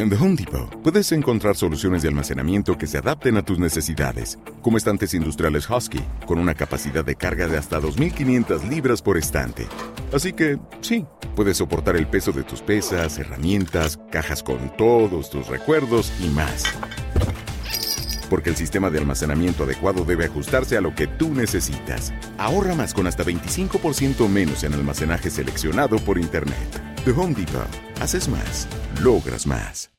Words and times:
En 0.00 0.08
The 0.08 0.16
Home 0.16 0.34
Depot 0.34 0.82
puedes 0.82 1.12
encontrar 1.12 1.56
soluciones 1.56 2.00
de 2.00 2.08
almacenamiento 2.08 2.78
que 2.78 2.86
se 2.86 2.96
adapten 2.96 3.36
a 3.36 3.42
tus 3.42 3.58
necesidades, 3.58 4.38
como 4.62 4.78
estantes 4.78 5.12
industriales 5.12 5.68
Husky, 5.68 6.00
con 6.24 6.38
una 6.38 6.54
capacidad 6.54 7.04
de 7.04 7.16
carga 7.16 7.48
de 7.48 7.58
hasta 7.58 7.78
2.500 7.78 8.66
libras 8.66 9.02
por 9.02 9.18
estante. 9.18 9.66
Así 10.10 10.32
que, 10.32 10.58
sí, 10.80 11.04
puedes 11.36 11.58
soportar 11.58 11.98
el 11.98 12.06
peso 12.06 12.32
de 12.32 12.44
tus 12.44 12.62
pesas, 12.62 13.18
herramientas, 13.18 14.00
cajas 14.10 14.42
con 14.42 14.74
todos 14.78 15.28
tus 15.28 15.48
recuerdos 15.48 16.10
y 16.18 16.28
más. 16.28 16.64
Porque 18.30 18.48
el 18.48 18.56
sistema 18.56 18.88
de 18.88 19.00
almacenamiento 19.00 19.64
adecuado 19.64 20.06
debe 20.06 20.24
ajustarse 20.24 20.78
a 20.78 20.80
lo 20.80 20.94
que 20.94 21.08
tú 21.08 21.34
necesitas. 21.34 22.14
Ahorra 22.38 22.74
más 22.74 22.94
con 22.94 23.06
hasta 23.06 23.22
25% 23.22 24.26
menos 24.30 24.64
en 24.64 24.72
almacenaje 24.72 25.28
seleccionado 25.28 25.98
por 25.98 26.16
Internet. 26.16 26.80
The 27.04 27.10
Home 27.10 27.34
Depot. 27.34 27.68
Haces 28.00 28.30
más. 28.30 28.66
Logras 29.02 29.46
más. 29.46 29.90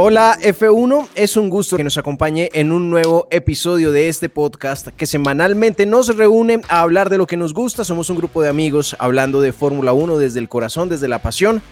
Hola 0.00 0.38
F1, 0.40 1.08
es 1.16 1.36
un 1.36 1.50
gusto 1.50 1.76
que 1.76 1.82
nos 1.82 1.98
acompañe 1.98 2.50
en 2.52 2.70
un 2.70 2.88
nuevo 2.88 3.26
episodio 3.32 3.90
de 3.90 4.08
este 4.08 4.28
podcast 4.28 4.86
que 4.96 5.06
semanalmente 5.06 5.86
nos 5.86 6.16
reúne 6.16 6.60
a 6.68 6.82
hablar 6.82 7.10
de 7.10 7.18
lo 7.18 7.26
que 7.26 7.36
nos 7.36 7.52
gusta. 7.52 7.82
Somos 7.82 8.08
un 8.08 8.16
grupo 8.16 8.40
de 8.40 8.48
amigos 8.48 8.94
hablando 9.00 9.40
de 9.40 9.52
Fórmula 9.52 9.92
1 9.92 10.18
desde 10.18 10.38
el 10.38 10.48
corazón, 10.48 10.88
desde 10.88 11.08
la 11.08 11.18
pasión 11.18 11.62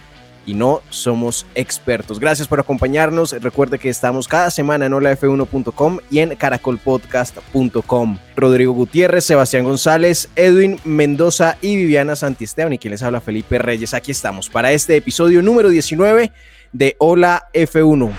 y 0.47 0.55
no 0.55 0.80
somos 0.89 1.44
expertos. 1.55 2.19
Gracias 2.20 2.48
por 2.48 2.61
acompañarnos. 2.61 3.33
Recuerde 3.33 3.78
que 3.78 3.91
estamos 3.91 4.28
cada 4.28 4.50
semana 4.50 4.86
en 4.86 4.92
holaf1.com 4.92 5.98
y 6.11 6.20
en 6.20 6.36
caracolpodcast.com. 6.36 8.19
Rodrigo 8.36 8.72
Gutiérrez, 8.72 9.25
Sebastián 9.25 9.64
González, 9.64 10.30
Edwin 10.36 10.78
Mendoza 10.84 11.58
y 11.61 11.77
Viviana 11.77 12.16
Santisteban 12.16 12.72
y 12.72 12.78
quien 12.78 12.92
les 12.92 13.03
habla 13.03 13.20
Felipe 13.20 13.58
Reyes. 13.58 13.92
Aquí 13.92 14.12
estamos 14.12 14.48
para 14.48 14.72
este 14.72 14.97
episodio 14.97 15.42
número 15.42 15.69
19 15.69 16.33
de 16.72 16.97
Hola 16.98 17.48
F1. 17.53 18.12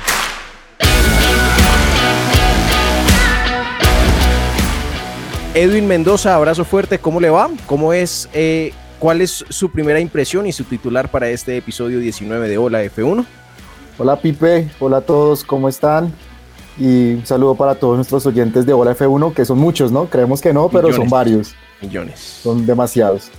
Edwin 5.53 5.87
Mendoza, 5.87 6.35
abrazo 6.35 6.65
fuerte, 6.65 6.99
¿cómo 6.99 7.19
le 7.19 7.31
va? 7.31 7.49
¿Cómo 7.65 7.91
es, 7.91 8.29
eh, 8.33 8.73
cuál 8.99 9.21
es 9.21 9.45
su 9.49 9.71
primera 9.71 9.99
impresión 9.99 10.45
y 10.47 10.51
su 10.51 10.63
titular 10.63 11.09
para 11.09 11.29
este 11.29 11.57
episodio 11.57 11.99
19 11.99 12.49
de 12.49 12.57
Hola 12.57 12.83
F1? 12.83 13.25
Hola 13.97 14.19
Pipe, 14.19 14.69
hola 14.79 14.97
a 14.97 15.01
todos, 15.01 15.43
¿cómo 15.43 15.69
están? 15.69 16.13
Y 16.77 17.13
un 17.15 17.25
saludo 17.25 17.55
para 17.55 17.75
todos 17.75 17.95
nuestros 17.95 18.25
oyentes 18.27 18.65
de 18.65 18.73
Hola 18.73 18.95
F1, 18.95 19.33
que 19.33 19.45
son 19.45 19.57
muchos, 19.57 19.91
¿no? 19.91 20.05
Creemos 20.07 20.41
que 20.41 20.53
no, 20.53 20.69
pero 20.69 20.89
Millones. 20.89 20.95
son 20.95 21.09
varios, 21.09 21.55
Millones. 21.81 22.19
son 22.43 22.65
demasiados. 22.65 23.29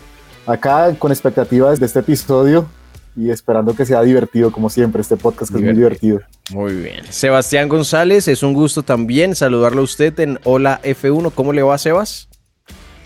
Acá 0.47 0.95
con 0.99 1.13
expectativas 1.13 1.79
de 1.79 1.87
este 1.87 2.01
episodio 2.01 2.67
y 3.15 3.31
esperando 3.31 3.75
que 3.75 3.85
sea 3.85 4.03
divertido, 4.03 4.51
como 4.51 4.71
siempre, 4.71 5.03
este 5.03 5.17
podcast 5.17 5.53
que 5.53 5.59
es 5.59 5.65
muy 5.65 5.75
divertido. 5.75 6.21
Muy 6.51 6.73
bien. 6.75 7.05
Sebastián 7.11 7.69
González, 7.69 8.27
es 8.29 8.43
un 8.43 8.55
gusto 8.55 8.83
también 8.83 9.35
saludarlo 9.35 9.83
a 9.83 9.85
usted 9.85 10.19
en 10.21 10.39
Hola 10.45 10.81
F1. 10.83 11.33
¿Cómo 11.35 11.53
le 11.53 11.63
va, 11.63 11.77
Sebas? 11.79 12.29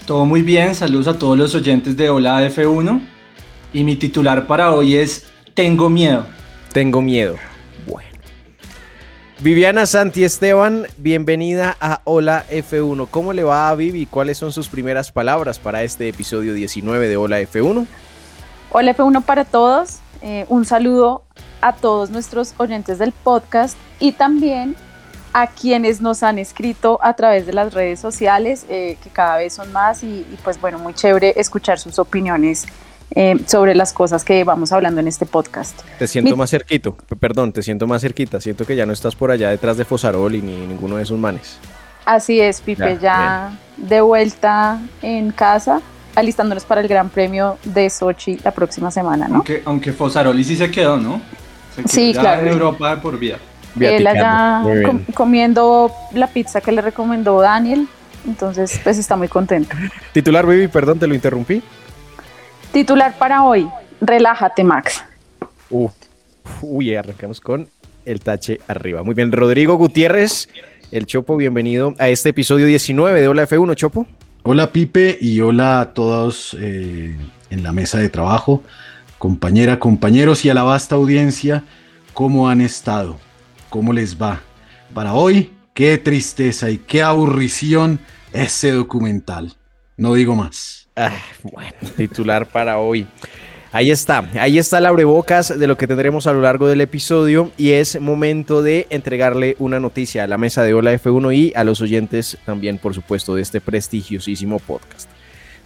Todo 0.06 0.26
muy 0.26 0.42
bien, 0.42 0.74
saludos 0.74 1.06
a 1.06 1.16
todos 1.16 1.38
los 1.38 1.54
oyentes 1.54 1.96
de 1.96 2.10
Hola 2.10 2.44
F1. 2.44 3.00
Y 3.72 3.84
mi 3.84 3.94
titular 3.94 4.48
para 4.48 4.72
hoy 4.72 4.96
es 4.96 5.26
Tengo 5.54 5.88
miedo. 5.88 6.26
Tengo 6.72 7.00
miedo. 7.00 7.36
Bueno. 7.86 8.10
Viviana 9.38 9.86
Santi 9.86 10.24
Esteban, 10.24 10.88
bienvenida 10.96 11.76
a 11.80 12.00
Hola 12.02 12.44
F1. 12.50 13.06
¿Cómo 13.12 13.32
le 13.32 13.44
va 13.44 13.68
a 13.68 13.74
Vivi? 13.76 14.06
¿Cuáles 14.06 14.38
son 14.38 14.50
sus 14.50 14.66
primeras 14.68 15.12
palabras 15.12 15.60
para 15.60 15.84
este 15.84 16.08
episodio 16.08 16.52
19 16.52 17.08
de 17.08 17.16
Hola 17.16 17.40
F1? 17.40 17.86
Hola 18.72 18.96
F1 18.96 19.22
para 19.22 19.44
todos. 19.44 20.00
Eh, 20.20 20.46
un 20.48 20.64
saludo 20.64 21.22
a 21.60 21.74
todos 21.74 22.10
nuestros 22.10 22.54
oyentes 22.56 22.98
del 22.98 23.12
podcast 23.12 23.78
y 24.00 24.12
también 24.12 24.74
a 25.32 25.46
quienes 25.46 26.00
nos 26.00 26.22
han 26.22 26.38
escrito 26.38 26.98
a 27.02 27.14
través 27.14 27.46
de 27.46 27.52
las 27.52 27.72
redes 27.72 28.00
sociales, 28.00 28.66
eh, 28.68 28.96
que 29.02 29.10
cada 29.10 29.38
vez 29.38 29.52
son 29.54 29.72
más 29.72 30.02
y, 30.02 30.06
y, 30.06 30.38
pues 30.44 30.60
bueno, 30.60 30.78
muy 30.78 30.94
chévere 30.94 31.34
escuchar 31.36 31.78
sus 31.78 31.98
opiniones 31.98 32.66
eh, 33.14 33.36
sobre 33.46 33.74
las 33.74 33.92
cosas 33.92 34.24
que 34.24 34.42
vamos 34.44 34.72
hablando 34.72 35.00
en 35.00 35.08
este 35.08 35.26
podcast. 35.26 35.80
Te 35.98 36.06
siento 36.06 36.30
Mi- 36.32 36.36
más 36.36 36.50
cerquito, 36.50 36.96
perdón, 37.20 37.52
te 37.52 37.62
siento 37.62 37.86
más 37.86 38.00
cerquita. 38.02 38.40
Siento 38.40 38.64
que 38.66 38.74
ya 38.76 38.86
no 38.86 38.92
estás 38.92 39.14
por 39.14 39.30
allá 39.30 39.50
detrás 39.50 39.76
de 39.76 39.84
Fosarol 39.84 40.34
y 40.34 40.42
ni 40.42 40.66
ninguno 40.66 40.96
de 40.96 41.02
esos 41.02 41.18
manes. 41.18 41.58
Así 42.04 42.40
es, 42.40 42.60
Pipe, 42.60 42.94
Ya, 42.94 43.00
ya, 43.00 43.58
de 43.76 44.00
vuelta 44.00 44.80
en 45.02 45.30
casa, 45.30 45.80
alistándonos 46.14 46.64
para 46.64 46.80
el 46.80 46.88
Gran 46.88 47.08
Premio 47.10 47.58
de 47.64 47.88
Sochi 47.90 48.38
la 48.44 48.50
próxima 48.50 48.90
semana, 48.90 49.28
¿no? 49.28 49.36
Aunque, 49.36 49.62
aunque 49.64 49.92
Fosaroli 49.92 50.42
sí 50.42 50.56
se 50.56 50.70
quedó, 50.70 50.96
¿no? 50.96 51.20
Se 51.76 51.82
quedó 51.82 51.88
Sí, 51.92 52.12
ya 52.12 52.20
claro. 52.20 52.42
En 52.42 52.48
Europa 52.48 52.96
de 52.96 53.00
por 53.02 53.18
vida. 53.18 53.38
Él 53.80 54.02
Viaticando. 54.02 54.68
allá 54.70 54.98
comiendo 55.14 55.90
la 56.12 56.26
pizza 56.26 56.60
que 56.60 56.72
le 56.72 56.82
recomendó 56.82 57.40
Daniel. 57.40 57.88
Entonces, 58.26 58.80
pues 58.84 58.98
está 58.98 59.16
muy 59.16 59.28
contento. 59.28 59.76
Titular, 60.12 60.46
Vivi, 60.46 60.68
perdón, 60.68 60.98
te 60.98 61.06
lo 61.06 61.14
interrumpí. 61.14 61.62
Titular 62.72 63.16
para 63.18 63.42
hoy, 63.44 63.68
relájate 64.00 64.64
Max. 64.64 65.04
Uh, 65.70 65.88
uy, 66.60 66.94
arrancamos 66.94 67.40
con 67.40 67.68
el 68.04 68.20
tache 68.20 68.60
arriba. 68.68 69.02
Muy 69.02 69.14
bien, 69.14 69.32
Rodrigo 69.32 69.74
Gutiérrez, 69.76 70.48
el 70.90 71.06
Chopo, 71.06 71.36
bienvenido 71.36 71.94
a 71.98 72.08
este 72.08 72.30
episodio 72.30 72.66
19 72.66 73.20
de 73.20 73.28
Hola 73.28 73.46
F1, 73.48 73.74
Chopo. 73.74 74.06
Hola 74.44 74.72
Pipe 74.72 75.18
y 75.20 75.40
hola 75.40 75.80
a 75.80 75.94
todos 75.94 76.56
eh, 76.60 77.16
en 77.50 77.62
la 77.62 77.72
mesa 77.72 77.98
de 77.98 78.08
trabajo, 78.08 78.62
compañera, 79.18 79.78
compañeros 79.78 80.44
y 80.44 80.50
a 80.50 80.54
la 80.54 80.64
vasta 80.64 80.96
audiencia, 80.96 81.64
¿cómo 82.12 82.48
han 82.48 82.60
estado? 82.60 83.18
¿Cómo 83.72 83.94
les 83.94 84.20
va? 84.20 84.42
Para 84.92 85.14
hoy, 85.14 85.50
qué 85.72 85.96
tristeza 85.96 86.68
y 86.68 86.76
qué 86.76 87.02
aburrición 87.02 88.00
ese 88.34 88.70
documental. 88.70 89.54
No 89.96 90.12
digo 90.12 90.36
más. 90.36 90.90
Ah, 90.94 91.16
bueno, 91.42 91.72
titular 91.96 92.44
para 92.44 92.76
hoy. 92.76 93.06
Ahí 93.72 93.90
está, 93.90 94.28
ahí 94.38 94.58
está 94.58 94.76
el 94.76 94.84
abrebocas 94.84 95.58
de 95.58 95.66
lo 95.66 95.78
que 95.78 95.86
tendremos 95.86 96.26
a 96.26 96.34
lo 96.34 96.42
largo 96.42 96.68
del 96.68 96.82
episodio 96.82 97.50
y 97.56 97.70
es 97.70 97.98
momento 97.98 98.60
de 98.60 98.88
entregarle 98.90 99.56
una 99.58 99.80
noticia 99.80 100.24
a 100.24 100.26
la 100.26 100.36
mesa 100.36 100.62
de 100.64 100.74
Hola 100.74 100.92
F1 100.92 101.34
y 101.34 101.52
a 101.56 101.64
los 101.64 101.80
oyentes 101.80 102.36
también, 102.44 102.76
por 102.76 102.92
supuesto, 102.92 103.36
de 103.36 103.40
este 103.40 103.62
prestigiosísimo 103.62 104.58
podcast. 104.58 105.08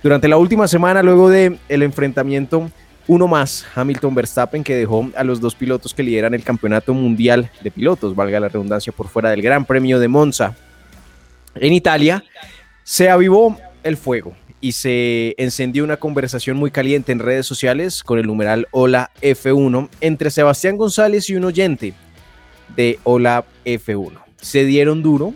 Durante 0.00 0.28
la 0.28 0.37
última 0.37 0.69
semana, 0.69 1.03
luego 1.03 1.28
de 1.28 1.59
el 1.69 1.83
enfrentamiento 1.83 2.71
uno 3.09 3.28
más, 3.28 3.67
Hamilton 3.75 4.15
Verstappen, 4.15 4.65
que 4.65 4.75
dejó 4.75 5.11
a 5.15 5.25
los 5.25 5.41
dos 5.41 5.55
pilotos 5.55 5.94
que 5.94 6.03
lideran 6.03 6.34
el 6.34 6.43
campeonato 6.43 6.93
mundial 6.93 7.50
de 7.62 7.71
pilotos, 7.71 8.15
valga 8.15 8.41
la 8.41 8.49
redundancia, 8.49 8.93
por 8.93 9.09
fuera 9.09 9.31
del 9.31 9.43
Gran 9.43 9.65
Premio 9.65 9.99
de 10.00 10.09
Monza 10.09 10.56
en 11.55 11.72
Italia, 11.72 12.25
se 12.83 13.09
avivó 13.09 13.56
el 13.83 13.97
fuego 13.97 14.34
y 14.61 14.72
se 14.72 15.34
encendió 15.39 15.84
una 15.84 15.97
conversación 15.97 16.56
muy 16.56 16.71
caliente 16.71 17.12
en 17.12 17.19
redes 17.19 17.47
sociales 17.47 18.03
con 18.03 18.19
el 18.19 18.27
numeral 18.27 18.66
Hola 18.72 19.10
F1 19.22 19.89
entre 20.01 20.31
Sebastián 20.31 20.77
González 20.77 21.31
y 21.31 21.36
un 21.36 21.45
oyente 21.45 21.95
de 22.75 22.98
Hola 23.04 23.45
F1. 23.65 24.19
Se 24.41 24.65
dieron 24.65 25.03
duro, 25.03 25.34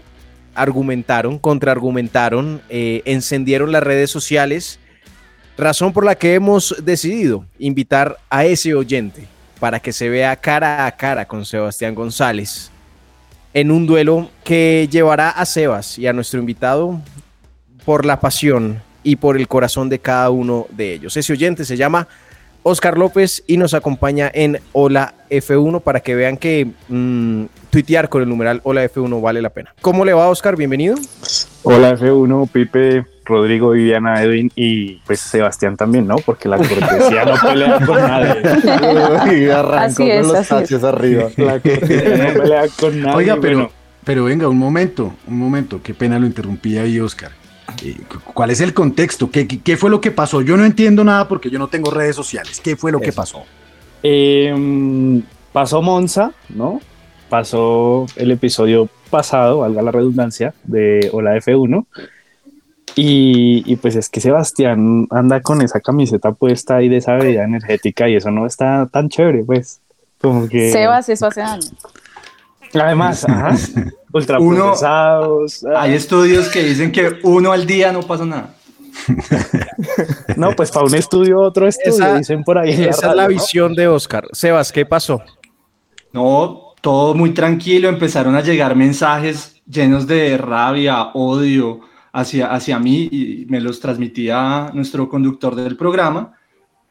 argumentaron, 0.55 1.39
contraargumentaron, 1.39 2.61
eh, 2.69 3.03
encendieron 3.05 3.73
las 3.73 3.83
redes 3.83 4.11
sociales, 4.11 4.81
razón 5.61 5.93
por 5.93 6.05
la 6.05 6.15
que 6.15 6.35
hemos 6.35 6.75
decidido 6.83 7.45
invitar 7.59 8.17
a 8.29 8.45
ese 8.45 8.75
oyente 8.75 9.27
para 9.61 9.79
que 9.79 9.93
se 9.93 10.09
vea 10.09 10.35
cara 10.37 10.87
a 10.87 10.97
cara 10.97 11.27
con 11.27 11.45
Sebastián 11.45 11.95
González 11.95 12.71
en 13.53 13.71
un 13.71 13.87
duelo 13.87 14.31
que 14.45 14.89
llevará 14.91 15.31
a 15.31 15.45
Sebas 15.45 15.99
y 15.99 16.07
a 16.07 16.13
nuestro 16.13 16.41
invitado 16.41 17.01
por 17.85 18.07
la 18.07 18.21
pasión 18.21 18.83
y 19.03 19.17
por 19.17 19.37
el 19.37 19.49
corazón 19.49 19.89
de 19.89 19.99
cada 19.99 20.31
uno 20.31 20.67
de 20.71 20.95
ellos. 20.95 21.17
Ese 21.17 21.33
oyente 21.33 21.65
se 21.65 21.77
llama 21.77 22.09
Oscar 22.63 22.99
López 22.99 23.43
y 23.47 23.57
nos 23.57 23.75
acompaña 23.75 24.31
en 24.33 24.61
Hola 24.73 25.15
F1 25.31 25.81
para 25.81 26.01
que 26.01 26.15
vean 26.15 26.37
que 26.37 26.71
mm, 26.89 27.45
tuitear 27.71 28.09
con 28.09 28.23
el 28.23 28.29
numeral 28.29 28.61
Hola 28.65 28.85
F1 28.85 29.21
vale 29.21 29.41
la 29.41 29.51
pena. 29.51 29.75
¿Cómo 29.81 30.05
le 30.05 30.13
va 30.13 30.29
Oscar? 30.29 30.57
Bienvenido. 30.57 30.97
Hola 31.63 31.97
F1, 31.97 32.49
Pipe, 32.51 33.07
Rodrigo, 33.25 33.71
Viviana, 33.71 34.23
Edwin 34.23 34.51
y 34.57 34.95
pues 35.07 35.21
Sebastián 35.21 35.77
también, 35.77 36.07
¿no? 36.07 36.17
Porque 36.17 36.49
la 36.49 36.57
cortesía 36.57 37.25
no 37.25 37.35
pelea 37.41 37.79
con 37.87 37.97
nadie. 37.97 38.43
y 39.45 39.49
arrancó 39.51 40.03
Así 40.03 40.11
es, 40.11 40.27
con 40.27 40.37
los 40.37 40.49
tachos 40.49 40.85
arriba. 40.85 41.29
La 41.37 41.61
cortesía 41.61 42.33
no 42.35 42.43
pelea 42.43 42.65
con 42.79 43.01
nadie. 43.03 43.17
Oiga, 43.17 43.37
pero, 43.41 43.57
bueno. 43.59 43.73
pero 44.05 44.25
venga, 44.25 44.49
un 44.49 44.59
momento, 44.59 45.13
un 45.29 45.39
momento, 45.39 45.81
qué 45.83 45.95
pena 45.95 46.19
lo 46.19 46.27
interrumpí 46.27 46.77
ahí, 46.79 46.99
Oscar. 46.99 47.31
Eh, 47.85 47.97
cu- 48.09 48.33
¿Cuál 48.35 48.51
es 48.51 48.61
el 48.61 48.75
contexto? 48.75 49.31
¿Qué, 49.31 49.47
qué, 49.47 49.77
fue 49.77 49.91
lo 49.91 50.01
que 50.01 50.11
pasó? 50.11 50.41
Yo 50.43 50.57
no 50.57 50.65
entiendo 50.65 51.05
nada 51.05 51.29
porque 51.29 51.51
yo 51.51 51.59
no 51.59 51.69
tengo 51.69 51.91
redes 51.93 52.17
sociales. 52.17 52.61
¿Qué 52.63 52.75
fue 52.75 52.91
lo 52.91 53.01
que 53.01 53.13
pasó? 53.13 53.45
Eh, 54.03 55.23
pasó 55.53 55.83
Monza, 55.83 56.33
¿no? 56.49 56.81
Pasó 57.29 58.07
el 58.17 58.33
episodio 58.33 58.89
pasado, 59.09 59.59
valga 59.59 59.83
la 59.83 59.93
redundancia, 59.93 60.53
de 60.65 61.09
Hola 61.13 61.37
F1. 61.37 61.87
Y, 62.97 63.63
y 63.71 63.77
pues 63.77 63.97
es 63.97 64.09
que 64.09 64.21
Sebastián 64.21 65.07
anda 65.11 65.41
con 65.41 65.63
esa 65.63 65.81
camiseta 65.81 66.33
puesta 66.33 66.77
ahí 66.77 66.89
de 66.89 66.99
esa 66.99 67.15
bebida 67.15 67.45
energética 67.45 68.09
y 68.09 68.17
eso 68.17 68.31
no 68.31 68.47
está 68.47 68.87
tan 68.91 69.09
chévere, 69.09 69.45
pues. 69.45 69.81
Como 70.21 70.49
que. 70.49 70.71
Sebas, 70.71 71.09
eso 71.09 71.27
hace 71.29 71.41
daño. 71.41 71.69
Además, 72.75 73.25
ajá, 73.29 73.57
ultraprocesados. 74.13 75.65
Hay 75.77 75.95
estudios 75.95 76.49
que 76.49 76.63
dicen 76.63 76.93
que 76.93 77.19
uno 77.23 77.53
al 77.53 77.67
día 77.67 77.93
no 77.93 78.03
pasa 78.03 78.27
nada. 78.27 78.55
No, 80.37 80.53
pues 80.53 80.71
para 80.71 80.85
un 80.87 80.95
estudio, 80.95 81.41
otro 81.41 81.67
estudio, 81.67 81.95
Esa- 81.95 82.19
dicen 82.19 82.45
por 82.45 82.59
ahí. 82.59 82.71
Esa 82.71 83.11
es 83.11 83.17
la 83.17 83.27
visión 83.29 83.75
de 83.75 83.89
Oscar. 83.89 84.27
Sebas, 84.33 84.73
¿qué 84.73 84.85
pasó? 84.85 85.23
No, 86.13 86.75
todo 86.81 87.15
muy 87.15 87.33
tranquilo. 87.33 87.89
Empezaron 87.89 88.35
a 88.35 88.41
llegar 88.43 88.77
mensajes 88.77 89.61
llenos 89.67 90.07
de 90.07 90.37
rabia, 90.37 91.11
odio 91.15 91.81
hacia, 92.13 92.53
hacia 92.53 92.79
mí 92.79 93.09
y 93.11 93.47
me 93.49 93.61
los 93.61 93.81
transmitía 93.81 94.71
nuestro 94.75 95.09
conductor 95.09 95.55
del 95.55 95.77
programa. 95.77 96.33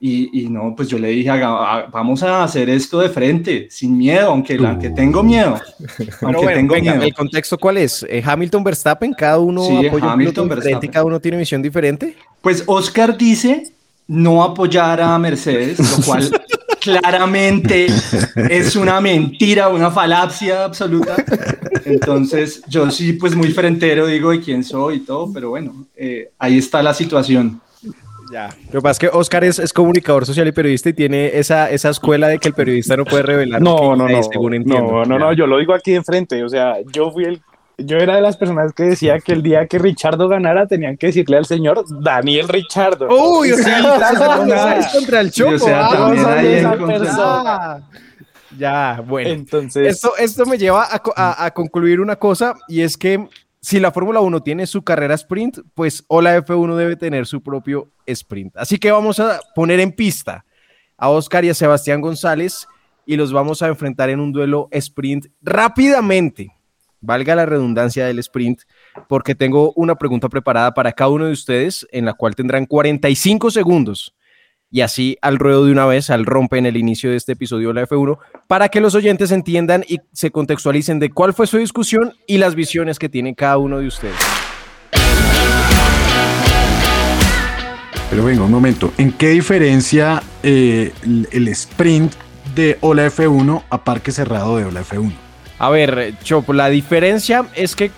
Y, 0.01 0.45
y 0.45 0.49
no, 0.49 0.73
pues 0.77 0.87
yo 0.87 0.97
le 0.97 1.09
dije, 1.09 1.29
"Haga- 1.29 1.49
ha- 1.79 1.85
vamos 1.87 2.23
a 2.23 2.41
hacer 2.43 2.69
esto 2.69 2.99
de 2.99 3.09
frente, 3.09 3.67
sin 3.69 3.97
miedo, 3.97 4.29
aunque, 4.29 4.55
aunque 4.55 4.91
tengo 4.91 5.21
miedo. 5.21 5.59
Aunque 6.21 6.41
bueno, 6.41 6.51
tengo 6.53 6.73
venga, 6.73 6.91
miedo. 6.93 7.03
¿el 7.05 7.13
contexto 7.13 7.57
cuál 7.57 7.77
es? 7.79 8.05
Eh, 8.09 8.23
Hamilton 8.25 8.63
Verstappen, 8.63 9.11
cada 9.13 9.39
uno 9.39 9.61
Sí, 9.61 9.87
apoya 9.87 10.05
un 10.05 10.11
Hamilton, 10.11 10.45
piloto 10.47 10.55
diferente 10.61 10.87
cada 10.89 11.03
uno 11.03 11.19
tiene 11.19 11.35
visión 11.37 11.61
diferente. 11.61 12.15
Pues 12.41 12.63
Oscar 12.65 13.17
dice 13.17 13.73
no 14.07 14.41
apoyar 14.41 15.01
a 15.01 15.19
Mercedes, 15.19 15.77
lo 15.97 16.05
cual 16.05 16.29
claramente 16.79 17.87
es 18.49 18.75
una 18.75 19.01
mentira, 19.01 19.69
una 19.69 19.91
falacia 19.91 20.65
absoluta. 20.65 21.15
Entonces, 21.85 22.61
yo 22.67 22.89
sí, 22.91 23.13
pues 23.13 23.35
muy 23.35 23.51
frentero 23.51 24.07
digo 24.07 24.31
de 24.31 24.41
quién 24.41 24.63
soy 24.63 24.97
y 24.97 24.99
todo, 25.01 25.31
pero 25.33 25.49
bueno, 25.49 25.87
eh, 25.95 26.31
ahí 26.37 26.57
está 26.57 26.81
la 26.83 26.93
situación. 26.93 27.61
Ya. 28.31 28.49
Lo 28.67 28.79
que 28.79 28.81
pasa 28.81 28.91
es 28.91 28.99
que 28.99 29.17
Oscar 29.17 29.43
es, 29.43 29.57
es 29.57 29.73
comunicador 29.73 30.23
social 30.23 30.47
y 30.47 30.51
periodista 30.51 30.89
y 30.89 30.93
tiene 30.93 31.31
esa, 31.39 31.71
esa 31.71 31.89
escuela 31.89 32.27
de 32.27 32.37
que 32.37 32.49
el 32.49 32.53
periodista 32.53 32.95
no 32.95 33.03
puede 33.03 33.23
revelar. 33.23 33.59
No, 33.59 33.95
no, 33.95 34.07
no, 34.07 34.23
según 34.23 34.53
entiendo. 34.53 34.91
no, 34.91 35.05
no, 35.05 35.17
no, 35.17 35.33
yo 35.33 35.47
lo 35.47 35.57
digo 35.57 35.73
aquí 35.73 35.93
de 35.93 36.03
frente, 36.03 36.43
o 36.43 36.49
sea, 36.49 36.75
yo 36.93 37.11
fui 37.11 37.23
el, 37.23 37.41
yo 37.85 37.97
era 37.97 38.15
de 38.15 38.21
las 38.21 38.37
personas 38.37 38.73
que 38.73 38.83
decía 38.83 39.19
que 39.19 39.31
el 39.33 39.41
día 39.41 39.67
que 39.67 39.79
Richardo 39.79 40.27
ganara 40.27 40.67
tenían 40.67 40.97
que 40.97 41.07
decirle 41.07 41.37
al 41.37 41.45
señor 41.45 41.83
Daniel 42.01 42.47
Richardo. 42.47 43.07
Uy, 43.09 43.51
o 43.51 43.57
Sí, 43.57 43.63
sea, 43.63 44.77
es 44.79 44.87
contra 44.87 45.21
el 45.21 45.31
Choco. 45.31 45.59
sea, 45.59 45.89
ah. 45.91 47.79
Ya, 48.57 49.01
bueno. 49.05 49.29
Entonces, 49.29 49.87
Esto, 49.87 50.13
esto 50.17 50.45
me 50.45 50.57
lleva 50.57 50.83
a- 50.91 51.45
a 51.45 51.51
concluir 51.51 51.99
una 52.01 52.15
cosa 52.15 52.55
y 52.67 52.81
es 52.81 52.97
que 52.97 53.27
si 53.61 53.79
la 53.79 53.91
Fórmula 53.91 54.21
1 54.21 54.41
tiene 54.41 54.65
su 54.65 54.83
carrera 54.83 55.13
sprint, 55.15 55.59
pues 55.75 56.03
o 56.07 56.21
la 56.21 56.37
F1 56.37 56.75
debe 56.75 56.95
tener 56.95 57.25
su 57.27 57.41
propio 57.43 57.89
sprint. 58.05 58.55
Así 58.57 58.77
que 58.77 58.91
vamos 58.91 59.19
a 59.19 59.39
poner 59.53 59.79
en 59.79 59.91
pista 59.91 60.45
a 60.97 61.09
Oscar 61.09 61.45
y 61.45 61.49
a 61.49 61.53
Sebastián 61.53 62.01
González 62.01 62.67
y 63.05 63.17
los 63.17 63.31
vamos 63.33 63.61
a 63.61 63.67
enfrentar 63.67 64.09
en 64.09 64.19
un 64.19 64.31
duelo 64.31 64.67
sprint 64.71 65.27
rápidamente. 65.41 66.51
Valga 67.01 67.35
la 67.35 67.45
redundancia 67.45 68.05
del 68.05 68.19
sprint, 68.19 68.61
porque 69.07 69.35
tengo 69.35 69.71
una 69.75 69.95
pregunta 69.95 70.29
preparada 70.29 70.73
para 70.73 70.91
cada 70.91 71.11
uno 71.11 71.25
de 71.25 71.31
ustedes, 71.31 71.87
en 71.91 72.05
la 72.05 72.13
cual 72.13 72.35
tendrán 72.35 72.65
45 72.65 73.51
segundos. 73.51 74.15
Y 74.71 74.81
así 74.81 75.17
al 75.21 75.39
ruedo 75.39 75.65
de 75.65 75.71
una 75.71 75.85
vez, 75.85 76.09
al 76.09 76.25
rompe 76.25 76.57
en 76.57 76.65
el 76.65 76.77
inicio 76.77 77.09
de 77.09 77.15
este 77.15 77.31
episodio 77.31 77.69
de 77.69 77.73
la 77.75 77.87
F1, 77.87 78.17
para 78.47 78.69
que 78.69 78.81
los 78.81 78.93
oyentes 78.93 79.31
entiendan 79.31 79.83
y 79.87 79.97
se 80.11 80.29
contextualicen 80.29 80.99
de 80.99 81.09
cuál 81.09 81.33
fue 81.33 81.47
su 81.47 81.57
discusión 81.57 82.13
y 82.27 82.37
las 82.37 82.53
visiones 82.53 82.99
que 82.99 83.09
tiene 83.09 83.33
cada 83.33 83.57
uno 83.57 83.79
de 83.79 83.87
ustedes. 83.87 84.15
Pero 88.09 88.25
venga, 88.25 88.43
un 88.43 88.51
momento. 88.51 88.91
¿En 88.97 89.11
qué 89.11 89.29
diferencia 89.29 90.21
eh, 90.41 90.91
el, 91.31 91.47
sprint 91.49 92.13
de 92.55 92.77
Ola 92.81 93.07
F1 93.07 93.63
a 93.69 93.83
parque 93.83 94.11
cerrado 94.11 94.57
de 94.57 94.65
Ola 94.65 94.81
F1? 94.81 95.28
A 95.59 95.69
ver, 95.69 96.13
Chopo, 96.23 96.53
la 96.53 96.69
diferencia 96.69 97.45
es 97.53 97.75
que 97.75 97.91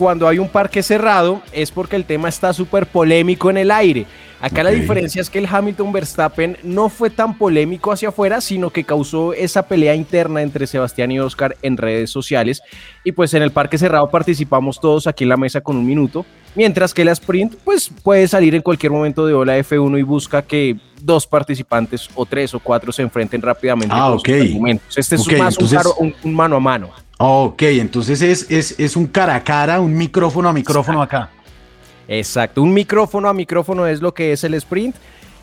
cuando 0.00 0.26
hay 0.26 0.38
un 0.38 0.48
parque 0.48 0.82
cerrado 0.82 1.42
es 1.52 1.70
porque 1.70 1.94
el 1.94 2.06
tema 2.06 2.30
está 2.30 2.54
súper 2.54 2.86
polémico 2.86 3.50
en 3.50 3.58
el 3.58 3.70
aire. 3.70 4.06
Acá 4.40 4.62
la 4.62 4.70
Ok. 4.70 4.76
diferencia 4.76 5.20
es 5.20 5.28
que 5.28 5.38
el 5.38 5.46
Hamilton 5.46 5.92
Verstappen 5.92 6.56
no 6.62 6.88
fue 6.88 7.10
tan 7.10 7.36
polémico 7.36 7.92
hacia 7.92 8.08
afuera, 8.08 8.40
sino 8.40 8.70
que 8.70 8.84
causó 8.84 9.34
esa 9.34 9.64
pelea 9.68 9.94
interna 9.94 10.40
entre 10.40 10.66
Sebastián 10.66 11.12
y 11.12 11.20
Oscar 11.20 11.54
en 11.60 11.76
redes 11.76 12.08
sociales. 12.08 12.62
Y 13.04 13.12
pues 13.12 13.34
en 13.34 13.42
el 13.42 13.50
parque 13.50 13.76
cerrado 13.76 14.08
participamos 14.10 14.80
todos 14.80 15.06
aquí 15.06 15.24
en 15.24 15.28
la 15.28 15.36
mesa 15.36 15.60
con 15.60 15.76
un 15.76 15.84
minuto, 15.84 16.24
mientras 16.54 16.94
que 16.94 17.04
la 17.04 17.12
sprint 17.12 17.56
pues 17.62 17.90
puede 18.02 18.26
salir 18.26 18.54
en 18.54 18.62
cualquier 18.62 18.92
momento 18.92 19.26
de 19.26 19.34
Ola 19.34 19.58
F1 19.58 19.98
y 19.98 20.02
busca 20.02 20.40
que 20.40 20.78
dos 21.02 21.26
participantes 21.26 22.08
o 22.14 22.24
tres 22.24 22.54
o 22.54 22.60
cuatro 22.60 22.90
se 22.90 23.02
enfrenten 23.02 23.42
rápidamente. 23.42 23.94
Ah, 23.94 24.12
ok. 24.12 24.26
Este 24.96 25.16
es 25.16 25.26
más 25.38 25.52
entonces- 25.60 25.92
un 26.24 26.32
mano 26.34 26.56
a 26.56 26.60
mano. 26.60 26.88
Ok, 27.22 27.60
entonces 27.62 28.22
es, 28.22 28.50
es, 28.50 28.80
es 28.80 28.96
un 28.96 29.06
cara 29.06 29.34
a 29.34 29.44
cara, 29.44 29.78
un 29.78 29.94
micrófono 29.94 30.48
a 30.48 30.54
micrófono 30.54 31.02
acá. 31.02 31.28
Exacto, 32.08 32.62
un 32.62 32.72
micrófono 32.72 33.28
a 33.28 33.34
micrófono 33.34 33.86
es 33.86 34.00
lo 34.00 34.14
que 34.14 34.32
es 34.32 34.42
el 34.42 34.54
sprint. 34.54 34.96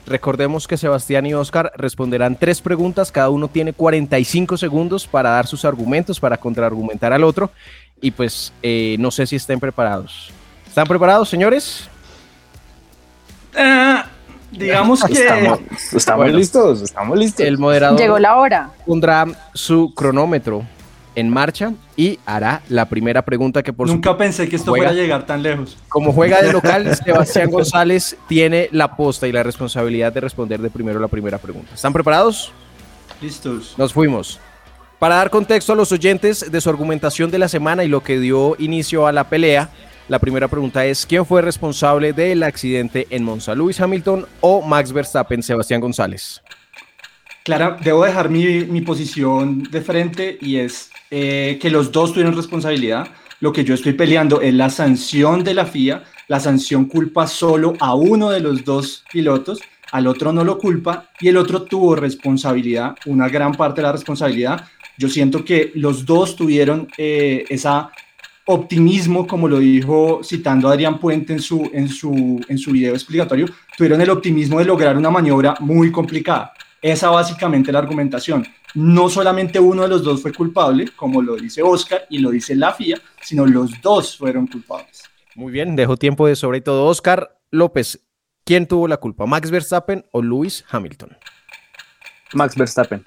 Recordemos 0.07 0.67
que 0.67 0.75
Sebastián 0.75 1.27
y 1.27 1.35
Oscar 1.35 1.71
responderán 1.75 2.35
tres 2.35 2.61
preguntas, 2.61 3.11
cada 3.11 3.29
uno 3.29 3.47
tiene 3.47 3.73
45 3.73 4.57
segundos 4.57 5.05
para 5.05 5.29
dar 5.29 5.45
sus 5.45 5.65
argumentos, 5.65 6.19
para 6.19 6.37
contraargumentar 6.37 7.13
al 7.13 7.23
otro. 7.23 7.51
Y 8.01 8.09
pues 8.09 8.51
eh, 8.63 8.95
no 8.97 9.11
sé 9.11 9.27
si 9.27 9.35
estén 9.35 9.59
preparados. 9.59 10.31
¿Están 10.67 10.87
preparados, 10.87 11.29
señores? 11.29 11.87
Ah, 13.55 14.07
digamos 14.51 15.03
que 15.03 15.13
estamos, 15.13 15.59
estamos 15.93 16.23
Bueno. 16.25 16.37
listos, 16.39 16.81
estamos 16.81 17.17
listos. 17.19 17.45
El 17.45 17.59
moderador 17.59 17.99
Llegó 17.99 18.17
la 18.17 18.35
hora. 18.37 18.71
pondrá 18.83 19.27
su 19.53 19.93
cronómetro 19.93 20.63
en 21.17 21.31
marcha 21.31 21.73
y 21.95 22.19
hará 22.27 22.61
la 22.69 22.85
primera 22.85 23.23
pregunta 23.23 23.63
que 23.63 23.73
por 23.73 23.87
nunca 23.87 24.15
pensé 24.15 24.47
que 24.47 24.55
esto 24.55 24.69
fuera 24.69 24.91
a 24.91 24.93
llegar 24.93 25.25
tan 25.25 25.41
lejos. 25.41 25.75
como 25.89 26.13
juega 26.13 26.43
de 26.43 26.53
local, 26.53 26.95
Sebastián 27.03 27.49
González 27.49 28.15
tiene 28.27 28.69
la 28.71 28.95
posta 28.95 29.27
y 29.27 29.31
la 29.31 29.41
responsabilidad 29.41 30.13
de 30.13 30.21
responder 30.21 30.61
de 30.61 30.69
primero 30.69 30.99
la 30.99 31.07
primera 31.07 31.39
pregunta. 31.39 31.73
¿Están 31.73 31.91
preparados? 31.91 32.51
Listos. 33.19 33.73
Nos 33.79 33.91
fuimos. 33.91 34.39
Para 34.99 35.15
dar 35.15 35.31
contexto 35.31 35.73
a 35.73 35.75
los 35.75 35.91
oyentes 35.91 36.51
de 36.51 36.61
su 36.61 36.69
argumentación 36.69 37.31
de 37.31 37.39
la 37.39 37.49
semana 37.49 37.83
y 37.83 37.87
lo 37.87 38.03
que 38.03 38.19
dio 38.19 38.55
inicio 38.59 39.07
a 39.07 39.11
la 39.11 39.23
pelea, 39.23 39.71
la 40.07 40.19
primera 40.19 40.47
pregunta 40.47 40.85
es, 40.85 41.03
¿quién 41.07 41.25
fue 41.25 41.41
responsable 41.41 42.13
del 42.13 42.43
accidente 42.43 43.07
en 43.09 43.23
Monza? 43.23 43.55
¿Lewis 43.55 43.81
Hamilton 43.81 44.27
o 44.39 44.61
Max 44.61 44.93
Verstappen, 44.93 45.41
Sebastián 45.41 45.81
González? 45.81 46.43
Clara, 47.47 47.77
debo 47.81 48.03
dejar 48.03 48.29
mi, 48.29 48.65
mi 48.65 48.81
posición 48.81 49.63
de 49.71 49.79
frente 49.79 50.37
y 50.41 50.57
es 50.57 50.91
eh, 51.09 51.57
que 51.61 51.69
los 51.69 51.93
dos 51.93 52.11
tuvieron 52.11 52.35
responsabilidad. 52.35 53.07
Lo 53.39 53.53
que 53.53 53.63
yo 53.63 53.73
estoy 53.73 53.93
peleando 53.93 54.41
es 54.41 54.53
la 54.53 54.69
sanción 54.69 55.45
de 55.45 55.53
la 55.53 55.65
FIA. 55.65 56.03
La 56.27 56.41
sanción 56.41 56.87
culpa 56.87 57.25
solo 57.25 57.71
a 57.79 57.95
uno 57.95 58.31
de 58.31 58.41
los 58.41 58.65
dos 58.65 59.05
pilotos, 59.09 59.61
al 59.93 60.07
otro 60.07 60.33
no 60.33 60.43
lo 60.43 60.57
culpa 60.57 61.09
y 61.21 61.29
el 61.29 61.37
otro 61.37 61.61
tuvo 61.61 61.95
responsabilidad, 61.95 62.97
una 63.05 63.29
gran 63.29 63.53
parte 63.53 63.79
de 63.79 63.87
la 63.87 63.93
responsabilidad. 63.93 64.65
Yo 64.97 65.07
siento 65.07 65.45
que 65.45 65.71
los 65.75 66.05
dos 66.05 66.35
tuvieron 66.35 66.89
eh, 66.97 67.45
esa 67.47 67.91
optimismo, 68.43 69.25
como 69.25 69.47
lo 69.47 69.59
dijo 69.59 70.19
citando 70.21 70.67
a 70.67 70.73
Adrián 70.73 70.99
Puente 70.99 71.31
en 71.31 71.39
su, 71.39 71.69
en, 71.71 71.87
su, 71.87 72.41
en 72.49 72.57
su 72.57 72.71
video 72.71 72.93
explicatorio, 72.93 73.45
tuvieron 73.77 74.01
el 74.01 74.09
optimismo 74.09 74.59
de 74.59 74.65
lograr 74.65 74.97
una 74.97 75.09
maniobra 75.09 75.55
muy 75.61 75.93
complicada. 75.93 76.51
Esa 76.81 77.09
básicamente 77.09 77.71
la 77.71 77.79
argumentación. 77.79 78.45
No 78.75 79.09
solamente 79.09 79.59
uno 79.59 79.83
de 79.83 79.87
los 79.87 80.03
dos 80.03 80.21
fue 80.21 80.31
culpable, 80.31 80.89
como 80.95 81.21
lo 81.21 81.35
dice 81.35 81.61
Oscar 81.63 82.05
y 82.09 82.19
lo 82.19 82.29
dice 82.29 82.55
la 82.55 82.73
FIA, 82.73 82.99
sino 83.21 83.45
los 83.45 83.81
dos 83.81 84.17
fueron 84.17 84.47
culpables. 84.47 85.03
Muy 85.35 85.51
bien, 85.51 85.75
dejo 85.75 85.97
tiempo 85.97 86.27
de 86.27 86.35
sobre 86.35 86.61
todo. 86.61 86.85
Oscar 86.85 87.39
López, 87.51 87.99
¿quién 88.43 88.67
tuvo 88.67 88.87
la 88.87 88.97
culpa? 88.97 89.25
¿Max 89.25 89.49
Verstappen 89.49 90.05
o 90.11 90.21
Lewis 90.21 90.65
Hamilton? 90.69 91.17
Max 92.33 92.55
Verstappen. 92.55 93.03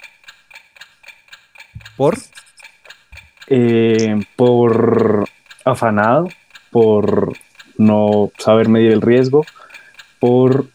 ¿Por? 1.97 2.19
Eh, 3.49 4.17
por 4.37 5.29
afanado, 5.65 6.29
por 6.71 7.33
no 7.77 8.31
saber 8.39 8.69
medir 8.69 8.93
el 8.93 9.03
riesgo, 9.03 9.45
por 10.19 10.69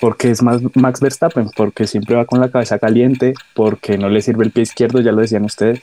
porque 0.00 0.30
es 0.30 0.42
más 0.42 0.60
Max 0.74 1.00
Verstappen, 1.00 1.50
porque 1.56 1.86
siempre 1.86 2.16
va 2.16 2.24
con 2.24 2.40
la 2.40 2.50
cabeza 2.50 2.78
caliente, 2.78 3.34
porque 3.54 3.98
no 3.98 4.08
le 4.08 4.22
sirve 4.22 4.44
el 4.44 4.52
pie 4.52 4.62
izquierdo, 4.62 5.00
ya 5.00 5.12
lo 5.12 5.20
decían 5.20 5.44
ustedes. 5.44 5.82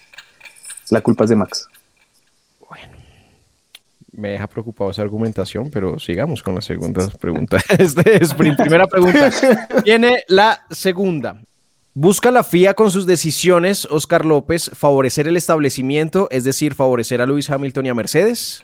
La 0.90 1.02
culpa 1.02 1.24
es 1.24 1.32
de 1.32 1.36
Max. 1.36 1.68
Me 4.12 4.30
deja 4.30 4.48
preocupado 4.48 4.92
esa 4.92 5.02
argumentación, 5.02 5.70
pero 5.70 6.00
sigamos 6.00 6.42
con 6.42 6.56
la 6.56 6.62
segunda 6.62 7.08
pregunta. 7.20 7.58
Este 7.78 8.24
es 8.24 8.34
primera 8.34 8.88
pregunta. 8.88 9.30
Viene 9.84 10.24
la 10.30 10.62
segunda. 10.72 11.42
¿Busca 11.94 12.32
la 12.32 12.44
FIA 12.44 12.74
con 12.74 12.92
sus 12.92 13.06
decisiones, 13.06 13.86
Oscar 13.90 14.26
López, 14.26 14.72
favorecer 14.74 15.28
el 15.28 15.38
establecimiento, 15.38 16.28
es 16.32 16.44
decir, 16.44 16.76
favorecer 16.76 17.22
a 17.22 17.26
Luis 17.26 17.50
Hamilton 17.50 17.86
y 17.86 17.90
a 17.90 17.94
Mercedes? 17.94 18.62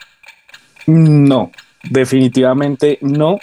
No, 0.86 1.52
definitivamente 1.90 2.98
no. 3.02 3.38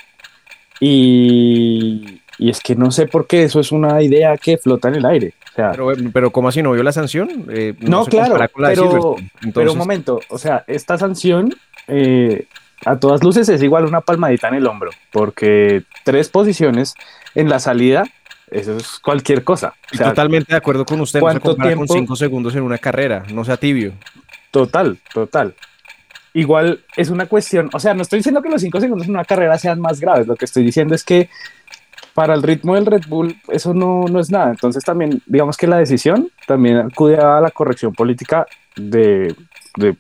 Y, 0.81 2.21
es 2.39 2.61
que 2.61 2.77
no 2.77 2.91
sé 2.91 3.07
por 3.07 3.27
qué 3.27 3.43
eso 3.43 3.59
es 3.61 3.73
una 3.73 4.01
idea 4.01 4.37
que 4.37 4.59
flota 4.59 4.89
en 4.89 4.97
el 4.97 5.07
aire. 5.07 5.35
pero, 5.57 5.93
pero 6.13 6.31
¿cómo 6.31 6.49
así 6.49 6.63
no 6.63 6.73
vio 6.73 6.83
la 6.83 6.93
sanción? 6.93 7.47
Eh, 7.51 7.75
no, 7.81 8.05
claro, 8.05 8.37
pero, 8.55 9.17
pero 9.53 9.73
un 9.73 9.79
momento, 9.79 10.21
o 10.29 10.39
sea, 10.39 10.65
esta 10.69 10.97
sanción 10.99 11.53
eh, 11.89 12.47
a 12.85 12.97
todas 12.97 13.25
luces 13.25 13.49
es 13.49 13.63
igual 13.63 13.85
una 13.85 14.01
palmadita 14.01 14.49
en 14.49 14.55
el 14.55 14.67
hombro, 14.67 14.91
porque 15.11 15.83
tres 16.05 16.29
posiciones 16.29 16.95
en 17.35 17.49
la 17.49 17.59
salida, 17.59 18.05
eso 18.51 18.77
es 18.77 18.99
cualquier 19.01 19.43
cosa. 19.43 19.75
Totalmente 19.97 20.53
de 20.53 20.59
acuerdo 20.59 20.85
con 20.85 21.01
usted, 21.01 21.21
no 21.21 21.33
se 21.33 21.41
compara 21.41 21.75
con 21.75 21.89
cinco 21.89 22.15
segundos 22.15 22.55
en 22.55 22.63
una 22.63 22.79
carrera, 22.79 23.25
no 23.33 23.45
sea 23.45 23.57
tibio. 23.57 23.93
Total, 24.51 24.99
total. 25.13 25.55
Igual 26.39 26.85
es 26.97 27.11
una 27.11 27.27
cuestión, 27.27 27.69
o 27.73 27.81
sea, 27.81 27.95
no 27.95 28.03
estoy 28.03 28.21
diciendo 28.21 28.41
que 28.41 28.49
los 28.49 28.61
cinco 28.61 28.81
segundos 28.81 29.09
en 29.09 29.15
una 29.15 29.25
carrera 29.25 29.59
sean 29.59 29.81
más 29.81 29.99
graves, 29.99 30.29
lo 30.29 30.37
que 30.37 30.45
estoy 30.45 30.63
diciendo 30.63 30.95
es 30.95 31.03
que 31.03 31.29
para 32.15 32.33
el 32.35 32.45
ritmo 32.45 32.77
del 32.77 32.87
Red 32.87 33.07
Bull 33.09 33.37
eso 33.49 33.75
no, 33.75 34.05
no 34.09 34.21
es 34.21 34.31
nada. 34.31 34.51
Entonces 34.51 34.85
también, 34.85 35.21
digamos 35.27 35.57
que 35.57 35.67
la 35.67 35.79
decisión 35.79 36.31
también 36.47 36.77
acude 36.77 37.17
a 37.17 37.41
la 37.41 37.51
corrección 37.51 37.93
política 37.93 38.47
de, 38.77 39.35
de, 39.77 39.97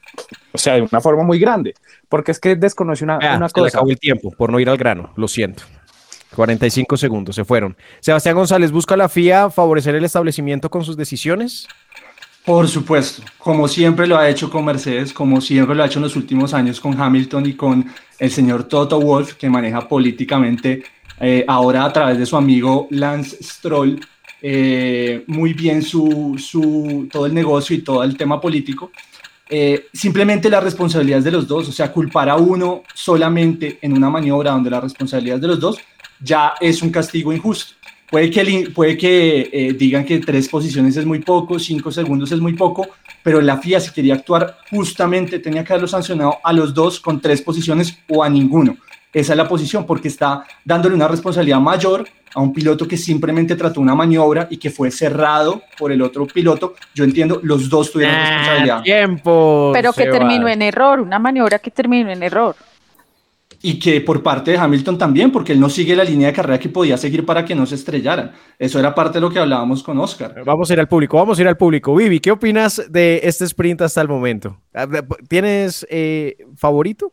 o 0.53 0.59
sea, 0.59 0.75
de 0.75 0.83
una 0.83 1.01
forma 1.01 1.25
muy 1.25 1.41
grande, 1.41 1.75
porque 2.09 2.31
es 2.31 2.39
que 2.39 2.55
desconoce 2.55 3.03
una, 3.03 3.17
una 3.19 3.49
cosa. 3.49 3.63
Le 3.63 3.69
acabó 3.69 3.91
el 3.91 3.99
tiempo 3.99 4.31
por 4.31 4.53
no 4.53 4.61
ir 4.61 4.69
al 4.69 4.77
grano, 4.77 5.13
lo 5.17 5.27
siento. 5.27 5.65
45 6.37 6.97
segundos, 6.97 7.35
se 7.35 7.45
fueron. 7.45 7.77
Sebastián 7.99 8.37
González, 8.37 8.71
¿busca 8.71 8.97
la 8.97 9.09
FIA 9.09 9.51
favorecer 9.51 9.97
el 9.97 10.05
establecimiento 10.05 10.71
con 10.71 10.85
sus 10.85 10.97
decisiones? 10.97 11.67
Por 12.49 12.67
supuesto, 12.67 13.23
como 13.37 13.69
siempre 13.69 14.07
lo 14.07 14.17
ha 14.17 14.27
hecho 14.27 14.49
con 14.49 14.65
Mercedes, 14.65 15.13
como 15.13 15.39
siempre 15.39 15.75
lo 15.77 15.83
ha 15.83 15.87
hecho 15.87 15.99
en 15.99 16.05
los 16.05 16.17
últimos 16.17 16.55
años 16.55 16.81
con 16.81 16.99
Hamilton 16.99 17.45
y 17.45 17.53
con 17.53 17.85
el 18.19 18.31
señor 18.31 18.65
Toto 18.65 18.99
Wolf, 18.99 19.35
que 19.35 19.51
maneja 19.51 19.87
políticamente 19.87 20.83
eh, 21.21 21.45
ahora 21.47 21.85
a 21.85 21.93
través 21.93 22.17
de 22.17 22.25
su 22.25 22.39
amigo 22.39 22.89
Lance 22.91 23.37
Stroll 23.43 24.01
eh, 24.41 25.25
muy 25.27 25.53
bien 25.53 25.83
su, 25.83 26.37
su, 26.39 27.07
todo 27.13 27.27
el 27.27 27.35
negocio 27.35 27.77
y 27.77 27.83
todo 27.83 28.03
el 28.03 28.17
tema 28.17 28.41
político. 28.41 28.93
Eh, 29.51 29.89
simplemente 29.93 30.49
las 30.49 30.65
responsabilidades 30.65 31.25
de 31.25 31.33
los 31.33 31.47
dos, 31.47 31.69
o 31.69 31.73
sea, 31.73 31.93
culpar 31.93 32.31
a 32.31 32.37
uno 32.37 32.83
solamente 32.95 33.79
en 33.83 33.93
una 33.93 34.09
maniobra 34.09 34.53
donde 34.53 34.71
las 34.71 34.85
responsabilidades 34.85 35.43
de 35.43 35.49
los 35.49 35.61
dos 35.61 35.79
ya 36.19 36.55
es 36.59 36.81
un 36.81 36.89
castigo 36.89 37.31
injusto. 37.31 37.75
Puede 38.11 38.31
que, 38.31 38.71
puede 38.75 38.97
que 38.97 39.51
eh, 39.53 39.73
digan 39.75 40.05
que 40.05 40.19
tres 40.19 40.49
posiciones 40.49 40.97
es 40.97 41.05
muy 41.05 41.19
poco, 41.19 41.59
cinco 41.59 41.93
segundos 41.93 42.33
es 42.33 42.41
muy 42.41 42.55
poco, 42.55 42.89
pero 43.23 43.41
la 43.43 43.59
FIA 43.59 43.81
si 43.81 43.93
quería 43.93 44.15
actuar 44.15 44.57
justamente 44.71 45.39
tenía 45.41 45.63
que 45.63 45.75
haberlo 45.75 45.89
sancionado 45.89 46.39
a 46.43 46.53
los 46.55 46.73
dos 46.73 47.01
con 47.01 47.21
tres 47.21 47.43
posiciones 47.43 47.99
o 48.09 48.25
a 48.25 48.31
ninguno. 48.31 48.77
Esa 49.13 49.33
es 49.33 49.37
la 49.37 49.49
posición 49.49 49.85
porque 49.85 50.09
está 50.09 50.45
dándole 50.65 50.95
una 50.95 51.09
responsabilidad 51.09 51.61
mayor 51.61 52.09
a 52.35 52.41
un 52.41 52.53
piloto 52.53 52.87
que 52.87 52.97
simplemente 52.97 53.57
trató 53.57 53.81
una 53.81 53.95
maniobra 53.95 54.47
y 54.51 54.59
que 54.59 54.71
fue 54.71 54.91
cerrado 54.91 55.63
por 55.79 55.93
el 55.93 56.01
otro 56.03 56.27
piloto. 56.27 56.75
Yo 56.95 57.05
entiendo, 57.05 57.41
los 57.43 57.69
dos 57.69 57.91
tuvieron 57.91 58.15
ah, 58.15 58.29
responsabilidad. 58.29 58.83
Tiempo. 58.83 59.71
Pero 59.75 59.93
que 59.93 60.07
terminó 60.07 60.49
en 60.49 60.63
error, 60.63 61.01
una 61.01 61.19
maniobra 61.19 61.59
que 61.59 61.71
terminó 61.71 62.11
en 62.11 62.23
error. 62.23 62.55
Y 63.61 63.79
que 63.79 64.01
por 64.01 64.23
parte 64.23 64.53
de 64.53 64.59
Hamilton 64.59 64.99
también, 64.99 65.33
porque 65.33 65.53
él 65.53 65.61
no 65.61 65.69
sigue 65.69 65.97
la 65.97 66.05
línea 66.05 66.29
de 66.29 66.33
carrera 66.33 66.59
que 66.59 66.69
podía 66.69 66.97
seguir 66.97 67.27
para 67.27 67.45
que 67.45 67.55
no 67.55 67.67
se 67.67 67.75
estrellaran. 67.75 68.33
Eso 68.59 68.79
era 68.79 68.95
parte 68.95 69.19
de 69.19 69.21
lo 69.23 69.31
que 69.31 69.41
hablábamos 69.41 69.83
con 69.83 69.99
Oscar. 69.99 70.43
Vamos 70.45 70.71
a 70.71 70.73
ir 70.75 70.81
al 70.81 70.89
público, 70.89 71.17
vamos 71.17 71.39
a 71.39 71.43
ir 71.43 71.49
al 71.49 71.57
público. 71.57 71.95
Vivi, 71.95 72.21
¿qué 72.21 72.31
opinas 72.31 72.83
de 72.89 73.21
este 73.25 73.45
sprint 73.45 73.83
hasta 73.83 74.01
el 74.01 74.09
momento? 74.09 74.61
¿Tienes 75.29 75.87
eh, 75.91 76.37
favorito? 76.57 77.13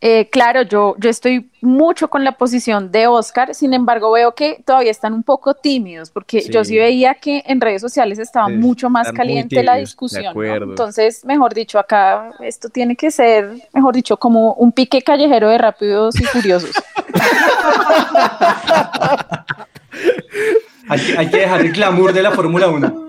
Eh, 0.00 0.28
claro, 0.30 0.62
yo, 0.62 0.94
yo 0.98 1.10
estoy 1.10 1.50
mucho 1.60 2.08
con 2.08 2.22
la 2.22 2.38
posición 2.38 2.92
de 2.92 3.08
Oscar, 3.08 3.52
sin 3.52 3.74
embargo 3.74 4.12
veo 4.12 4.32
que 4.32 4.62
todavía 4.64 4.92
están 4.92 5.12
un 5.12 5.24
poco 5.24 5.54
tímidos, 5.54 6.10
porque 6.10 6.40
yo 6.40 6.64
sí 6.64 6.78
veía 6.78 7.14
que 7.14 7.42
en 7.46 7.60
redes 7.60 7.82
sociales 7.82 8.20
estaba 8.20 8.48
mucho 8.48 8.90
más 8.90 9.10
caliente 9.10 9.60
la 9.64 9.74
discusión. 9.74 10.36
Entonces, 10.36 11.24
mejor 11.24 11.52
dicho, 11.52 11.80
acá 11.80 12.30
esto 12.40 12.68
tiene 12.68 12.94
que 12.94 13.10
ser, 13.10 13.60
mejor 13.72 13.94
dicho, 13.94 14.16
como 14.16 14.52
un 14.54 14.70
pique 14.70 15.02
callejero 15.02 15.48
de 15.48 15.58
rápidos 15.58 16.14
y 16.20 16.24
furiosos. 16.24 16.70
Hay 20.88 21.28
que, 21.28 21.36
dejar 21.36 21.60
el 21.60 21.72
glamour 21.72 22.12
de 22.12 22.22
la 22.22 22.30
Fórmula 22.32 22.68
1. 22.68 23.06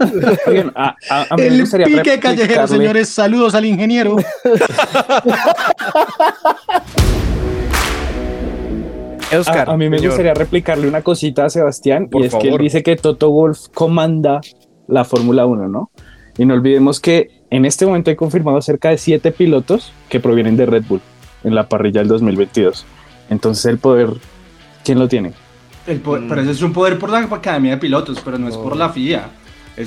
el 0.47 0.83
pique 1.85 2.19
callejero, 2.19 2.67
señores. 2.67 3.09
Saludos 3.09 3.55
al 3.55 3.65
ingeniero. 3.65 4.17
Oscar, 9.37 9.69
a, 9.69 9.77
mí 9.77 9.89
me 9.89 9.99
gustaría 9.99 10.33
replicarle 10.33 10.87
una 10.87 11.03
cosita 11.03 11.45
a 11.45 11.51
Sebastián, 11.51 12.09
y 12.11 12.23
es 12.25 12.33
que 12.33 12.49
él 12.49 12.57
dice 12.57 12.81
que 12.81 12.95
Toto 12.95 13.29
Wolf 13.29 13.67
comanda 13.73 14.41
la 14.87 15.05
Fórmula 15.05 15.45
1, 15.45 15.69
¿no? 15.69 15.91
Y 16.37 16.45
no 16.45 16.55
olvidemos 16.55 16.99
que 16.99 17.29
en 17.51 17.65
este 17.65 17.85
momento 17.85 18.09
hay 18.09 18.15
confirmado 18.15 18.59
cerca 18.61 18.89
de 18.89 18.97
siete 18.97 19.31
pilotos 19.31 19.93
que 20.09 20.19
provienen 20.19 20.57
de 20.57 20.65
Red 20.65 20.85
Bull 20.87 21.01
en 21.43 21.53
la 21.53 21.69
parrilla 21.69 21.99
del 21.99 22.07
2022. 22.07 22.85
Entonces 23.29 23.65
el 23.65 23.77
poder, 23.77 24.09
¿quién 24.83 24.97
lo 24.99 25.07
tiene? 25.07 25.33
Pero 25.97 26.41
eso 26.41 26.51
es 26.51 26.61
un 26.61 26.73
poder 26.73 26.99
por 26.99 27.09
la 27.09 27.19
Academia 27.19 27.71
de 27.71 27.77
Pilotos, 27.77 28.19
pero 28.23 28.37
no 28.37 28.47
es 28.47 28.55
por 28.55 28.75
la 28.75 28.89
FIA. 28.89 29.29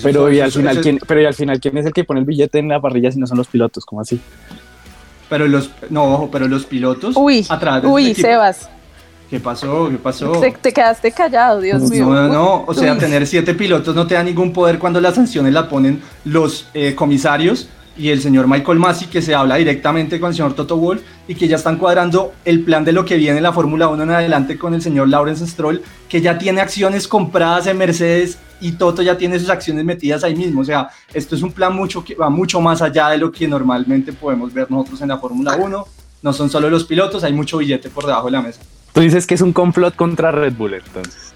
pero, 0.03 0.33
y 0.33 0.41
al 0.41 0.51
final, 0.51 0.81
¿quién, 0.81 0.99
pero 1.07 1.27
al 1.27 1.35
final, 1.35 1.61
¿quién 1.61 1.77
es 1.79 1.87
el 1.87 1.93
que 1.93 2.05
pone 2.05 2.21
el 2.21 2.27
billete 2.27 2.59
en 2.59 2.69
la 2.69 2.81
parrilla 2.81 3.11
si 3.11 3.19
no 3.19 3.27
son 3.27 3.39
los 3.39 3.49
pilotos? 3.49 3.85
¿Cómo 3.85 4.01
así? 4.01 4.21
Pero 5.29 5.47
los, 5.47 5.71
no, 5.91 6.29
pero 6.31 6.47
los 6.49 6.67
pilotos 6.67 7.15
uy, 7.17 7.47
atrás 7.49 7.83
Uy, 7.87 8.15
Sebas. 8.15 8.69
¿Qué 9.31 9.41
pasó? 9.41 9.89
¿Qué 9.89 9.97
pasó? 9.97 10.33
Te, 10.33 10.73
quedaste 10.75 11.11
callado, 11.11 11.61
Dios 11.61 11.89
mío. 11.89 12.05
No, 12.05 12.15
no, 12.15 12.29
no. 12.29 12.65
O 12.67 12.75
sea, 12.75 12.99
tener 12.99 13.27
siete 13.27 13.55
pilotos 13.55 13.95
no 13.95 14.07
te 14.07 14.15
da 14.15 14.23
ningún 14.23 14.53
poder 14.53 14.79
cuando 14.79 15.01
las 15.01 15.15
sanciones 15.15 15.55
la 15.55 15.71
ponen 15.71 16.03
los 16.27 16.69
eh, 16.75 16.95
comisarios 16.95 17.69
y 17.97 18.09
el 18.09 18.21
señor 18.21 18.49
Michael 18.49 18.79
Masi, 18.79 19.07
que 19.07 19.23
se 19.23 19.35
habla 19.35 19.57
directamente 19.57 20.19
con 20.19 20.31
el 20.31 20.35
señor 20.35 20.55
Toto 20.55 20.77
Wolf 20.77 21.03
y 21.29 21.35
que 21.35 21.49
ya 21.49 21.57
están 21.57 21.77
cuadrando 21.77 22.33
el 22.45 22.63
plan 22.63 22.85
de 22.85 22.93
lo 22.93 23.05
que 23.05 23.17
viene 23.17 23.37
en 23.37 23.43
la 23.43 23.53
Fórmula 23.53 23.89
1 23.89 24.03
en 24.03 24.11
adelante 24.11 24.59
con 24.59 24.75
el 24.75 24.83
señor 24.83 25.09
Lawrence 25.09 25.47
Stroll, 25.47 25.83
que 26.09 26.21
ya 26.21 26.39
tiene 26.39 26.61
acciones 26.61 27.07
compradas 27.07 27.67
en 27.67 27.79
Mercedes 27.79 28.39
y 28.61 28.73
Toto 28.73 29.03
ya 29.03 29.19
tiene 29.19 29.39
sus 29.39 29.51
acciones 29.51 29.85
metidas 29.85 30.25
ahí 30.25 30.35
mismo. 30.35 30.63
O 30.63 30.65
sea, 30.65 30.89
esto 31.13 31.35
es 31.35 31.43
un 31.43 31.53
plan 31.53 31.75
mucho 31.75 32.05
que 32.05 32.15
va 32.15 32.31
mucho 32.31 32.61
más 32.61 32.81
allá 32.81 33.09
de 33.11 33.19
lo 33.19 33.31
que 33.31 33.47
normalmente 33.47 34.13
podemos 34.13 34.53
ver 34.55 34.71
nosotros 34.71 35.01
en 35.03 35.09
la 35.09 35.19
Fórmula 35.19 35.57
1. 35.57 35.87
No 36.23 36.33
son 36.33 36.49
solo 36.49 36.71
los 36.71 36.85
pilotos, 36.85 37.25
hay 37.25 37.33
mucho 37.33 37.59
billete 37.59 37.91
por 37.91 38.07
debajo 38.07 38.27
de 38.27 38.33
la 38.33 38.43
mesa. 38.43 38.61
Tú 38.93 39.01
dices 39.01 39.27
que 39.27 39.35
es 39.35 39.41
un 39.41 39.53
complot 39.53 39.97
contra 39.97 40.31
Red 40.31 40.55
Bull, 40.55 40.75
entonces. 40.75 41.32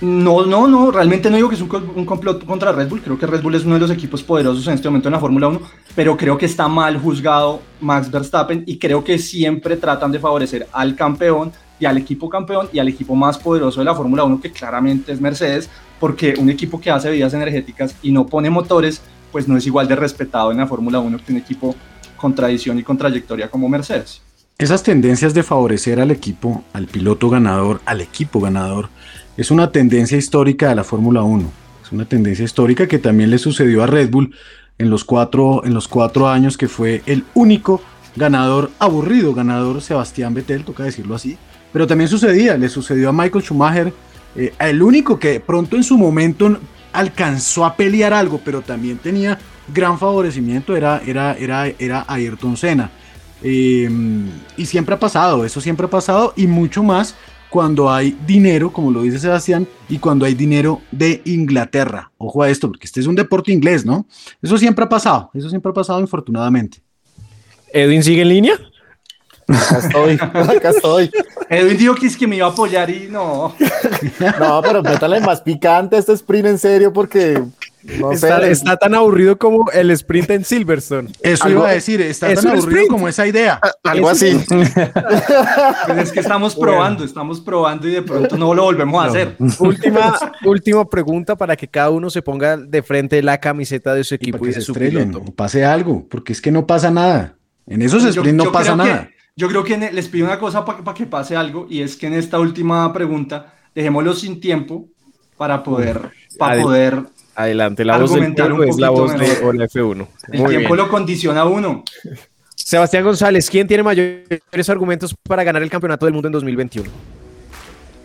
No, 0.00 0.44
no, 0.44 0.68
no, 0.68 0.90
realmente 0.90 1.30
no 1.30 1.36
digo 1.36 1.48
que 1.48 1.54
es 1.54 1.60
un, 1.60 1.68
complot 2.04 2.44
contra 2.44 2.72
Red 2.72 2.88
Bull, 2.88 3.00
creo 3.00 3.18
que 3.18 3.26
Red 3.26 3.42
Bull 3.42 3.54
es 3.54 3.64
uno 3.64 3.74
de 3.74 3.80
los 3.80 3.90
equipos 3.90 4.22
poderosos 4.22 4.66
en 4.66 4.74
este 4.74 4.88
momento 4.88 5.08
en 5.08 5.12
la 5.12 5.20
Fórmula 5.20 5.48
1, 5.48 5.60
pero 5.94 6.16
creo 6.16 6.36
que 6.36 6.44
está 6.44 6.68
mal 6.68 6.98
juzgado 6.98 7.62
Max 7.80 8.10
Verstappen 8.10 8.62
y 8.66 8.78
creo 8.78 9.02
que 9.02 9.18
siempre 9.18 9.76
tratan 9.76 10.12
de 10.12 10.18
favorecer 10.18 10.66
al 10.72 10.94
campeón 10.94 11.52
y 11.80 11.86
al 11.86 11.96
equipo 11.96 12.28
campeón 12.28 12.68
y 12.72 12.78
al 12.78 12.88
equipo 12.88 13.14
más 13.14 13.38
poderoso 13.38 13.80
de 13.80 13.86
la 13.86 13.94
Fórmula 13.94 14.24
1, 14.24 14.40
que 14.40 14.52
claramente 14.52 15.12
es 15.12 15.20
Mercedes, 15.20 15.70
porque 15.98 16.34
un 16.38 16.50
equipo 16.50 16.80
que 16.80 16.90
hace 16.90 17.08
bebidas 17.08 17.32
energéticas 17.32 17.96
y 18.02 18.12
no 18.12 18.26
pone 18.26 18.50
motores, 18.50 19.00
pues 19.32 19.48
no 19.48 19.56
es 19.56 19.66
igual 19.66 19.88
de 19.88 19.96
respetado 19.96 20.52
en 20.52 20.58
la 20.58 20.66
Fórmula 20.66 20.98
1 20.98 21.18
que 21.24 21.32
un 21.32 21.38
equipo 21.38 21.74
con 22.16 22.34
tradición 22.34 22.78
y 22.78 22.82
con 22.82 22.98
trayectoria 22.98 23.50
como 23.50 23.68
Mercedes. 23.68 24.20
Esas 24.58 24.82
tendencias 24.82 25.34
de 25.34 25.42
favorecer 25.42 26.00
al 26.00 26.10
equipo, 26.10 26.64
al 26.72 26.86
piloto 26.86 27.28
ganador, 27.28 27.80
al 27.84 28.00
equipo 28.00 28.40
ganador, 28.40 28.88
es 29.36 29.50
una 29.50 29.70
tendencia 29.70 30.16
histórica 30.16 30.70
de 30.70 30.76
la 30.76 30.84
Fórmula 30.84 31.22
1. 31.22 31.50
Es 31.84 31.92
una 31.92 32.04
tendencia 32.04 32.44
histórica 32.44 32.86
que 32.86 32.98
también 32.98 33.30
le 33.30 33.38
sucedió 33.38 33.82
a 33.82 33.86
Red 33.86 34.10
Bull 34.10 34.34
en 34.78 34.90
los 34.90 35.04
cuatro, 35.04 35.64
en 35.64 35.74
los 35.74 35.88
cuatro 35.88 36.28
años 36.28 36.56
que 36.56 36.68
fue 36.68 37.02
el 37.06 37.24
único 37.34 37.82
ganador 38.16 38.70
aburrido, 38.78 39.34
ganador 39.34 39.82
Sebastián 39.82 40.34
Vettel, 40.34 40.64
toca 40.64 40.84
decirlo 40.84 41.14
así. 41.14 41.36
Pero 41.72 41.86
también 41.86 42.08
sucedía, 42.08 42.56
le 42.56 42.68
sucedió 42.68 43.10
a 43.10 43.12
Michael 43.12 43.44
Schumacher, 43.44 43.92
eh, 44.34 44.54
el 44.58 44.82
único 44.82 45.18
que 45.18 45.40
pronto 45.40 45.76
en 45.76 45.84
su 45.84 45.98
momento 45.98 46.58
alcanzó 46.92 47.66
a 47.66 47.76
pelear 47.76 48.14
algo, 48.14 48.40
pero 48.42 48.62
también 48.62 48.96
tenía 48.98 49.38
gran 49.72 49.98
favorecimiento, 49.98 50.74
era, 50.74 51.02
era, 51.04 51.34
era, 51.34 51.66
era 51.78 52.04
Ayrton 52.08 52.56
Senna. 52.56 52.90
Eh, 53.42 53.88
y 54.56 54.64
siempre 54.64 54.94
ha 54.94 54.98
pasado, 54.98 55.44
eso 55.44 55.60
siempre 55.60 55.86
ha 55.86 55.90
pasado 55.90 56.32
y 56.36 56.46
mucho 56.46 56.82
más 56.82 57.14
cuando 57.56 57.90
hay 57.90 58.14
dinero, 58.26 58.70
como 58.70 58.90
lo 58.90 59.00
dice 59.00 59.18
Sebastián, 59.18 59.66
y 59.88 59.98
cuando 59.98 60.26
hay 60.26 60.34
dinero 60.34 60.82
de 60.92 61.22
Inglaterra. 61.24 62.12
Ojo 62.18 62.42
a 62.42 62.50
esto, 62.50 62.68
porque 62.68 62.84
este 62.84 63.00
es 63.00 63.06
un 63.06 63.14
deporte 63.14 63.50
inglés, 63.50 63.86
¿no? 63.86 64.06
Eso 64.42 64.58
siempre 64.58 64.84
ha 64.84 64.88
pasado, 64.90 65.30
eso 65.32 65.48
siempre 65.48 65.70
ha 65.70 65.72
pasado 65.72 65.98
infortunadamente. 66.00 66.82
¿Edwin 67.72 68.02
sigue 68.02 68.20
en 68.20 68.28
línea? 68.28 68.60
Acá 69.48 69.78
estoy, 69.78 70.18
acá 70.56 70.68
estoy. 70.68 71.10
Edwin 71.48 71.78
dijo 71.78 71.94
que 71.94 72.08
es 72.08 72.16
que 72.18 72.26
me 72.26 72.36
iba 72.36 72.46
a 72.46 72.50
apoyar 72.50 72.90
y 72.90 73.08
no. 73.10 73.54
No, 74.38 74.60
pero 74.60 74.82
métale 74.82 75.18
más 75.20 75.40
picante 75.40 75.96
a 75.96 75.98
este 75.98 76.12
sprint 76.12 76.48
en 76.48 76.58
serio 76.58 76.92
porque 76.92 77.42
no 77.98 78.12
está, 78.12 78.40
sé. 78.40 78.50
está 78.50 78.76
tan 78.76 78.94
aburrido 78.94 79.38
como 79.38 79.70
el 79.72 79.90
sprint 79.92 80.30
en 80.30 80.44
Silverstone. 80.44 81.10
Eso 81.22 81.44
Algo- 81.44 81.60
iba 81.60 81.68
a 81.68 81.72
decir, 81.72 82.00
está 82.00 82.30
¿Es 82.30 82.40
tan 82.40 82.52
aburrido 82.52 82.68
sprint? 82.70 82.90
como 82.90 83.08
esa 83.08 83.26
idea. 83.26 83.60
Algo 83.84 84.08
así. 84.08 84.38
Pues 85.86 85.98
es 85.98 86.12
que 86.12 86.20
estamos 86.20 86.54
probando, 86.54 87.04
estamos 87.04 87.40
probando 87.40 87.88
y 87.88 87.92
de 87.92 88.02
pronto 88.02 88.36
no 88.36 88.54
lo 88.54 88.64
volvemos 88.64 89.02
a 89.04 89.08
hacer. 89.08 89.36
Última, 89.58 90.18
última 90.44 90.84
pregunta 90.88 91.36
para 91.36 91.56
que 91.56 91.68
cada 91.68 91.90
uno 91.90 92.10
se 92.10 92.22
ponga 92.22 92.56
de 92.56 92.82
frente 92.82 93.22
la 93.22 93.38
camiseta 93.38 93.94
de 93.94 94.04
su 94.04 94.14
Y 94.14 94.16
equipo 94.16 94.38
y, 94.38 94.40
que 94.40 94.46
de 94.48 94.52
se 94.54 94.60
su 94.62 94.72
estrellen, 94.72 95.10
piloto. 95.10 95.32
pase 95.32 95.64
algo, 95.64 96.06
porque 96.08 96.32
es 96.32 96.40
que 96.40 96.50
no 96.50 96.66
pasa 96.66 96.90
nada. 96.90 97.36
En 97.66 97.82
esos 97.82 98.02
Yo- 98.02 98.10
sprints 98.22 98.38
yo 98.38 98.44
no 98.46 98.52
pasa 98.52 98.72
creo 98.74 98.84
que- 98.84 98.90
nada. 98.92 99.08
yo 99.36 99.48
creo 99.48 99.64
que 99.64 99.76
ne- 99.78 99.92
les 99.92 100.08
pido 100.08 100.26
una 100.26 100.38
cosa 100.38 100.64
para 100.64 100.94
que 100.94 101.06
pase 101.06 101.36
algo 101.36 101.66
y 101.68 101.82
es 101.82 101.96
que 101.96 102.06
en 102.06 102.14
esta 102.14 102.38
última 102.38 102.92
pregunta 102.92 103.54
dejémoslo 103.74 104.14
sin 104.14 104.40
tiempo 104.40 104.88
para 105.36 105.62
poder, 105.62 106.00
para 106.38 106.62
poder, 106.62 107.02
Adelante, 107.36 107.84
la 107.84 107.98
voz 107.98 108.12
del 108.14 108.34
es 108.68 108.76
la 108.78 108.88
voz 108.90 109.12
de. 109.18 109.44
Hola 109.44 109.66
F1. 109.68 110.06
el 110.32 110.38
Muy 110.40 110.48
tiempo 110.48 110.74
bien. 110.74 110.76
lo 110.76 110.88
condiciona 110.88 111.42
a 111.42 111.44
uno. 111.44 111.84
Sebastián 112.54 113.04
González, 113.04 113.48
¿quién 113.50 113.66
tiene 113.68 113.82
mayores 113.82 114.68
argumentos 114.70 115.14
para 115.22 115.44
ganar 115.44 115.62
el 115.62 115.68
campeonato 115.70 116.06
del 116.06 116.14
mundo 116.14 116.28
en 116.28 116.32
2021? 116.32 116.90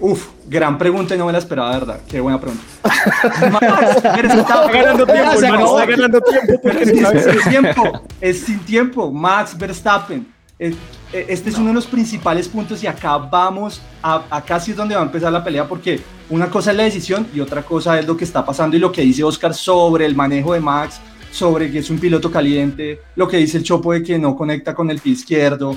Uf, 0.01 0.27
gran 0.47 0.77
pregunta 0.77 1.15
y 1.15 1.17
no 1.17 1.27
me 1.27 1.31
la 1.31 1.37
esperaba, 1.37 1.73
de 1.73 1.79
verdad. 1.79 1.99
Qué 2.09 2.19
buena 2.19 2.41
pregunta. 2.41 2.63
Max 3.51 4.03
Verstappen. 4.03 4.81
ganando 4.81 5.05
tiempo, 5.05 5.31
Se 5.31 5.45
hermano, 5.45 5.63
acabó. 5.63 5.79
está 5.79 5.91
ganando 5.91 6.21
tiempo 6.21 6.69
Es, 6.69 6.89
sin 6.89 7.49
tiempo, 7.51 8.01
es 8.19 8.39
sin 8.41 8.59
tiempo. 8.59 9.11
Max 9.11 9.57
Verstappen. 9.57 10.30
Eh, 10.61 10.75
eh, 11.11 11.25
Este 11.27 11.49
es 11.49 11.57
uno 11.57 11.69
de 11.69 11.73
los 11.73 11.87
principales 11.87 12.47
puntos 12.47 12.83
y 12.83 12.87
acá 12.87 13.17
vamos, 13.17 13.81
a, 14.03 14.23
acá 14.29 14.59
sí 14.59 14.71
es 14.71 14.77
donde 14.77 14.93
va 14.93 15.01
a 15.01 15.05
empezar 15.05 15.33
la 15.33 15.43
pelea 15.43 15.67
porque 15.67 15.99
una 16.29 16.51
cosa 16.51 16.69
es 16.69 16.77
la 16.77 16.83
decisión 16.83 17.27
y 17.33 17.39
otra 17.39 17.63
cosa 17.63 17.99
es 17.99 18.05
lo 18.05 18.15
que 18.15 18.25
está 18.25 18.45
pasando 18.45 18.77
y 18.77 18.79
lo 18.79 18.91
que 18.91 19.01
dice 19.01 19.23
Oscar 19.23 19.55
sobre 19.55 20.05
el 20.05 20.15
manejo 20.15 20.53
de 20.53 20.59
Max, 20.59 20.99
sobre 21.31 21.71
que 21.71 21.79
es 21.79 21.89
un 21.89 21.97
piloto 21.97 22.29
caliente, 22.29 23.01
lo 23.15 23.27
que 23.27 23.37
dice 23.37 23.57
el 23.57 23.63
Chopo 23.63 23.91
de 23.91 24.03
que 24.03 24.19
no 24.19 24.35
conecta 24.35 24.75
con 24.75 24.91
el 24.91 24.99
pie 24.99 25.13
izquierdo. 25.13 25.75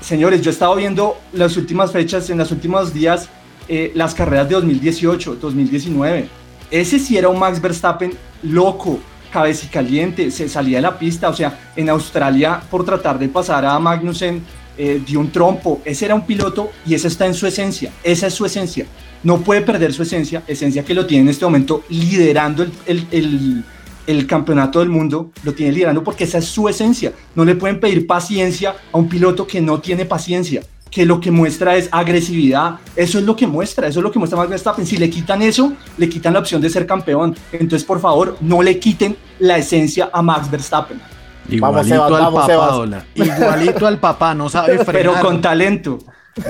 Señores, 0.00 0.40
yo 0.40 0.50
he 0.50 0.54
estado 0.54 0.74
viendo 0.76 1.18
las 1.34 1.58
últimas 1.58 1.92
fechas, 1.92 2.30
en 2.30 2.38
los 2.38 2.50
últimos 2.50 2.94
días, 2.94 3.28
eh, 3.68 3.92
las 3.94 4.14
carreras 4.14 4.48
de 4.48 4.54
2018, 4.54 5.36
2019. 5.36 6.26
Ese 6.70 6.98
sí 6.98 7.18
era 7.18 7.28
un 7.28 7.38
Max 7.38 7.60
Verstappen 7.60 8.12
loco, 8.44 8.98
cabecicaliente, 9.30 10.30
se 10.30 10.48
salía 10.48 10.78
de 10.78 10.82
la 10.82 10.98
pista. 10.98 11.28
O 11.28 11.34
sea, 11.34 11.58
en 11.76 11.88
Australia, 11.88 12.60
por 12.70 12.84
tratar 12.84 13.18
de 13.18 13.28
pasar 13.28 13.64
a 13.64 13.78
Magnussen, 13.78 14.42
eh, 14.78 15.00
dio 15.06 15.20
un 15.20 15.30
trompo. 15.30 15.80
Ese 15.84 16.06
era 16.06 16.14
un 16.14 16.26
piloto 16.26 16.70
y 16.86 16.94
esa 16.94 17.08
está 17.08 17.26
en 17.26 17.34
su 17.34 17.46
esencia. 17.46 17.92
Esa 18.02 18.26
es 18.28 18.34
su 18.34 18.46
esencia. 18.46 18.86
No 19.22 19.38
puede 19.40 19.60
perder 19.60 19.92
su 19.92 20.02
esencia, 20.02 20.42
esencia 20.46 20.84
que 20.84 20.94
lo 20.94 21.06
tiene 21.06 21.24
en 21.24 21.28
este 21.28 21.44
momento 21.44 21.84
liderando 21.90 22.62
el, 22.62 22.72
el- 22.86 23.06
el- 23.10 23.64
el 24.06 24.26
campeonato 24.26 24.80
del 24.80 24.88
mundo, 24.88 25.30
lo 25.44 25.52
tiene 25.52 25.72
liderando 25.72 26.02
porque 26.02 26.24
esa 26.24 26.38
es 26.38 26.46
su 26.46 26.68
esencia. 26.68 27.12
No 27.36 27.44
le 27.44 27.54
pueden 27.54 27.78
pedir 27.78 28.06
paciencia 28.06 28.74
a 28.92 28.96
un 28.98 29.08
piloto 29.08 29.46
que 29.46 29.60
no 29.60 29.78
tiene 29.80 30.04
paciencia, 30.06 30.62
que 30.90 31.06
lo 31.06 31.20
que 31.20 31.30
muestra 31.30 31.76
es 31.76 31.88
agresividad. 31.92 32.76
Eso 32.96 33.18
es 33.18 33.24
lo 33.24 33.36
que 33.36 33.46
muestra, 33.46 33.86
eso 33.86 34.00
es 34.00 34.02
lo 34.02 34.10
que 34.10 34.18
muestra 34.18 34.38
Max 34.38 34.50
Verstappen. 34.50 34.86
Si 34.86 34.96
le 34.96 35.08
quitan 35.08 35.42
eso, 35.42 35.72
le 35.96 36.08
quitan 36.08 36.32
la 36.32 36.40
opción 36.40 36.60
de 36.60 36.68
ser 36.68 36.86
campeón. 36.86 37.36
Entonces, 37.52 37.84
por 37.84 38.00
favor, 38.00 38.36
no 38.40 38.62
le 38.62 38.78
quiten 38.78 39.16
la 39.38 39.58
esencia 39.58 40.10
a 40.12 40.22
Max 40.22 40.50
Verstappen, 40.50 41.00
Igualito 41.48 41.84
Sebas, 41.84 42.12
al 42.12 42.32
papá, 42.32 42.46
Sebas. 42.46 43.04
Igualito 43.14 43.86
al 43.86 43.98
papá, 43.98 44.34
no 44.34 44.48
sabe 44.48 44.84
frenar. 44.84 44.92
pero 44.92 45.20
con 45.20 45.40
talento. 45.40 45.98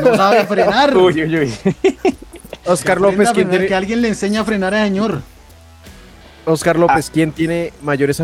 No 0.03 0.16
sabe 0.16 0.44
frenar. 0.46 0.96
Uy, 0.96 1.22
uy, 1.22 1.38
uy. 1.38 1.55
Oscar 2.66 3.00
López, 3.00 3.31
¿quién 3.33 3.48
tiene, 3.48 3.66
Que 3.66 3.74
alguien 3.74 4.03
le 4.03 4.09
enseñe 4.09 4.37
a 4.38 4.44
frenar 4.44 4.74
a 4.74 4.85
señor. 4.85 5.22
Oscar 6.44 6.79
López, 6.79 7.11
¿quién 7.11 7.33
tiene 7.33 7.72
mayores 7.83 8.22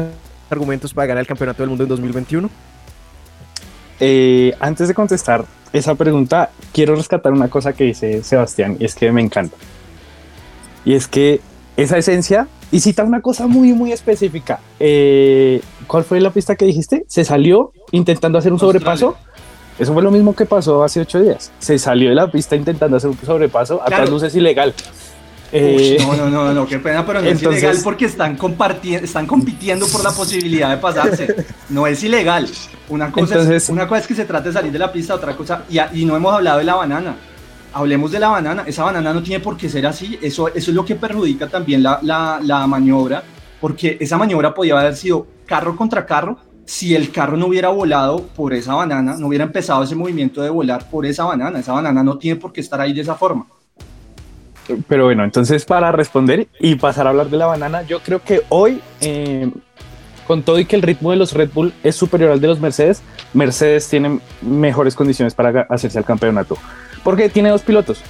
argumentos 0.50 0.92
para 0.92 1.06
ganar 1.06 1.20
el 1.20 1.26
campeonato 1.26 1.62
del 1.62 1.68
mundo 1.68 1.84
en 1.84 1.88
2021? 1.88 2.50
Eh, 4.00 4.54
antes 4.60 4.88
de 4.88 4.94
contestar 4.94 5.44
esa 5.72 5.94
pregunta, 5.94 6.50
quiero 6.72 6.94
rescatar 6.94 7.32
una 7.32 7.48
cosa 7.48 7.72
que 7.72 7.84
dice 7.84 8.22
Sebastián 8.22 8.76
y 8.78 8.84
es 8.84 8.94
que 8.94 9.10
me 9.12 9.20
encanta. 9.22 9.56
Y 10.84 10.94
es 10.94 11.08
que 11.08 11.40
esa 11.76 11.98
esencia, 11.98 12.48
y 12.72 12.80
cita 12.80 13.04
una 13.04 13.20
cosa 13.20 13.46
muy, 13.46 13.72
muy 13.72 13.92
específica. 13.92 14.60
Eh, 14.80 15.60
¿Cuál 15.86 16.04
fue 16.04 16.20
la 16.20 16.30
pista 16.30 16.56
que 16.56 16.64
dijiste? 16.64 17.04
Se 17.06 17.24
salió 17.24 17.72
intentando 17.92 18.38
hacer 18.38 18.52
un 18.52 18.58
sobrepaso. 18.58 19.16
Eso 19.78 19.92
fue 19.92 20.02
lo 20.02 20.10
mismo 20.10 20.34
que 20.34 20.46
pasó 20.46 20.82
hace 20.82 21.00
ocho 21.00 21.20
días. 21.20 21.52
Se 21.58 21.78
salió 21.78 22.08
de 22.08 22.14
la 22.14 22.30
pista 22.30 22.56
intentando 22.56 22.96
hacer 22.96 23.10
un 23.10 23.18
sobrepaso. 23.18 23.82
A 23.82 23.86
Claro. 23.86 24.06
luces 24.10 24.34
ilegal. 24.34 24.72
Eh, 25.58 25.96
Uy, 26.00 26.06
no, 26.06 26.14
no, 26.16 26.30
no, 26.30 26.52
no, 26.52 26.66
qué 26.66 26.78
pena, 26.78 27.04
pero 27.06 27.20
no 27.20 27.26
entonces- 27.28 27.56
es 27.58 27.62
ilegal 27.62 27.80
porque 27.82 28.04
están, 28.04 28.36
compartiendo, 28.36 29.04
están 29.04 29.26
compitiendo 29.26 29.86
por 29.86 30.02
la 30.04 30.10
posibilidad 30.10 30.70
de 30.70 30.76
pasarse. 30.76 31.34
No 31.70 31.86
es 31.86 32.02
ilegal. 32.02 32.48
Una 32.88 33.10
cosa, 33.10 33.34
Entonces- 33.34 33.62
es, 33.64 33.68
una 33.70 33.88
cosa 33.88 34.00
es 34.02 34.06
que 34.06 34.14
se 34.14 34.24
trate 34.24 34.48
de 34.48 34.52
salir 34.54 34.70
de 34.72 34.78
la 34.78 34.92
pista, 34.92 35.14
otra 35.14 35.36
cosa, 35.36 35.62
y, 35.70 35.78
y 36.00 36.04
no 36.04 36.14
hemos 36.16 36.32
hablado 36.34 36.58
de 36.58 36.64
la 36.64 36.74
banana. 36.74 37.16
Hablemos 37.72 38.10
de 38.12 38.18
la 38.20 38.28
banana. 38.28 38.64
Esa 38.66 38.84
banana 38.84 39.12
no 39.12 39.22
tiene 39.22 39.42
por 39.42 39.56
qué 39.56 39.68
ser 39.68 39.86
así. 39.86 40.18
Eso, 40.22 40.48
eso 40.48 40.70
es 40.70 40.74
lo 40.74 40.84
que 40.84 40.94
perjudica 40.94 41.46
también 41.48 41.82
la, 41.82 41.98
la, 42.02 42.38
la 42.42 42.66
maniobra, 42.66 43.22
porque 43.60 43.96
esa 44.00 44.16
maniobra 44.16 44.54
podía 44.54 44.78
haber 44.78 44.96
sido 44.96 45.26
carro 45.46 45.76
contra 45.76 46.04
carro 46.06 46.38
si 46.64 46.94
el 46.96 47.12
carro 47.12 47.36
no 47.36 47.46
hubiera 47.46 47.68
volado 47.68 48.26
por 48.34 48.52
esa 48.52 48.74
banana, 48.74 49.16
no 49.18 49.28
hubiera 49.28 49.44
empezado 49.44 49.84
ese 49.84 49.94
movimiento 49.94 50.42
de 50.42 50.50
volar 50.50 50.88
por 50.90 51.06
esa 51.06 51.24
banana. 51.24 51.58
Esa 51.60 51.72
banana 51.72 52.02
no 52.02 52.18
tiene 52.18 52.40
por 52.40 52.52
qué 52.52 52.60
estar 52.60 52.80
ahí 52.80 52.92
de 52.92 53.02
esa 53.02 53.14
forma. 53.14 53.46
Pero 54.88 55.04
bueno, 55.04 55.24
entonces 55.24 55.64
para 55.64 55.92
responder 55.92 56.48
y 56.60 56.74
pasar 56.76 57.06
a 57.06 57.10
hablar 57.10 57.28
de 57.28 57.36
la 57.36 57.46
banana, 57.46 57.82
yo 57.82 58.00
creo 58.00 58.22
que 58.22 58.42
hoy, 58.48 58.80
eh, 59.00 59.50
con 60.26 60.42
todo 60.42 60.58
y 60.58 60.64
que 60.64 60.76
el 60.76 60.82
ritmo 60.82 61.10
de 61.10 61.16
los 61.16 61.32
Red 61.32 61.50
Bull 61.54 61.72
es 61.84 61.94
superior 61.94 62.32
al 62.32 62.40
de 62.40 62.48
los 62.48 62.60
Mercedes, 62.60 63.02
Mercedes 63.32 63.88
tiene 63.88 64.20
mejores 64.42 64.94
condiciones 64.94 65.34
para 65.34 65.66
hacerse 65.70 65.98
al 65.98 66.04
campeonato. 66.04 66.56
Porque 67.04 67.28
tiene 67.28 67.50
dos 67.50 67.62
pilotos. 67.62 68.00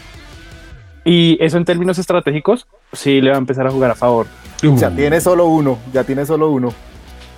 Y 1.05 1.37
eso 1.41 1.57
en 1.57 1.65
términos 1.65 1.99
estratégicos, 1.99 2.67
sí 2.93 3.21
le 3.21 3.31
va 3.31 3.37
a 3.37 3.39
empezar 3.39 3.67
a 3.67 3.71
jugar 3.71 3.91
a 3.93 3.95
favor. 3.95 4.27
Ya 4.63 4.91
tiene 4.91 5.21
solo 5.21 5.47
uno, 5.47 5.79
ya 5.93 6.03
tiene 6.05 6.25
solo 6.25 6.51
uno. 6.51 6.73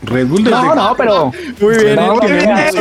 Red 0.02 0.28
Bull 0.28 0.44
desde 0.44 0.56
No, 0.56 0.74
no, 0.74 0.94
pero 0.96 1.32
Muy 1.60 1.76
bien, 1.76 1.96
No, 1.96 2.18
creas. 2.18 2.74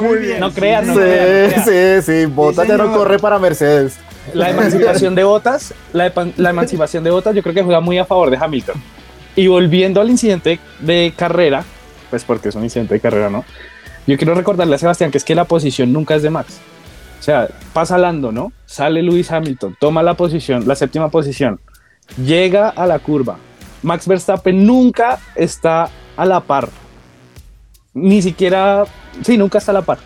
Muy 0.00 0.18
bien. 0.18 0.40
no 0.40 0.50
crean, 0.52 0.86
no 0.86 0.94
Sí, 0.94 1.60
sí, 1.64 2.02
sí, 2.02 2.26
Bota 2.26 2.64
ya 2.64 2.76
no 2.76 2.92
corre 2.92 3.18
para 3.18 3.38
Mercedes. 3.38 3.98
La 4.34 4.50
emancipación 4.50 5.14
de 5.14 5.24
botas, 5.24 5.74
la, 5.92 6.06
emancipación 6.48 7.04
de 7.04 7.10
botas, 7.10 7.34
yo 7.34 7.42
creo 7.42 7.54
que 7.54 7.62
juega 7.62 7.80
muy 7.80 7.98
a 7.98 8.04
favor 8.04 8.30
de 8.30 8.36
Hamilton. 8.36 8.76
Y 9.34 9.46
volviendo 9.48 10.00
al 10.00 10.10
incidente 10.10 10.60
de 10.80 11.12
carrera, 11.16 11.64
pues 12.10 12.24
porque 12.24 12.50
es 12.50 12.54
un 12.54 12.64
incidente 12.64 12.94
de 12.94 13.00
carrera, 13.00 13.30
¿no? 13.30 13.44
Yo 14.06 14.16
quiero 14.16 14.34
recordarle 14.34 14.74
a 14.74 14.78
Sebastián 14.78 15.10
que 15.10 15.18
es 15.18 15.24
que 15.24 15.34
la 15.34 15.44
posición 15.44 15.92
nunca 15.92 16.14
es 16.14 16.22
de 16.22 16.30
Max. 16.30 16.60
O 17.18 17.22
sea, 17.22 17.48
pasa 17.72 17.98
Lando, 17.98 18.32
¿no? 18.32 18.52
Sale 18.66 19.02
Lewis 19.02 19.30
Hamilton, 19.30 19.76
toma 19.78 20.02
la 20.02 20.14
posición, 20.14 20.66
la 20.66 20.74
séptima 20.74 21.08
posición, 21.08 21.60
llega 22.16 22.68
a 22.68 22.86
la 22.86 22.98
curva. 22.98 23.38
Max 23.82 24.06
Verstappen 24.06 24.66
nunca 24.66 25.18
está 25.34 25.88
a 26.16 26.24
la 26.24 26.40
par. 26.40 26.68
Ni 27.94 28.22
siquiera, 28.22 28.84
sí, 29.22 29.36
nunca 29.36 29.58
está 29.58 29.72
a 29.72 29.74
la 29.74 29.82
par. 29.82 29.98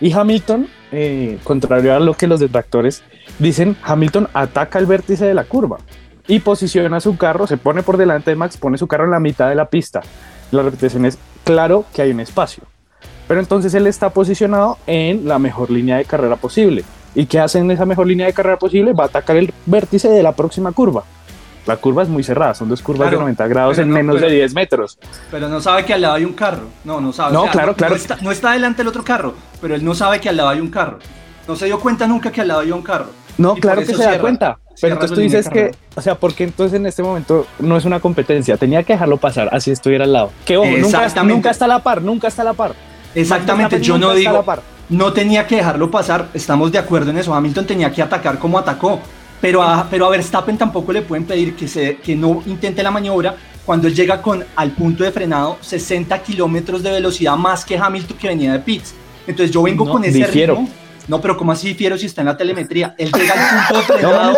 Y 0.00 0.12
Hamilton, 0.12 0.68
eh, 0.92 1.38
contrario 1.44 1.94
a 1.94 2.00
lo 2.00 2.14
que 2.14 2.26
los 2.26 2.40
detractores 2.40 3.02
dicen, 3.38 3.76
Hamilton 3.82 4.28
ataca 4.34 4.78
el 4.78 4.86
vértice 4.86 5.24
de 5.24 5.34
la 5.34 5.44
curva 5.44 5.78
y 6.26 6.40
posiciona 6.40 7.00
su 7.00 7.16
carro, 7.16 7.46
se 7.46 7.56
pone 7.56 7.82
por 7.82 7.96
delante 7.96 8.30
de 8.30 8.36
Max, 8.36 8.56
pone 8.56 8.78
su 8.78 8.86
carro 8.86 9.04
en 9.04 9.10
la 9.10 9.20
mitad 9.20 9.48
de 9.48 9.54
la 9.54 9.66
pista. 9.68 10.00
La 10.52 10.62
repetición 10.62 11.04
es 11.04 11.18
claro 11.44 11.84
que 11.94 12.02
hay 12.02 12.10
un 12.10 12.20
espacio. 12.20 12.64
Pero 13.26 13.40
entonces 13.40 13.74
él 13.74 13.86
está 13.86 14.10
posicionado 14.10 14.78
en 14.86 15.26
la 15.26 15.38
mejor 15.38 15.70
línea 15.70 15.96
de 15.96 16.04
carrera 16.04 16.36
posible. 16.36 16.84
¿Y 17.14 17.26
qué 17.26 17.40
hace 17.40 17.60
esa 17.72 17.86
mejor 17.86 18.06
línea 18.06 18.26
de 18.26 18.32
carrera 18.32 18.58
posible? 18.58 18.92
Va 18.92 19.04
a 19.04 19.06
atacar 19.08 19.36
el 19.36 19.52
vértice 19.66 20.08
de 20.08 20.22
la 20.22 20.32
próxima 20.32 20.72
curva. 20.72 21.04
La 21.66 21.76
curva 21.76 22.02
es 22.02 22.08
muy 22.08 22.22
cerrada, 22.22 22.54
son 22.54 22.68
dos 22.68 22.82
curvas 22.82 23.08
Claro, 23.08 23.18
de 23.18 23.22
90 23.22 23.46
grados 23.48 23.78
en 23.78 23.88
no, 23.90 23.94
menos 23.94 24.16
pero- 24.16 24.28
de 24.28 24.34
10 24.36 24.54
metros. 24.54 24.98
Pero 25.30 25.48
no 25.48 25.60
sabe 25.60 25.84
que 25.84 25.94
al 25.94 26.00
lado 26.00 26.14
hay 26.14 26.24
un 26.24 26.32
carro. 26.32 26.64
No, 26.84 27.00
no 27.00 27.12
sabe. 27.12 27.32
No, 27.34 27.46
claro, 27.46 27.74
claro. 27.74 27.94
No 27.94 28.00
está, 28.00 28.16
no 28.22 28.30
está 28.30 28.52
delante 28.52 28.82
el 28.82 28.88
otro 28.88 29.04
carro, 29.04 29.34
pero 29.60 29.74
él 29.74 29.84
no 29.84 29.94
sabe 29.94 30.20
que 30.20 30.28
al 30.28 30.36
lado 30.36 30.48
hay 30.48 30.60
un 30.60 30.70
carro. 30.70 30.98
No 31.46 31.56
se 31.56 31.66
dio 31.66 31.78
cuenta 31.78 32.06
nunca 32.06 32.30
que 32.32 32.40
al 32.40 32.48
lado 32.48 32.60
hay 32.60 32.72
un 32.72 32.82
carro. 32.82 33.06
No, 33.38 33.54
Y 33.56 33.60
claro 33.60 33.80
que 33.80 33.86
se 33.86 33.92
da 33.92 33.98
cierra- 33.98 34.20
cuenta. 34.20 34.58
Pero 34.80 34.94
entonces 34.94 35.14
tú 35.14 35.20
dices 35.20 35.48
que, 35.50 35.72
o 35.94 36.00
sea, 36.00 36.14
porque 36.14 36.44
entonces 36.44 36.78
en 36.78 36.86
este 36.86 37.02
momento 37.02 37.46
no 37.58 37.76
es 37.76 37.84
una 37.84 38.00
competencia, 38.00 38.56
tenía 38.56 38.82
que 38.82 38.94
dejarlo 38.94 39.18
pasar, 39.18 39.50
así 39.52 39.70
estuviera 39.70 40.04
al 40.04 40.12
lado. 40.14 40.30
Que 40.46 40.56
ojo, 40.56 40.66
nunca, 40.78 41.22
nunca 41.22 41.50
está 41.50 41.66
a 41.66 41.68
la 41.68 41.78
par, 41.80 42.00
nunca 42.00 42.28
está 42.28 42.40
a 42.42 42.46
la 42.46 42.52
par. 42.54 42.72
Exactamente, 43.14 43.80
yo 43.82 43.98
no 43.98 44.14
digo, 44.14 44.42
no 44.88 45.12
tenía 45.12 45.46
que 45.46 45.56
dejarlo 45.56 45.90
pasar, 45.90 46.28
estamos 46.32 46.72
de 46.72 46.78
acuerdo 46.78 47.10
en 47.10 47.18
eso, 47.18 47.34
Hamilton 47.34 47.66
tenía 47.66 47.92
que 47.92 48.00
atacar 48.02 48.38
como 48.38 48.58
atacó, 48.58 49.00
pero 49.40 49.62
a, 49.62 49.86
pero 49.90 50.06
a 50.06 50.10
Verstappen 50.10 50.56
tampoco 50.58 50.92
le 50.92 51.02
pueden 51.02 51.24
pedir 51.24 51.54
que, 51.56 51.66
se, 51.68 51.96
que 51.96 52.14
no 52.16 52.42
intente 52.46 52.82
la 52.82 52.90
maniobra 52.90 53.34
cuando 53.64 53.86
él 53.88 53.94
llega 53.94 54.20
con 54.20 54.44
al 54.56 54.70
punto 54.72 55.04
de 55.04 55.12
frenado 55.12 55.58
60 55.60 56.18
kilómetros 56.22 56.82
de 56.82 56.90
velocidad 56.90 57.36
más 57.36 57.64
que 57.64 57.78
Hamilton 57.78 58.16
que 58.16 58.28
venía 58.28 58.52
de 58.52 58.58
pits. 58.60 58.94
Entonces 59.26 59.52
yo 59.54 59.62
vengo 59.62 59.88
con 59.88 60.04
ese 60.04 60.18
difiero. 60.18 60.54
ritmo. 60.54 60.68
No, 61.08 61.20
pero 61.20 61.36
¿cómo 61.36 61.50
así 61.50 61.68
difiero 61.68 61.98
si 61.98 62.06
está 62.06 62.20
en 62.22 62.26
la 62.28 62.36
telemetría? 62.36 62.94
Él 62.96 63.10
llega 63.12 63.34
al 63.34 63.66
punto 63.74 63.92
de 63.92 63.98
frenado. 63.98 64.36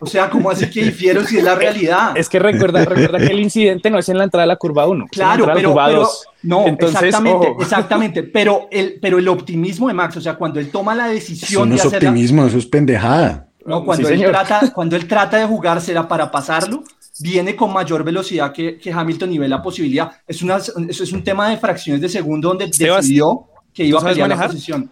o 0.00 0.06
sea, 0.06 0.28
¿cómo 0.28 0.50
así 0.50 0.68
que 0.68 0.82
difiero 0.84 1.24
si 1.24 1.38
es 1.38 1.44
la 1.44 1.54
realidad? 1.54 2.12
Es 2.14 2.28
que 2.28 2.38
recuerda, 2.38 2.84
recuerda 2.84 3.18
que 3.18 3.32
el 3.32 3.40
incidente 3.40 3.88
no 3.90 3.98
es 3.98 4.08
en 4.10 4.18
la 4.18 4.24
entrada 4.24 4.42
de 4.42 4.48
la 4.48 4.56
curva 4.56 4.86
1. 4.86 5.06
Claro, 5.10 5.46
pero, 5.54 5.74
pero- 5.74 6.08
no, 6.42 6.66
Entonces, 6.66 7.02
exactamente, 7.04 7.46
ojo. 7.48 7.62
exactamente, 7.62 8.22
pero 8.22 8.68
el, 8.70 8.98
pero 9.00 9.18
el 9.18 9.26
optimismo 9.28 9.88
de 9.88 9.94
Max, 9.94 10.16
o 10.18 10.20
sea, 10.20 10.34
cuando 10.34 10.60
él 10.60 10.70
toma 10.70 10.94
la 10.94 11.06
Eso 11.06 11.14
decisión 11.14 11.68
no 11.70 11.74
de 11.74 11.80
es 11.80 11.86
hacer 11.86 12.02
la- 12.02 12.10
optimismo, 12.10 12.46
eso 12.46 12.58
es 12.58 12.66
pendejada. 12.66 13.46
No, 13.66 13.84
cuando, 13.84 14.08
Sí, 14.08 14.14
él 14.14 14.30
trata, 14.30 14.72
cuando 14.72 14.96
él 14.96 15.06
trata 15.08 15.38
de 15.38 15.46
jugársela 15.46 16.06
para 16.06 16.30
pasarlo, 16.30 16.84
viene 17.20 17.54
con 17.56 17.72
mayor 17.72 18.04
velocidad 18.04 18.52
que, 18.52 18.78
que 18.78 18.92
Hamilton 18.92 19.32
y 19.32 19.38
ve 19.38 19.48
la 19.48 19.62
posibilidad. 19.62 20.10
Es 20.26 20.42
una, 20.42 20.56
eso 20.56 20.74
es 21.04 21.12
un 21.12 21.22
tema 21.22 21.48
de 21.50 21.56
fracciones 21.56 22.00
de 22.02 22.08
segundo 22.08 22.48
donde 22.48 22.72
Sebas, 22.72 23.02
decidió 23.02 23.46
que 23.72 23.84
iba 23.84 23.98
a 23.98 24.00
¿tú 24.00 24.04
sabes 24.04 24.14
pelear 24.14 24.28
la 24.28 24.36
manejar? 24.36 24.50
posición. 24.52 24.90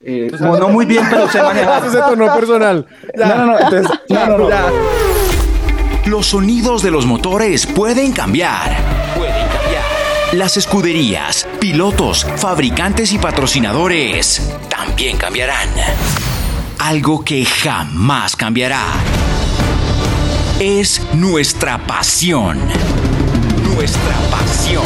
Eh, 0.00 0.30
no, 0.40 0.58
no 0.58 0.68
muy 0.68 0.86
bien, 0.86 1.04
pero 1.10 1.28
sé 1.28 1.42
manejar. 1.42 1.82
Eso 1.82 1.92
se 1.92 1.98
tornó 1.98 2.34
personal. 2.34 2.86
No, 3.16 3.34
no, 3.34 3.46
no, 3.46 3.58
entonces, 3.58 3.98
no, 4.08 4.26
no, 4.26 4.38
no. 4.38 4.48
Ya. 4.50 4.70
Los 6.06 6.26
sonidos 6.26 6.82
de 6.82 6.90
los 6.90 7.06
motores 7.06 7.66
pueden 7.66 8.12
cambiar. 8.12 8.76
Pueden 9.16 9.48
cambiar. 9.48 9.84
Las 10.32 10.56
escuderías, 10.56 11.46
pilotos, 11.60 12.24
fabricantes 12.36 13.12
y 13.12 13.18
patrocinadores 13.18 14.42
también 14.68 15.16
cambiarán. 15.16 15.68
Algo 16.78 17.24
que 17.24 17.44
jamás 17.44 18.36
cambiará 18.36 18.84
es 20.60 21.02
nuestra 21.14 21.78
pasión. 21.86 22.58
Nuestra 23.74 24.14
pasión. 24.30 24.84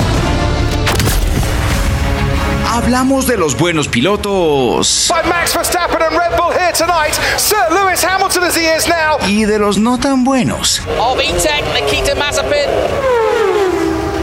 Hablamos 2.69 3.27
de 3.27 3.37
los 3.37 3.57
buenos 3.59 3.89
pilotos 3.89 5.07
by 5.11 5.29
Max 5.29 5.55
Verstappen 5.55 6.01
and 6.01 6.17
Red 6.17 6.37
Bull 6.37 6.53
here 6.53 6.73
tonight. 6.73 7.15
Sir 7.37 7.57
Lewis 7.71 8.03
Hamilton 8.03 8.45
as 8.45 8.57
he 8.57 8.65
is 8.67 8.89
now. 8.89 9.19
y 9.29 9.45
de 9.45 9.59
los 9.59 9.77
no 9.79 9.99
tan 9.99 10.25
buenos. 10.25 10.81
Of 10.99 11.19
E-Tech, 11.21 11.65
Nikita 11.75 12.15
Mazepin. 12.15 13.30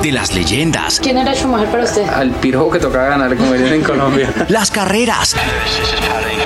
De 0.02 0.12
las 0.12 0.34
leyendas, 0.34 1.00
¿Quién 1.00 1.18
era 1.18 1.34
Schumacher 1.34 1.70
para 1.70 1.84
usted? 1.84 2.08
Al 2.08 2.32
pirojo 2.32 2.70
que 2.72 2.80
tocaba 2.80 3.08
ganar, 3.10 3.36
como 3.36 3.54
dirían 3.54 3.74
en 3.74 3.84
Colombia. 3.84 4.32
las 4.50 4.70
carreras, 4.70 5.36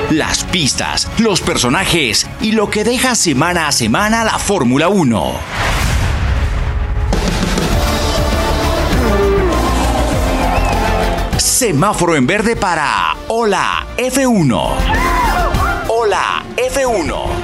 las 0.10 0.44
pistas, 0.46 1.08
los 1.18 1.42
personajes 1.42 2.28
y 2.40 2.54
lo 2.54 2.70
que 2.70 2.84
deja 2.84 3.14
semana 3.14 3.68
a 3.68 3.72
semana 3.72 4.24
la 4.24 4.40
Fórmula 4.40 4.88
1. 4.88 5.34
Semáforo 11.38 12.16
en 12.16 12.26
verde 12.26 12.56
para 12.56 13.16
Hola 13.28 13.86
F1. 13.98 14.70
Hola 15.90 16.44
F1. 16.56 17.40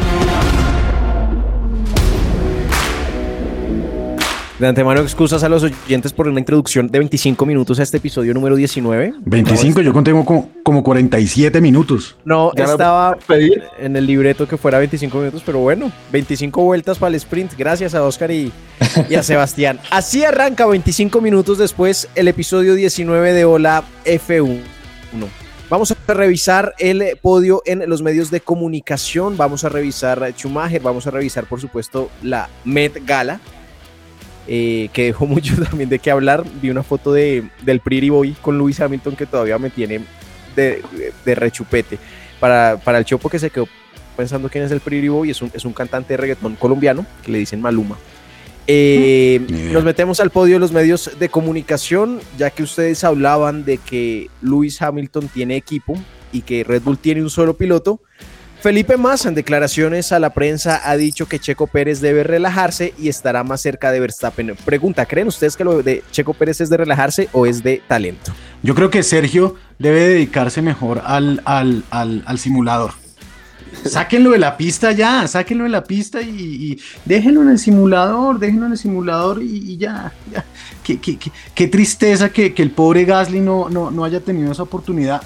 De 4.60 4.66
antemano, 4.66 5.02
excusas 5.02 5.44
a 5.44 5.50
los 5.50 5.62
oyentes 5.62 6.12
por 6.12 6.28
una 6.28 6.40
introducción 6.40 6.88
de 6.88 6.98
25 6.98 7.46
minutos 7.46 7.80
a 7.80 7.84
este 7.84 7.98
episodio 7.98 8.34
número 8.34 8.56
19. 8.56 9.14
25, 9.20 9.82
yo 9.82 9.94
contengo 9.94 10.26
como, 10.26 10.50
como 10.64 10.84
47 10.84 11.62
minutos. 11.62 12.16
No, 12.26 12.52
¿Ya 12.56 12.64
estaba 12.64 13.16
pedir? 13.28 13.62
en 13.78 13.96
el 13.96 14.08
libreto 14.08 14.48
que 14.48 14.58
fuera 14.58 14.80
25 14.80 15.16
minutos, 15.16 15.44
pero 15.46 15.60
bueno, 15.60 15.92
25 16.12 16.64
vueltas 16.64 16.98
para 16.98 17.10
el 17.10 17.16
sprint. 17.16 17.54
Gracias 17.56 17.94
a 17.94 18.04
Oscar 18.04 18.32
y, 18.32 18.52
y 19.08 19.14
a 19.14 19.22
Sebastián. 19.22 19.80
Así 19.92 20.24
arranca 20.24 20.66
25 20.66 21.22
minutos 21.22 21.60
después 21.60 22.10
el 22.16 22.28
episodio 22.28 22.74
19 22.74 23.34
de 23.34 23.46
Hola 23.46 23.84
F1. 24.06 24.58
Vamos 25.70 25.92
a 25.92 26.14
revisar 26.14 26.74
el 26.80 27.04
podio 27.22 27.62
en 27.68 27.88
los 27.88 28.02
medios 28.02 28.32
de 28.32 28.42
comunicación. 28.42 29.38
Vamos 29.38 29.66
a 29.66 29.70
revisar 29.70 30.34
Schumacher. 30.36 30.82
Vamos 30.82 31.06
a 31.06 31.12
revisar, 31.12 31.46
por 31.46 31.62
supuesto, 31.62 32.10
la 32.24 32.50
Met 32.64 33.06
Gala. 33.06 33.40
Eh, 34.48 34.90
que 34.94 35.06
dejó 35.06 35.26
mucho 35.28 35.56
también 35.64 35.90
de 35.90 36.00
qué 36.00 36.12
hablar. 36.12 36.44
Vi 36.62 36.70
una 36.70 36.84
foto 36.84 37.14
de, 37.14 37.48
del 37.64 37.80
Pretty 37.80 38.10
Boy 38.10 38.34
con 38.42 38.58
Lewis 38.58 38.80
Hamilton 38.80 39.16
que 39.16 39.26
todavía 39.26 39.58
me 39.58 39.70
tiene 39.70 40.02
de, 40.56 40.82
de 41.26 41.36
rechupete. 41.36 41.98
Para, 42.40 42.78
para 42.84 43.00
el 43.00 43.06
Chopo 43.06 43.30
que 43.30 43.40
se 43.40 43.50
quedó 43.50 43.68
pensando 44.16 44.50
quién 44.50 44.64
es 44.64 44.72
el 44.72 44.82
Pretty 44.82 45.08
Boy, 45.08 45.30
es 45.30 45.42
un, 45.42 45.52
es 45.54 45.64
un 45.64 45.74
cantante 45.74 46.14
de 46.14 46.18
reggaetón 46.18 46.56
colombiano 46.56 47.06
que 47.24 47.32
le 47.32 47.38
dicen 47.38 47.62
Maluma. 47.62 47.98
Eh, 48.70 49.40
nos 49.72 49.86
metemos 49.86 50.20
al 50.20 50.30
podio 50.30 50.56
de 50.56 50.60
los 50.60 50.74
medios 50.74 51.12
de 51.18 51.30
comunicación, 51.30 52.20
ya 52.38 52.50
que 52.50 52.64
ustedes 52.64 53.06
hablaban 53.06 53.64
de 53.64 53.78
que 53.78 54.30
Lewis 54.42 54.82
Hamilton 54.82 55.30
tiene 55.30 55.56
equipo 55.56 55.98
y 56.34 56.42
que 56.42 56.66
Red 56.66 56.82
Bull 56.82 56.98
tiene 56.98 57.22
un 57.22 57.30
solo 57.30 57.56
piloto. 57.56 58.02
Felipe 58.60 58.98
Massa 58.98 59.30
en 59.30 59.36
declaraciones 59.36 60.12
a 60.12 60.20
la 60.20 60.32
prensa 60.32 60.82
ha 60.84 60.98
dicho 60.98 61.28
que 61.28 61.40
Checo 61.40 61.68
Pérez 61.68 62.02
debe 62.02 62.24
relajarse 62.24 62.94
y 62.98 63.08
estará 63.08 63.44
más 63.44 63.62
cerca 63.62 63.92
de 63.92 64.00
Verstappen. 64.00 64.56
Pregunta, 64.66 65.06
¿creen 65.06 65.28
ustedes 65.28 65.56
que 65.56 65.64
lo 65.64 65.84
de 65.84 66.04
Checo 66.12 66.34
Pérez 66.34 66.60
es 66.62 66.70
de 66.70 66.78
relajarse 66.78 67.30
o 67.34 67.46
es 67.46 67.62
de 67.64 67.82
talento? 67.88 68.34
Yo 68.64 68.74
creo 68.74 68.90
que 68.90 69.04
Sergio 69.04 69.56
debe 69.78 70.08
dedicarse 70.08 70.62
mejor 70.64 71.02
al, 71.06 71.42
al, 71.46 71.84
al, 71.92 72.24
al 72.26 72.40
simulador. 72.40 72.92
Sáquenlo 73.86 74.32
de 74.32 74.40
la 74.40 74.58
pista 74.58 74.92
ya, 74.92 75.28
sáquenlo 75.28 75.66
de 75.66 75.70
la 75.70 75.84
pista 75.84 76.22
y, 76.22 76.80
déjenlo 77.06 77.44
en 77.44 77.50
el 77.50 77.60
simulador, 77.60 78.40
déjenlo 78.40 78.66
en 78.66 78.72
el 78.72 78.78
simulador 78.78 79.42
y, 79.44 79.74
y 79.74 79.78
ya. 79.78 80.12
ya. 80.34 80.44
Qué, 80.84 81.00
qué- 81.00 81.18
qué- 81.18 81.32
qué 81.54 81.68
tristeza 81.68 82.30
que, 82.30 82.54
que 82.56 82.64
el 82.64 82.72
pobre 82.72 83.06
Gasly 83.06 83.40
no, 83.40 83.70
no, 83.70 83.92
no 83.92 84.04
haya 84.04 84.20
tenido 84.20 84.52
esa 84.52 84.64
oportunidad 84.64 85.22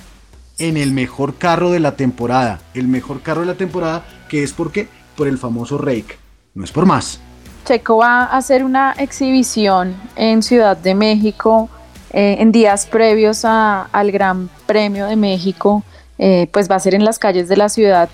en 0.68 0.78
el 0.78 0.92
mejor 0.94 1.36
carro 1.36 1.72
de 1.72 1.80
la 1.80 1.96
temporada. 1.96 2.60
El 2.74 2.88
mejor 2.88 3.22
carro 3.22 3.42
de 3.42 3.48
la 3.48 3.56
temporada, 3.56 4.04
que 4.30 4.44
es 4.44 4.54
porque 4.54 4.88
por 5.18 5.28
el 5.28 5.38
famoso 5.38 5.78
rake. 5.78 6.18
No 6.54 6.64
es 6.64 6.72
por 6.72 6.86
más. 6.86 7.20
Checo 7.66 7.98
va 7.98 8.24
a 8.24 8.38
hacer 8.38 8.64
una 8.64 8.94
exhibición 8.98 9.96
en 10.16 10.42
Ciudad 10.44 10.76
de 10.78 10.96
México 10.96 11.70
eh, 12.14 12.38
en 12.40 12.52
días 12.52 12.86
previos 12.88 13.46
a- 13.46 13.84
al 13.92 14.12
Gran 14.12 14.50
Premio 14.66 15.06
de 15.08 15.16
México. 15.16 15.84
eh, 16.24 16.48
pues 16.52 16.70
va 16.70 16.76
a 16.76 16.80
ser 16.80 16.94
en 16.94 17.04
las 17.04 17.18
calles 17.18 17.50
de 17.50 17.58
la 17.58 17.68
ciudad 17.68 18.08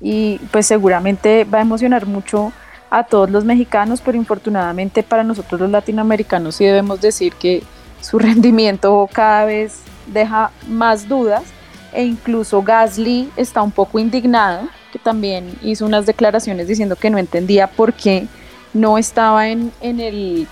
y 0.00 0.38
pues 0.50 0.66
seguramente 0.66 1.44
va 1.44 1.58
a 1.58 1.60
emocionar 1.60 2.06
mucho 2.06 2.52
a 2.90 3.04
todos 3.04 3.30
los 3.30 3.44
mexicanos, 3.44 4.00
pero 4.04 4.18
infortunadamente 4.18 5.04
para 5.04 5.22
nosotros 5.22 5.60
los 5.60 5.70
latinoamericanos 5.70 6.56
sí 6.56 6.64
debemos 6.64 7.00
decir 7.00 7.34
que 7.34 7.62
su 8.00 8.18
rendimiento 8.28 9.08
cada 9.12 9.44
vez 9.44 9.78
deja 10.08 10.50
más 10.66 11.08
dudas 11.08 11.44
e 11.92 12.04
incluso 12.04 12.62
Gasly 12.62 13.30
está 13.36 13.62
un 13.62 13.70
poco 13.70 13.98
indignado, 13.98 14.68
que 14.92 14.98
también 14.98 15.54
hizo 15.62 15.86
unas 15.86 16.06
declaraciones 16.06 16.68
diciendo 16.68 16.96
que 16.96 17.10
no 17.10 17.18
entendía 17.18 17.66
por 17.66 17.92
qué 17.92 18.26
no 18.74 18.98
estaba 18.98 19.48
en, 19.48 19.72
en 19.80 20.00
el, 20.00 20.46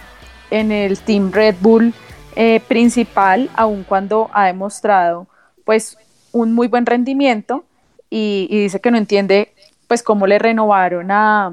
en 0.51 0.73
el 0.73 0.99
Team 0.99 1.33
Red 1.33 1.57
Bull 1.61 1.95
eh, 2.37 2.61
principal, 2.69 3.51
aun 3.55 3.85
cuando 3.85 4.31
ha 4.33 4.47
demostrado 4.47 5.27
pues 5.65 5.97
un 6.33 6.53
muy 6.53 6.69
buen 6.69 6.87
rendimiento 6.87 7.65
y, 8.09 8.49
dice 8.51 8.81
que 8.81 8.91
no 8.91 8.99
entiende 8.99 9.53
pues 9.87 10.03
cómo 10.03 10.27
le 10.27 10.39
renovaron 10.39 11.11
a, 11.11 11.53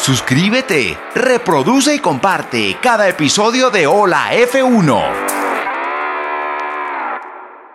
Suscríbete, 0.03 0.99
reproduce 1.15 1.95
y 1.95 2.01
comparte 2.01 2.77
cada 2.83 3.09
episodio 3.09 3.71
de 3.71 3.87
Hola 3.87 4.33
F1. 4.33 5.01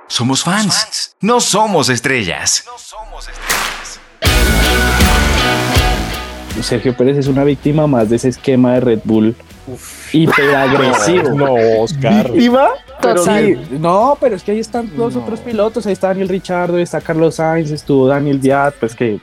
Somos 0.07 0.43
fans, 0.43 1.15
no 1.21 1.39
somos 1.39 1.87
estrellas. 1.87 2.65
Sergio 6.61 6.97
Pérez 6.97 7.17
es 7.17 7.27
una 7.27 7.45
víctima 7.45 7.87
más 7.87 8.09
de 8.09 8.17
ese 8.17 8.27
esquema 8.27 8.73
de 8.73 8.79
Red 8.81 8.99
Bull 9.05 9.37
hiperagresivo. 10.11 11.29
No, 11.33 11.53
Oscar. 11.81 12.29
¿Víctima? 12.29 12.67
Pero 13.01 13.23
sí, 13.23 13.57
no, 13.71 14.17
pero 14.19 14.35
es 14.35 14.43
que 14.43 14.51
ahí 14.51 14.59
están 14.59 14.89
los 14.95 15.15
otros 15.15 15.39
pilotos, 15.41 15.85
ahí 15.85 15.93
está 15.93 16.07
Daniel 16.07 16.29
Richardo, 16.29 16.77
ahí 16.77 16.83
está 16.83 17.01
Carlos 17.01 17.35
Sainz, 17.35 17.71
estuvo 17.71 18.07
Daniel 18.07 18.39
Diaz, 18.39 18.73
pues 18.79 18.95
que, 18.95 19.19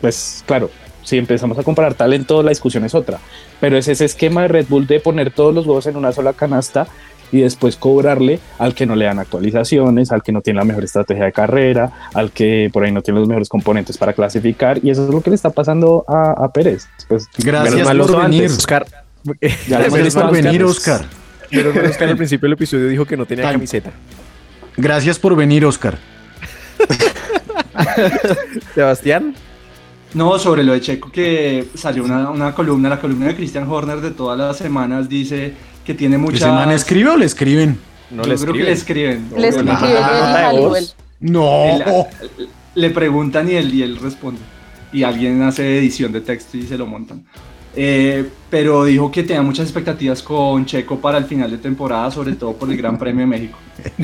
pues 0.00 0.42
claro, 0.46 0.70
si 1.02 1.18
empezamos 1.18 1.58
a 1.58 1.62
comparar 1.62 1.94
talento, 1.94 2.42
la 2.42 2.50
discusión 2.50 2.84
es 2.84 2.94
otra, 2.94 3.18
pero 3.60 3.76
es 3.76 3.86
ese 3.88 4.04
esquema 4.04 4.42
de 4.42 4.48
Red 4.48 4.66
Bull 4.68 4.86
de 4.86 5.00
poner 5.00 5.30
todos 5.30 5.54
los 5.54 5.66
huevos 5.66 5.86
en 5.86 5.96
una 5.96 6.12
sola 6.12 6.32
canasta 6.32 6.86
y 7.30 7.40
después 7.40 7.76
cobrarle 7.76 8.38
al 8.58 8.74
que 8.74 8.86
no 8.86 8.94
le 8.96 9.06
dan 9.06 9.18
actualizaciones, 9.18 10.12
al 10.12 10.22
que 10.22 10.32
no 10.32 10.40
tiene 10.40 10.60
la 10.60 10.64
mejor 10.64 10.84
estrategia 10.84 11.24
de 11.24 11.32
carrera, 11.32 11.90
al 12.14 12.30
que 12.30 12.70
por 12.72 12.84
ahí 12.84 12.92
no 12.92 13.02
tiene 13.02 13.20
los 13.20 13.28
mejores 13.28 13.48
componentes 13.48 13.98
para 13.98 14.12
clasificar, 14.12 14.78
y 14.82 14.90
eso 14.90 15.04
es 15.04 15.10
lo 15.10 15.20
que 15.20 15.30
le 15.30 15.36
está 15.36 15.50
pasando 15.50 16.04
a, 16.06 16.32
a 16.44 16.52
Pérez. 16.52 16.86
Pues, 17.08 17.28
Gracias 17.38 17.86
por 17.86 18.22
venir, 18.22 18.42
antes. 18.44 18.58
Oscar. 18.58 18.86
Ya 19.68 19.78
lo 19.78 19.84
Gracias 19.84 20.06
hizo 20.08 20.20
por 20.20 20.28
antes. 20.28 20.44
venir, 20.44 20.64
Oscar. 20.64 21.04
Pero 21.54 21.72
bueno, 21.72 21.88
Oscar 21.88 22.08
al 22.08 22.16
principio 22.16 22.46
del 22.46 22.54
episodio 22.54 22.88
dijo 22.88 23.04
que 23.04 23.16
no 23.16 23.26
tenía 23.26 23.50
camiseta. 23.50 23.92
Gracias 24.76 25.18
por 25.18 25.36
venir, 25.36 25.64
Oscar. 25.64 25.98
Sebastián. 28.74 29.34
No, 30.14 30.38
sobre 30.38 30.62
lo 30.62 30.72
de 30.72 30.80
Checo, 30.80 31.10
que 31.10 31.66
salió 31.74 32.04
una, 32.04 32.30
una 32.30 32.54
columna, 32.54 32.88
la 32.88 33.00
columna 33.00 33.26
de 33.26 33.34
Christian 33.36 33.68
Horner 33.68 34.00
de 34.00 34.12
todas 34.12 34.38
las 34.38 34.56
semanas 34.56 35.08
dice 35.08 35.54
que 35.84 35.92
tiene 35.94 36.18
muchas... 36.18 36.42
¿Ese 36.42 36.50
man 36.50 36.70
escribe 36.70 37.10
o 37.10 37.16
le 37.16 37.26
escriben? 37.26 37.78
No 38.10 38.22
Yo 38.22 38.28
le 38.28 38.36
creo 38.36 38.52
que 38.52 38.62
le 38.62 38.72
escriben. 38.72 39.28
Le 39.36 39.50
Ah. 39.68 40.52
No. 41.20 41.64
Él- 41.66 42.48
le 42.76 42.90
preguntan 42.90 43.48
y 43.48 43.54
él, 43.54 43.72
y 43.74 43.82
él 43.82 43.98
responde. 43.98 44.40
Y 44.92 45.02
alguien 45.02 45.42
hace 45.42 45.78
edición 45.78 46.12
de 46.12 46.20
texto 46.20 46.56
y 46.56 46.62
se 46.64 46.76
lo 46.78 46.86
montan. 46.86 47.24
Eh, 47.76 48.28
pero 48.50 48.84
dijo 48.84 49.10
que 49.10 49.22
tenía 49.24 49.42
muchas 49.42 49.66
expectativas 49.66 50.22
con 50.22 50.64
Checo 50.64 50.98
para 50.98 51.18
el 51.18 51.24
final 51.24 51.50
de 51.50 51.58
temporada, 51.58 52.10
sobre 52.10 52.34
todo 52.34 52.52
por 52.52 52.70
el 52.70 52.76
Gran 52.76 52.96
Premio 52.98 53.20
de 53.20 53.26
México. 53.26 53.58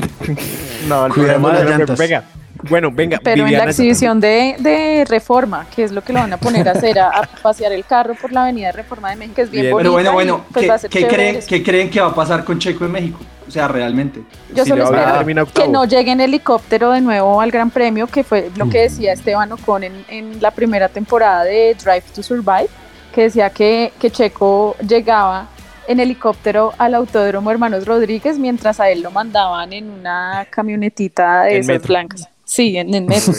No, 0.87 1.05
el 1.05 1.13
Cuidado 1.13 1.39
problema 1.39 1.53
las 1.53 1.63
de- 1.63 1.69
llantas. 1.69 1.99
Venga. 1.99 2.23
Bueno, 2.69 2.91
venga. 2.91 3.19
Pero 3.23 3.45
en 3.47 3.53
la 3.53 3.63
exhibición 3.65 4.19
de, 4.19 4.55
de 4.59 5.05
Reforma, 5.07 5.65
que 5.75 5.83
es 5.83 5.91
lo 5.91 6.03
que 6.03 6.13
lo 6.13 6.19
van 6.19 6.33
a 6.33 6.37
poner 6.37 6.67
a 6.69 6.73
hacer, 6.73 6.99
a, 6.99 7.09
a 7.09 7.23
pasear 7.41 7.71
el 7.71 7.85
carro 7.85 8.13
por 8.15 8.31
la 8.31 8.43
avenida 8.43 8.67
de 8.67 8.73
Reforma 8.73 9.09
de 9.09 9.15
México, 9.15 9.35
que 9.35 9.41
es 9.43 9.51
bien. 9.51 9.75
Pero 9.75 9.91
bueno, 9.91 10.09
y, 10.11 10.13
bueno, 10.13 10.45
pues 10.51 10.87
¿qué, 10.89 11.07
creen, 11.07 11.35
eso. 11.37 11.47
qué 11.47 11.63
creen 11.63 11.89
que 11.89 11.99
va 12.01 12.07
a 12.07 12.15
pasar 12.15 12.43
con 12.43 12.59
Checo 12.59 12.85
en 12.85 12.91
México? 12.91 13.19
O 13.47 13.51
sea, 13.51 13.67
realmente. 13.67 14.21
Yo 14.53 14.63
si 14.63 14.69
solo 14.69 14.83
espero 14.83 15.45
que 15.53 15.67
no 15.67 15.85
llegue 15.85 16.11
en 16.11 16.21
helicóptero 16.21 16.91
de 16.91 17.01
nuevo 17.01 17.41
al 17.41 17.49
Gran 17.51 17.69
Premio, 17.71 18.05
que 18.07 18.23
fue 18.23 18.49
lo 18.55 18.69
que 18.69 18.81
decía 18.81 19.13
Esteban 19.13 19.51
Ocon 19.51 19.83
en, 19.83 20.05
en 20.09 20.41
la 20.41 20.51
primera 20.51 20.87
temporada 20.87 21.43
de 21.43 21.75
Drive 21.75 22.03
to 22.13 22.21
Survive, 22.21 22.69
que 23.11 23.23
decía 23.23 23.49
que, 23.49 23.91
que 23.99 24.09
Checo 24.09 24.75
llegaba 24.87 25.49
en 25.87 25.99
helicóptero 25.99 26.73
al 26.77 26.95
Autódromo 26.95 27.51
Hermanos 27.51 27.85
Rodríguez 27.85 28.37
mientras 28.39 28.79
a 28.79 28.89
él 28.89 29.01
lo 29.01 29.11
mandaban 29.11 29.73
en 29.73 29.89
una 29.89 30.47
camionetita 30.49 31.43
de 31.43 31.55
En 31.55 31.57
esas 31.61 31.67
metro. 31.75 31.87
blancas. 31.87 32.29
Sí, 32.45 32.77
en, 32.77 32.93
en 32.93 33.05
metro. 33.05 33.33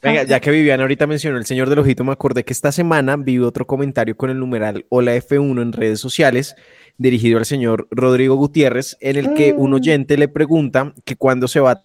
Venga, 0.00 0.22
ya 0.22 0.38
que 0.38 0.50
Viviana 0.52 0.84
ahorita 0.84 1.06
mencionó 1.08 1.38
el 1.38 1.44
señor 1.46 1.68
del 1.68 1.80
ojito, 1.80 2.04
me 2.04 2.12
acordé 2.12 2.44
que 2.44 2.52
esta 2.52 2.70
semana 2.70 3.16
vi 3.16 3.38
otro 3.40 3.66
comentario 3.66 4.16
con 4.16 4.30
el 4.30 4.38
numeral 4.38 4.86
Hola 4.90 5.16
F1 5.16 5.60
en 5.60 5.72
redes 5.72 5.98
sociales, 5.98 6.54
dirigido 6.98 7.38
al 7.38 7.46
señor 7.46 7.88
Rodrigo 7.90 8.36
Gutiérrez, 8.36 8.96
en 9.00 9.16
el 9.16 9.34
que 9.34 9.52
un 9.52 9.74
oyente 9.74 10.16
le 10.16 10.28
pregunta 10.28 10.94
que 11.04 11.16
cuándo 11.16 11.48
se 11.48 11.58
va 11.58 11.72
a 11.72 11.82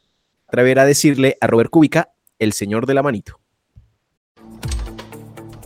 atrever 0.48 0.78
a 0.78 0.86
decirle 0.86 1.38
a 1.42 1.48
Robert 1.48 1.72
Kubica, 1.72 2.10
el 2.38 2.54
señor 2.54 2.86
de 2.86 2.94
la 2.94 3.02
manito. 3.02 3.40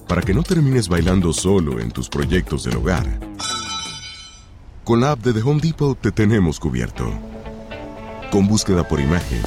Para 0.08 0.22
que 0.22 0.34
no 0.34 0.42
termines 0.42 0.88
bailando 0.88 1.34
solo 1.34 1.82
en 1.82 1.92
tus 1.92 2.08
proyectos 2.08 2.64
del 2.64 2.78
hogar. 2.78 3.06
Con 4.86 5.02
la 5.02 5.12
app 5.12 5.20
de 5.20 5.34
The 5.34 5.42
Home 5.42 5.60
Depot 5.60 6.00
te 6.00 6.14
tenemos 6.14 6.62
cubierto. 6.62 7.12
Con 8.32 8.48
búsqueda 8.48 8.88
por 8.88 9.02
imagen, 9.02 9.42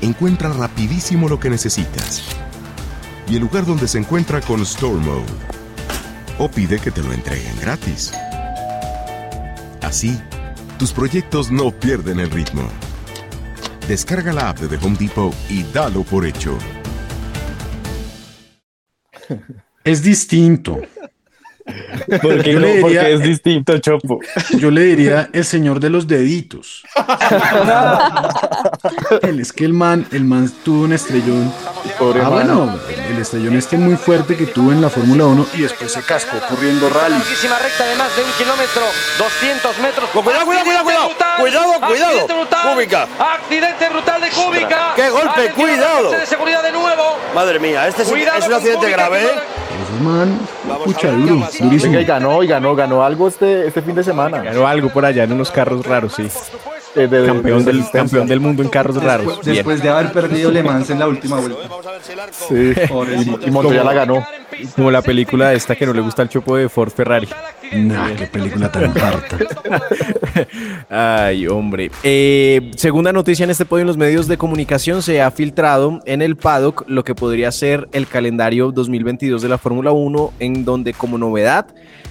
encuentra 0.00 0.52
rapidísimo 0.52 1.28
lo 1.28 1.40
que 1.40 1.50
necesitas. 1.50 2.22
Y 3.28 3.34
el 3.34 3.42
lugar 3.42 3.66
donde 3.66 3.88
se 3.88 3.98
encuentra 3.98 4.40
con 4.40 4.62
Store 4.62 5.00
Mode. 5.00 5.24
O 6.38 6.48
pide 6.48 6.78
que 6.78 6.92
te 6.92 7.02
lo 7.02 7.12
entreguen 7.12 7.58
gratis. 7.60 8.12
Así, 9.82 10.16
tus 10.78 10.92
proyectos 10.92 11.50
no 11.50 11.72
pierden 11.72 12.20
el 12.20 12.30
ritmo. 12.30 12.68
Descarga 13.88 14.32
la 14.32 14.50
app 14.50 14.60
de 14.60 14.76
The 14.76 14.86
Home 14.86 14.96
Depot 14.96 15.34
y 15.50 15.64
dalo 15.64 16.04
por 16.04 16.24
hecho. 16.24 16.56
Es 19.84 20.02
distinto. 20.02 20.80
Porque, 22.22 22.52
Yo 22.52 22.60
le 22.60 22.74
no, 22.74 22.80
porque 22.82 22.98
diría- 22.98 23.08
es 23.08 23.22
distinto, 23.22 23.78
Chopo. 23.78 24.20
Yo 24.58 24.70
le 24.70 24.82
diría 24.82 25.30
el 25.32 25.44
señor 25.44 25.80
de 25.80 25.88
los 25.88 26.06
deditos. 26.06 26.82
Él 29.22 29.40
es 29.40 29.52
que 29.52 29.64
el 29.64 29.72
man, 29.72 30.06
el 30.12 30.24
man 30.24 30.50
tuvo 30.62 30.84
un 30.84 30.92
estrellón. 30.92 31.52
Pobre 31.98 32.20
ah, 32.20 32.24
man. 32.24 32.32
bueno, 32.32 32.78
el 33.08 33.18
estrellón 33.18 33.56
este 33.56 33.78
muy 33.78 33.96
fuerte 33.96 34.36
que 34.36 34.46
tuvo 34.46 34.72
en 34.72 34.82
la 34.82 34.90
Fórmula 34.90 35.24
1 35.24 35.46
y 35.54 35.62
después 35.62 35.90
se 35.92 36.02
cascó 36.02 36.38
corriendo 36.48 36.90
rally. 36.90 37.16
Larguísima 37.18 37.58
recta 37.58 37.86
de 37.86 37.96
más 37.96 38.14
de 38.16 38.24
un 38.24 38.32
kilómetro, 38.32 38.82
200 39.18 39.78
metros. 39.78 40.10
Cuidado, 40.10 40.44
cuidado, 40.44 40.64
cuidado, 40.64 40.84
cuidado. 40.84 41.08
Cuidado, 41.38 41.72
cuidado. 41.86 42.10
Accidente 42.10 42.34
brutal. 42.34 43.08
Accidente 43.18 43.88
brutal 43.88 44.20
de 44.20 44.30
Kubica. 44.30 44.92
¡Qué 44.96 45.10
golpe, 45.10 45.50
cuidado! 45.50 46.10
de 46.10 46.26
seguridad 46.26 46.62
de 46.62 46.72
nuevo. 46.72 47.16
Madre 47.34 47.58
mía, 47.58 47.88
este 47.88 48.04
Cuidado 48.04 48.38
es 48.38 48.46
un 48.46 48.54
accidente 48.54 48.90
grave, 48.90 49.24
¿eh? 49.24 49.53
Man, 50.02 50.38
pucha, 50.84 51.10
duro, 51.12 51.34
durísimo. 51.60 51.70
Venga, 51.92 52.00
y 52.00 52.04
ganó, 52.04 52.42
y 52.42 52.46
ganó, 52.46 52.74
ganó 52.74 53.02
algo 53.04 53.28
este, 53.28 53.66
este 53.66 53.82
fin 53.82 53.94
de 53.94 54.04
semana. 54.04 54.42
Ganó 54.42 54.66
algo 54.66 54.88
por 54.90 55.04
allá 55.04 55.24
en 55.24 55.32
unos 55.32 55.50
carros 55.50 55.84
raros, 55.86 56.14
sí. 56.14 56.28
Eh, 56.96 57.08
de- 57.08 57.22
de- 57.22 57.26
Campeón 57.26 57.64
de 57.64 57.72
del, 57.72 57.90
campeón 57.90 58.26
del 58.28 58.38
mundo 58.40 58.62
en 58.62 58.68
carros 58.68 59.02
raros. 59.02 59.40
Después, 59.44 59.80
Bien. 59.82 59.92
de 59.94 59.98
haber 59.98 60.12
perdido 60.12 60.50
Le 60.52 60.62
Mans 60.62 60.88
en 60.90 61.00
la 61.00 61.08
última 61.08 61.40
vuelta. 61.40 61.58
Sí, 62.48 62.72
Pobrecito. 62.88 63.40
y 63.46 63.50
Montoya 63.50 63.82
la 63.82 63.92
ganó. 63.94 64.24
Como 64.76 64.90
la 64.90 65.02
película 65.02 65.52
esta 65.52 65.76
que 65.76 65.86
no 65.86 65.92
le 65.92 66.00
gusta 66.00 66.22
el 66.22 66.28
chopo 66.28 66.56
de 66.56 66.68
Ford 66.68 66.90
Ferrari. 66.90 67.28
Nah, 67.72 68.14
qué 68.14 68.26
película 68.26 68.70
tan 68.70 68.96
harta. 68.96 69.38
Ay, 71.26 71.46
hombre. 71.46 71.90
Eh, 72.02 72.70
segunda 72.76 73.12
noticia 73.12 73.44
en 73.44 73.50
este 73.50 73.64
podio 73.64 73.82
en 73.82 73.88
los 73.88 73.96
medios 73.96 74.28
de 74.28 74.36
comunicación 74.36 75.02
se 75.02 75.20
ha 75.22 75.30
filtrado 75.30 76.00
en 76.06 76.22
el 76.22 76.36
paddock 76.36 76.84
lo 76.88 77.04
que 77.04 77.14
podría 77.14 77.50
ser 77.52 77.88
el 77.92 78.06
calendario 78.06 78.70
2022 78.70 79.42
de 79.42 79.48
la 79.48 79.58
Fórmula 79.58 79.92
1, 79.92 80.34
en 80.38 80.64
donde 80.64 80.92
como 80.92 81.18
novedad 81.18 81.66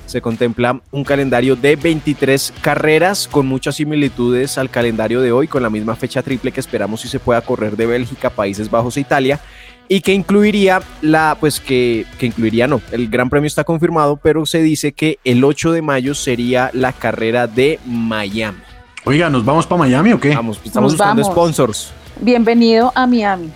se 0.05 0.21
contempla 0.21 0.81
un 0.91 1.03
calendario 1.03 1.55
de 1.55 1.75
23 1.75 2.53
carreras 2.61 3.27
con 3.27 3.47
muchas 3.47 3.75
similitudes 3.75 4.57
al 4.57 4.69
calendario 4.69 5.21
de 5.21 5.31
hoy, 5.31 5.47
con 5.47 5.63
la 5.63 5.69
misma 5.69 5.95
fecha 5.95 6.21
triple 6.21 6.51
que 6.51 6.59
esperamos 6.59 7.01
si 7.01 7.07
se 7.07 7.19
pueda 7.19 7.41
correr 7.41 7.77
de 7.77 7.85
Bélgica, 7.85 8.29
Países 8.29 8.69
Bajos 8.69 8.97
e 8.97 9.01
Italia 9.01 9.39
y 9.87 10.01
que 10.01 10.13
incluiría 10.13 10.81
la, 11.01 11.37
pues 11.39 11.59
que, 11.59 12.05
que 12.17 12.27
incluiría, 12.27 12.67
no, 12.67 12.81
el 12.91 13.09
Gran 13.09 13.29
Premio 13.29 13.47
está 13.47 13.63
confirmado, 13.63 14.17
pero 14.17 14.45
se 14.45 14.61
dice 14.61 14.93
que 14.93 15.19
el 15.23 15.43
8 15.43 15.71
de 15.71 15.81
mayo 15.81 16.15
sería 16.15 16.69
la 16.73 16.93
carrera 16.93 17.47
de 17.47 17.79
Miami. 17.85 18.59
Oiga, 19.05 19.29
¿nos 19.29 19.43
vamos 19.43 19.67
para 19.67 19.79
Miami 19.79 20.13
o 20.13 20.19
qué? 20.19 20.33
Vamos, 20.33 20.59
estamos 20.63 20.93
Nos 20.93 20.99
buscando 20.99 21.21
vamos. 21.21 21.33
sponsors. 21.35 21.91
Bienvenido 22.21 22.91
a 22.95 23.05
Miami. 23.05 23.49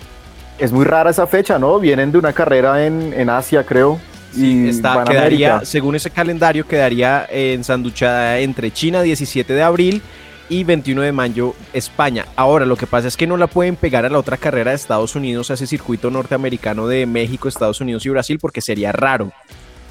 Es 0.58 0.72
muy 0.72 0.84
rara 0.84 1.10
esa 1.10 1.26
fecha, 1.26 1.58
¿no? 1.58 1.78
Vienen 1.78 2.12
de 2.12 2.18
una 2.18 2.32
carrera 2.32 2.84
en, 2.84 3.14
en 3.16 3.30
Asia, 3.30 3.64
creo. 3.64 3.98
Y 4.36 4.68
Está, 4.68 5.04
quedaría, 5.04 5.52
América. 5.54 5.60
según 5.64 5.96
ese 5.96 6.10
calendario, 6.10 6.66
quedaría 6.66 7.26
ensanduchada 7.30 8.38
entre 8.40 8.70
China 8.70 9.00
17 9.02 9.52
de 9.54 9.62
abril 9.62 10.02
y 10.48 10.64
21 10.64 11.02
de 11.02 11.12
mayo 11.12 11.54
España. 11.72 12.26
Ahora, 12.36 12.64
lo 12.66 12.76
que 12.76 12.86
pasa 12.86 13.08
es 13.08 13.16
que 13.16 13.26
no 13.26 13.36
la 13.36 13.46
pueden 13.46 13.76
pegar 13.76 14.04
a 14.04 14.08
la 14.08 14.18
otra 14.18 14.36
carrera 14.36 14.70
de 14.70 14.76
Estados 14.76 15.14
Unidos, 15.16 15.50
a 15.50 15.54
ese 15.54 15.66
circuito 15.66 16.10
norteamericano 16.10 16.86
de 16.88 17.06
México, 17.06 17.48
Estados 17.48 17.80
Unidos 17.80 18.04
y 18.06 18.10
Brasil, 18.10 18.38
porque 18.40 18.60
sería 18.60 18.92
raro. 18.92 19.32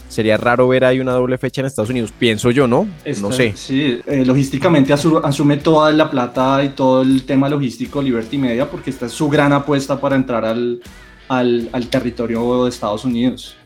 Sería 0.10 0.38
raro 0.38 0.68
ver 0.70 0.86
ahí 0.86 1.02
una 1.02 1.12
doble 1.12 1.38
fecha 1.38 1.60
en 1.62 1.68
Estados 1.68 1.90
Unidos, 1.90 2.14
pienso 2.18 2.50
yo, 2.50 2.66
¿no? 2.66 2.88
no 3.22 3.32
sé. 3.32 3.54
Sí, 3.58 4.00
eh, 4.08 4.24
logísticamente 4.26 4.94
asu- 4.94 5.22
asume 5.24 5.58
toda 5.58 5.92
la 5.92 6.10
plata 6.10 6.64
y 6.64 6.70
todo 6.70 7.02
el 7.02 7.24
tema 7.26 7.50
logístico 7.50 8.02
Liberty 8.02 8.38
Media 8.38 8.70
porque 8.72 8.90
esta 8.90 9.08
es 9.08 9.12
su 9.12 9.28
gran 9.28 9.52
apuesta 9.52 10.00
para 10.00 10.16
entrar 10.16 10.46
al, 10.46 10.80
al, 11.28 11.70
al 11.74 11.88
territorio 11.90 12.64
de 12.64 12.70
Estados 12.70 13.04
Unidos. 13.04 13.58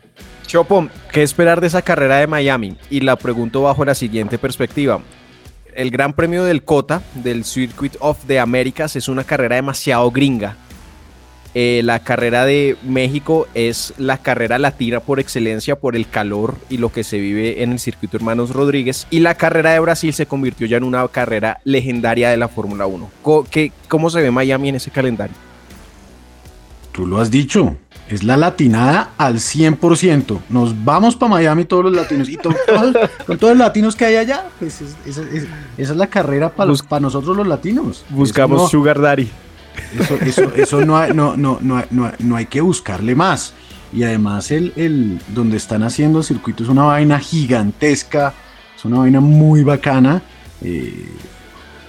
Chopo, 0.44 0.88
¿qué 1.12 1.22
esperar 1.22 1.60
de 1.60 1.68
esa 1.68 1.80
carrera 1.80 2.16
de 2.16 2.26
Miami? 2.26 2.76
Y 2.90 3.00
la 3.00 3.14
pregunto 3.16 3.62
bajo 3.62 3.84
la 3.84 3.94
siguiente 3.94 4.36
perspectiva. 4.36 5.00
El 5.74 5.90
Gran 5.90 6.12
Premio 6.12 6.44
del 6.44 6.62
COTA, 6.62 7.02
del 7.14 7.44
Circuit 7.44 7.96
of 8.00 8.18
the 8.26 8.38
Americas, 8.38 8.96
es 8.96 9.08
una 9.08 9.24
carrera 9.24 9.56
demasiado 9.56 10.10
gringa. 10.10 10.56
Eh, 11.54 11.82
la 11.84 11.98
carrera 11.98 12.46
de 12.46 12.76
México 12.82 13.46
es 13.52 13.92
la 13.98 14.16
carrera 14.18 14.58
latina 14.58 15.00
por 15.00 15.20
excelencia 15.20 15.76
por 15.78 15.96
el 15.96 16.08
calor 16.08 16.56
y 16.70 16.78
lo 16.78 16.90
que 16.90 17.04
se 17.04 17.18
vive 17.18 17.62
en 17.62 17.72
el 17.72 17.78
circuito 17.78 18.16
Hermanos 18.16 18.50
Rodríguez. 18.50 19.06
Y 19.10 19.20
la 19.20 19.34
carrera 19.34 19.72
de 19.72 19.80
Brasil 19.80 20.14
se 20.14 20.24
convirtió 20.24 20.66
ya 20.66 20.78
en 20.78 20.84
una 20.84 21.06
carrera 21.08 21.60
legendaria 21.64 22.30
de 22.30 22.38
la 22.38 22.48
Fórmula 22.48 22.86
1. 22.86 23.10
Co- 23.22 23.46
qué- 23.50 23.70
¿Cómo 23.88 24.08
se 24.08 24.22
ve 24.22 24.30
Miami 24.30 24.70
en 24.70 24.76
ese 24.76 24.90
calendario? 24.90 25.36
Tú 26.92 27.06
lo 27.06 27.20
has 27.20 27.30
dicho, 27.30 27.76
es 28.12 28.22
la 28.22 28.36
latinada 28.36 29.10
al 29.18 29.36
100%. 29.40 30.38
Nos 30.50 30.84
vamos 30.84 31.16
para 31.16 31.30
Miami 31.30 31.64
todos 31.64 31.84
los 31.84 31.94
latinos 31.94 32.28
y 32.28 32.36
to- 32.36 32.54
todos- 32.66 32.94
con 33.26 33.38
todos 33.38 33.56
los 33.56 33.66
latinos 33.66 33.96
que 33.96 34.04
hay 34.04 34.16
allá, 34.16 34.44
pues 34.58 34.80
es- 34.82 34.96
es- 35.06 35.16
es- 35.18 35.46
esa 35.78 35.92
es 35.92 35.96
la 35.96 36.06
carrera 36.08 36.50
para 36.50 37.00
nosotros 37.00 37.36
los 37.36 37.46
latinos. 37.46 38.04
Buscamos 38.10 38.60
no- 38.62 38.68
Sugar 38.68 39.00
Daddy. 39.00 39.28
Eso, 39.98 40.16
eso, 40.16 40.52
eso 40.54 40.84
no, 40.84 40.98
hay, 40.98 41.12
no, 41.14 41.36
no, 41.36 41.58
no 41.60 42.36
hay 42.36 42.46
que 42.46 42.60
buscarle 42.60 43.14
más. 43.14 43.54
Y 43.94 44.04
además 44.04 44.50
el, 44.50 44.72
el 44.76 45.18
donde 45.28 45.56
están 45.56 45.82
haciendo 45.82 46.18
el 46.18 46.24
circuito 46.24 46.62
es 46.62 46.68
una 46.68 46.84
vaina 46.84 47.18
gigantesca, 47.18 48.34
es 48.76 48.84
una 48.84 48.98
vaina 48.98 49.20
muy 49.20 49.62
bacana 49.62 50.22
eh, 50.62 51.08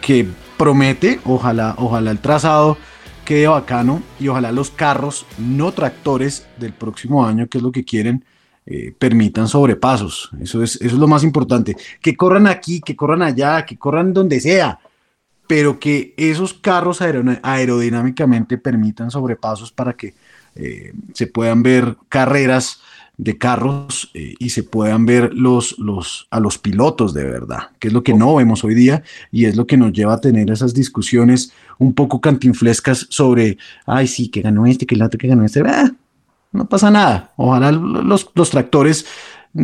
que 0.02 0.28
promete, 0.58 1.20
ojalá, 1.26 1.76
ojalá 1.78 2.12
el 2.12 2.20
trazado 2.20 2.78
quede 3.24 3.48
bacano 3.48 4.02
y 4.20 4.28
ojalá 4.28 4.52
los 4.52 4.70
carros 4.70 5.26
no 5.38 5.72
tractores 5.72 6.48
del 6.58 6.74
próximo 6.74 7.26
año, 7.26 7.48
que 7.48 7.58
es 7.58 7.64
lo 7.64 7.72
que 7.72 7.84
quieren, 7.84 8.24
eh, 8.66 8.94
permitan 8.98 9.48
sobrepasos. 9.48 10.30
Eso 10.40 10.64
es, 10.64 10.76
eso 10.76 10.86
es 10.86 10.94
lo 10.94 11.08
más 11.08 11.24
importante. 11.24 11.76
Que 12.02 12.16
corran 12.16 12.48
aquí, 12.48 12.80
que 12.82 12.96
corran 12.96 13.22
allá, 13.22 13.66
que 13.66 13.78
corran 13.78 14.14
donde 14.14 14.40
sea, 14.40 14.80
pero 15.48 15.80
que 15.80 16.14
esos 16.18 16.54
carros 16.54 17.02
aerodinámicamente 17.02 18.58
permitan 18.58 19.12
sobrepasos 19.12 19.72
para 19.72 19.94
que 19.94 20.14
eh, 20.56 20.94
se 21.14 21.28
puedan 21.28 21.64
ver 21.64 21.98
carreras 22.10 22.80
de 23.18 23.38
carros 23.38 24.10
eh, 24.16 24.34
y 24.40 24.50
se 24.50 24.64
puedan 24.64 25.06
ver 25.06 25.34
los, 25.34 25.78
los, 25.78 26.28
a 26.32 26.40
los 26.40 26.58
pilotos 26.58 27.14
de 27.14 27.24
verdad, 27.24 27.70
que 27.80 27.90
es 27.90 27.94
lo 27.94 28.04
que 28.04 28.14
no 28.14 28.36
vemos 28.36 28.64
hoy 28.64 28.74
día 28.74 29.04
y 29.32 29.46
es 29.46 29.56
lo 29.56 29.68
que 29.68 29.78
nos 29.78 29.94
lleva 29.94 30.16
a 30.16 30.22
tener 30.22 30.50
esas 30.50 30.74
discusiones 30.74 31.54
un 31.78 31.94
poco 31.94 32.20
cantinflescas 32.22 33.06
sobre, 33.10 33.58
ay, 33.86 34.08
sí, 34.08 34.30
que 34.30 34.42
ganó 34.42 34.66
este, 34.66 34.86
que 34.86 34.96
el 34.96 35.04
otro, 35.04 35.18
que 35.20 35.28
ganó 35.28 35.46
este. 35.46 35.62
Ah, 35.66 35.92
no 36.52 36.68
pasa 36.68 36.90
nada. 36.90 37.34
Ojalá 37.36 37.72
los, 37.72 38.30
los 38.34 38.50
tractores 38.50 39.06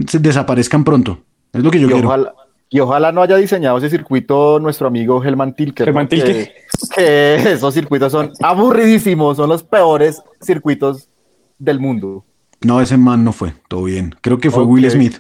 se 0.07 0.19
desaparezcan 0.19 0.83
pronto. 0.83 1.23
Es 1.51 1.63
lo 1.63 1.71
que 1.71 1.79
yo 1.79 1.87
y 1.87 1.91
quiero. 1.91 2.07
Ojalá, 2.07 2.33
y 2.69 2.79
ojalá 2.79 3.11
no 3.11 3.23
haya 3.23 3.35
diseñado 3.37 3.79
ese 3.79 3.89
circuito 3.89 4.59
nuestro 4.59 4.87
amigo 4.87 5.23
Helman 5.23 5.55
porque- 5.55 6.05
Tilke. 6.07 6.53
Que 6.95 7.35
esos 7.53 7.73
circuitos 7.73 8.11
son 8.11 8.31
aburridísimos, 8.41 9.37
son 9.37 9.49
los 9.49 9.63
peores 9.63 10.21
circuitos 10.39 11.09
del 11.57 11.79
mundo. 11.79 12.25
No, 12.61 12.81
ese 12.81 12.97
man 12.97 13.23
no 13.23 13.31
fue, 13.31 13.53
todo 13.67 13.83
bien. 13.83 14.15
Creo 14.21 14.37
que 14.37 14.51
fue. 14.51 14.63
Will 14.63 14.89
Smith. 14.89 15.17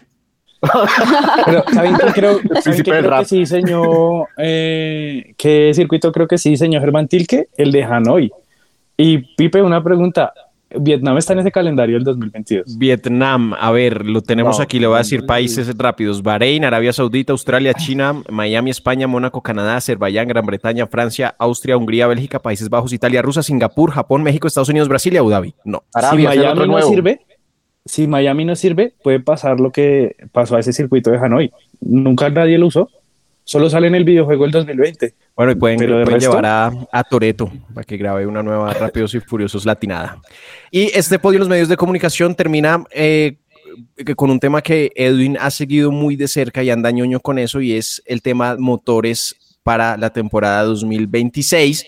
Pero 1.45 1.63
¿saben 1.73 1.95
qué 1.95 2.11
creo, 2.13 2.39
¿saben 2.61 2.77
sí, 2.77 2.83
qué 2.83 2.91
pero 2.91 2.97
el 2.97 3.03
creo 3.05 3.09
rap. 3.11 3.19
que 3.21 3.25
sí 3.25 3.37
diseñó? 3.39 4.25
eh, 4.37 5.33
¿Qué 5.37 5.71
circuito 5.73 6.11
creo 6.11 6.27
que 6.27 6.37
sí 6.37 6.49
diseñó 6.49 6.81
Germán 6.81 7.07
Tilke? 7.07 7.47
El 7.55 7.71
de 7.71 7.83
Hanoi. 7.83 8.29
Y 8.97 9.19
Pipe, 9.35 9.61
una 9.61 9.81
pregunta. 9.81 10.33
¿Vietnam 10.71 11.17
está 11.17 11.33
en 11.33 11.39
ese 11.39 11.51
calendario 11.51 11.95
del 11.95 12.03
2022? 12.03 12.77
Vietnam, 12.77 13.55
a 13.59 13.71
ver, 13.71 14.05
lo 14.05 14.21
tenemos 14.21 14.57
No, 14.59 14.63
aquí, 14.63 14.77
le 14.79 14.85
voy 14.85 14.95
a 14.95 14.99
decir 14.99 15.25
países 15.25 15.73
rápidos. 15.75 16.21
Bahrein, 16.21 16.63
Arabia 16.63 16.93
Saudita, 16.93 17.31
Australia, 17.31 17.73
China, 17.73 18.21
Miami, 18.29 18.69
España, 18.69 19.07
Mónaco, 19.07 19.41
Canadá, 19.41 19.77
Azerbaiyán, 19.77 20.27
Gran 20.27 20.45
Bretaña, 20.45 20.85
Francia, 20.85 21.33
Austria, 21.39 21.75
Hungría, 21.75 22.05
Bélgica, 22.05 22.37
Países 22.39 22.69
Bajos, 22.69 22.93
Italia, 22.93 23.21
Rusia, 23.23 23.41
Singapur, 23.41 23.89
Japón, 23.91 24.21
México, 24.21 24.45
Estados 24.47 24.69
Unidos, 24.69 24.89
Brasil 24.89 25.11
y 25.13 25.17
Abu 25.17 25.29
Dhabi. 25.31 25.55
No. 25.63 25.83
si 25.91 25.97
Arabia 25.97 26.29
otro 26.29 26.39
Miami 26.43 26.59
no 26.59 26.65
nuevo. 26.67 26.89
sirve, 26.89 27.19
si 27.85 28.07
Miami 28.07 28.45
no 28.45 28.55
sirve, 28.55 28.93
puede 29.03 29.19
pasar 29.19 29.59
lo 29.59 29.71
que 29.71 30.15
pasó 30.31 30.55
a 30.55 30.59
ese 30.59 30.73
circuito 30.73 31.11
de 31.11 31.17
Hanoi. 31.17 31.51
Nunca 31.81 32.29
nadie 32.29 32.57
lo 32.57 32.67
usó. 32.67 32.89
Solo 33.43 33.67
sale 33.69 33.87
en 33.87 33.95
el 33.95 34.03
videojuego 34.03 34.45
el 34.45 34.51
2020. 34.51 35.15
Bueno, 35.35 35.53
y 35.53 35.55
pueden, 35.55 35.79
resto- 35.79 36.19
llevar 36.19 36.45
a, 36.45 36.71
a 36.91 37.03
Toreto 37.03 37.51
para 37.73 37.83
que 37.83 37.97
grabe 37.97 38.27
una 38.27 38.43
nueva 38.43 38.71
Rápidos 38.75 39.15
y 39.15 39.19
Furiosos 39.21 39.65
latinada. 39.65 40.21
Y 40.69 40.91
este 40.95 41.17
podio 41.17 41.37
en 41.37 41.39
los 41.39 41.49
medios 41.49 41.67
de 41.67 41.75
comunicación 41.77 42.35
termina 42.35 42.83
eh, 42.91 43.37
con 44.15 44.29
un 44.29 44.39
tema 44.39 44.61
que 44.61 44.91
Edwin 44.95 45.35
ha 45.39 45.49
seguido 45.49 45.91
muy 45.91 46.15
de 46.15 46.27
cerca 46.27 46.61
y 46.61 46.69
anda 46.69 46.91
ñoño 46.91 47.19
con 47.21 47.39
eso, 47.39 47.59
y 47.59 47.73
es 47.73 48.03
el 48.05 48.21
tema 48.21 48.55
motores 48.59 49.35
para 49.63 49.97
la 49.97 50.11
temporada 50.11 50.61
2026, 50.63 51.85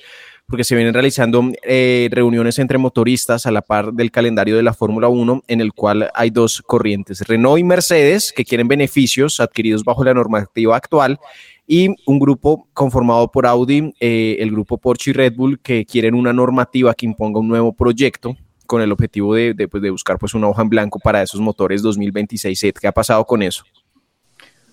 porque 0.52 0.66
se 0.66 0.76
vienen 0.76 0.94
realizando 0.94 1.44
eh, 1.64 2.10
reuniones 2.12 2.60
entre 2.60 2.78
motoristas 2.78 3.46
a 3.46 3.52
la 3.52 3.62
par 3.62 3.94
del 3.94 4.12
calendario 4.12 4.58
de 4.58 4.64
la 4.64 4.74
Fórmula 4.74 5.08
1, 5.08 5.46
en 5.48 5.62
el 5.62 5.72
cual 5.72 6.12
hay 6.14 6.30
dos 6.30 6.62
corrientes, 6.62 7.22
Renault 7.22 7.58
y 7.58 7.64
Mercedes, 7.64 8.34
que 8.36 8.44
quieren 8.44 8.68
beneficios 8.68 9.40
adquiridos 9.40 9.86
bajo 9.86 10.04
la 10.04 10.14
normativa 10.14 10.76
actual, 10.76 11.20
y 11.66 11.88
un 12.06 12.20
grupo 12.20 12.68
conformado 12.74 13.32
por 13.32 13.48
Audi, 13.48 13.94
eh, 14.02 14.36
el 14.40 14.52
grupo 14.52 14.78
Porsche 14.78 15.12
y 15.12 15.14
Red 15.14 15.36
Bull, 15.38 15.58
que 15.62 15.86
quieren 15.86 16.16
una 16.16 16.34
normativa 16.34 16.94
que 16.94 17.06
imponga 17.06 17.40
un 17.40 17.48
nuevo 17.48 17.72
proyecto 17.72 18.36
con 18.68 18.82
el 18.82 18.92
objetivo 18.92 19.34
de, 19.34 19.54
de, 19.54 19.70
pues, 19.70 19.82
de 19.82 19.90
buscar 19.90 20.20
pues, 20.20 20.34
una 20.34 20.50
hoja 20.50 20.64
en 20.64 20.70
blanco 20.70 21.00
para 21.00 21.22
esos 21.22 21.40
motores 21.40 21.82
2026. 21.82 22.62
Ed, 22.64 22.74
¿Qué 22.74 22.88
ha 22.88 22.92
pasado 22.92 23.24
con 23.26 23.42
eso? 23.42 23.64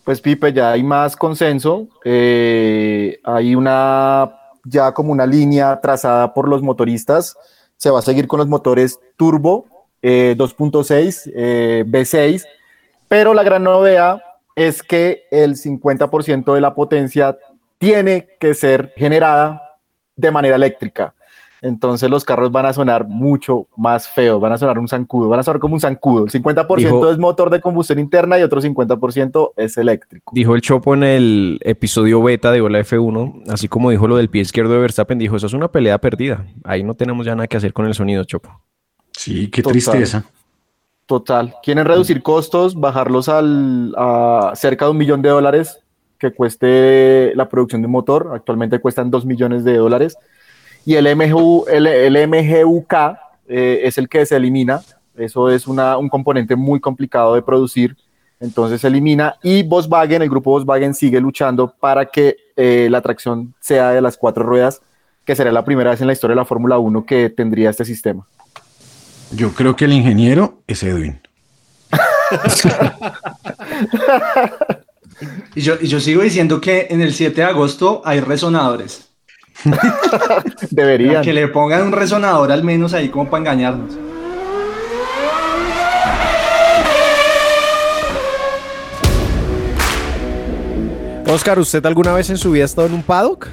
Pues 0.03 0.21
Pipe, 0.21 0.53
ya 0.53 0.73
hay 0.73 0.83
más 0.83 1.15
consenso, 1.15 1.87
eh, 2.05 3.21
hay 3.23 3.55
una 3.55 4.38
ya 4.69 4.93
como 4.93 5.13
una 5.13 5.27
línea 5.27 5.81
trazada 5.81 6.35
por 6.35 6.49
los 6.49 6.63
motoristas, 6.63 7.37
se 7.77 7.91
va 7.91 8.01
a 8.01 8.03
seguir 8.03 8.27
con 8.27 8.39
los 8.39 8.49
motores 8.49 8.99
turbo 9.17 9.67
eh, 10.03 10.35
2.6, 10.37 11.33
eh, 11.35 11.85
V6, 11.87 12.45
pero 13.09 13.35
la 13.35 13.43
gran 13.43 13.65
novedad 13.65 14.23
es 14.55 14.83
que 14.83 15.25
el 15.31 15.57
50% 15.57 16.55
de 16.55 16.61
la 16.61 16.75
potencia 16.75 17.37
tiene 17.79 18.29
que 18.41 18.55
ser 18.55 18.93
generada 18.97 19.77
de 20.17 20.31
manera 20.31 20.57
eléctrica. 20.57 21.15
Entonces 21.61 22.09
los 22.09 22.25
carros 22.25 22.53
van 22.53 22.67
a 22.67 22.73
sonar 22.73 23.07
mucho 23.09 23.67
más 23.77 24.09
feos, 24.09 24.41
van 24.41 24.53
a 24.53 24.59
sonar 24.59 24.79
un 24.79 24.87
zancudo, 24.87 25.29
van 25.29 25.41
a 25.41 25.43
sonar 25.43 25.59
como 25.61 25.75
un 25.75 25.81
zancudo. 25.81 26.25
El 26.25 26.31
50% 26.31 26.77
Dijo- 26.77 27.11
es 27.11 27.19
motor 27.19 27.51
de 27.51 27.61
combustión 27.61 27.99
interna 27.99 28.39
y 28.39 28.43
otro 28.43 28.61
50% 28.61 29.53
es 29.57 29.77
eléctrico. 29.77 30.33
Dijo 30.35 30.55
el 30.55 30.61
Chopo 30.61 30.95
en 30.95 31.03
el 31.03 31.59
episodio 31.63 32.23
beta 32.23 32.53
de 32.53 32.61
Ola 32.61 32.79
F1, 32.81 33.43
así 33.49 33.67
como 33.69 33.91
dijo 33.91 34.07
lo 34.07 34.17
del 34.17 34.29
pie 34.31 34.43
izquierdo 34.43 34.73
de 34.75 34.79
Verstappen, 34.79 35.19
dijo, 35.19 35.37
eso 35.37 35.47
es 35.47 35.53
una 35.53 35.69
pelea 35.69 35.99
perdida. 35.99 36.47
Ahí 36.65 36.85
no 36.85 36.95
tenemos 36.95 37.27
ya 37.27 37.35
nada 37.35 37.49
que 37.49 37.57
hacer 37.57 37.73
con 37.73 37.87
el 37.87 37.95
sonido, 37.95 38.23
Chopo. 38.25 38.61
Sí, 39.11 39.49
qué 39.51 39.63
Total. 39.63 39.73
tristeza. 39.73 40.25
Total. 41.07 41.55
Quieren 41.63 41.87
reducir 41.87 42.23
costos, 42.23 42.79
bajarlos 42.79 43.29
al, 43.29 43.95
a 43.97 44.53
cerca 44.55 44.85
de 44.85 44.91
un 44.91 44.99
millón 44.99 45.23
de 45.23 45.31
dólares 45.31 45.81
que 46.19 46.33
cueste 46.33 47.33
la 47.35 47.49
producción 47.49 47.81
de 47.81 47.87
un 47.87 47.93
motor. 47.93 48.31
Actualmente 48.35 48.79
cuestan 48.79 49.11
dos 49.11 49.25
millones 49.25 49.65
de 49.65 49.77
dólares. 49.79 50.17
Y 50.89 50.95
el, 50.95 51.15
MGU, 51.15 51.67
el, 51.69 51.87
el 51.87 52.27
MGUK 52.27 52.95
eh, 53.47 53.81
es 53.83 53.99
el 53.99 54.09
que 54.09 54.25
se 54.25 54.37
elimina. 54.37 54.81
Eso 55.19 55.51
es 55.51 55.67
una, 55.67 55.99
un 55.99 56.09
componente 56.09 56.57
muy 56.57 56.81
complicado 56.81 57.35
de 57.35 57.43
producir. 57.43 57.95
Entonces 58.41 58.81
se 58.81 58.87
elimina. 58.87 59.37
Y 59.43 59.65
Volkswagen, 59.65 60.23
el 60.23 60.31
grupo 60.31 60.51
Volkswagen 60.51 60.95
sigue 60.95 61.21
luchando 61.21 61.75
para 61.79 62.07
que 62.07 62.39
eh, 62.57 62.89
la 62.91 63.03
tracción 63.03 63.53
sea 63.61 63.91
de 63.91 64.01
las 64.01 64.17
cuatro 64.17 64.45
ruedas, 64.45 64.81
que 65.27 65.37
será 65.37 65.53
la 65.53 65.63
primera 65.63 65.91
vez 65.91 66.01
en 66.01 66.07
la 66.07 66.15
historia 66.15 66.33
de 66.33 66.41
la 66.41 66.47
Fórmula 66.47 66.79
1 66.79 67.05
que 67.05 67.29
tendría 67.29 67.69
este 67.69 67.85
sistema. 67.85 68.27
Yo 69.33 69.53
creo 69.53 69.77
que 69.77 69.85
el 69.85 69.93
ingeniero 69.93 70.63
es 70.67 70.83
Edwin. 70.83 71.21
Y 75.57 75.63
yo, 75.63 75.75
y 75.81 75.89
yo 75.89 75.99
sigo 75.99 76.23
diciendo 76.23 76.61
que 76.61 76.87
en 76.91 77.01
el 77.01 77.13
7 77.13 77.35
de 77.35 77.45
agosto 77.45 78.03
hay 78.05 78.21
resonadores. 78.21 79.09
Deberían. 80.71 81.23
Que 81.23 81.33
le 81.33 81.49
pongan 81.49 81.83
un 81.83 81.93
resonador 81.93 82.53
al 82.53 82.65
menos 82.65 82.95
ahí 82.95 83.09
como 83.09 83.29
para 83.29 83.41
engañarnos. 83.41 83.99
Oscar, 91.31 91.59
¿usted 91.59 91.85
alguna 91.85 92.15
vez 92.15 92.31
en 92.31 92.39
su 92.39 92.53
vida 92.53 92.65
ha 92.65 92.67
estado 92.67 92.87
en 92.87 92.95
un 92.95 93.03
paddock? 93.03 93.49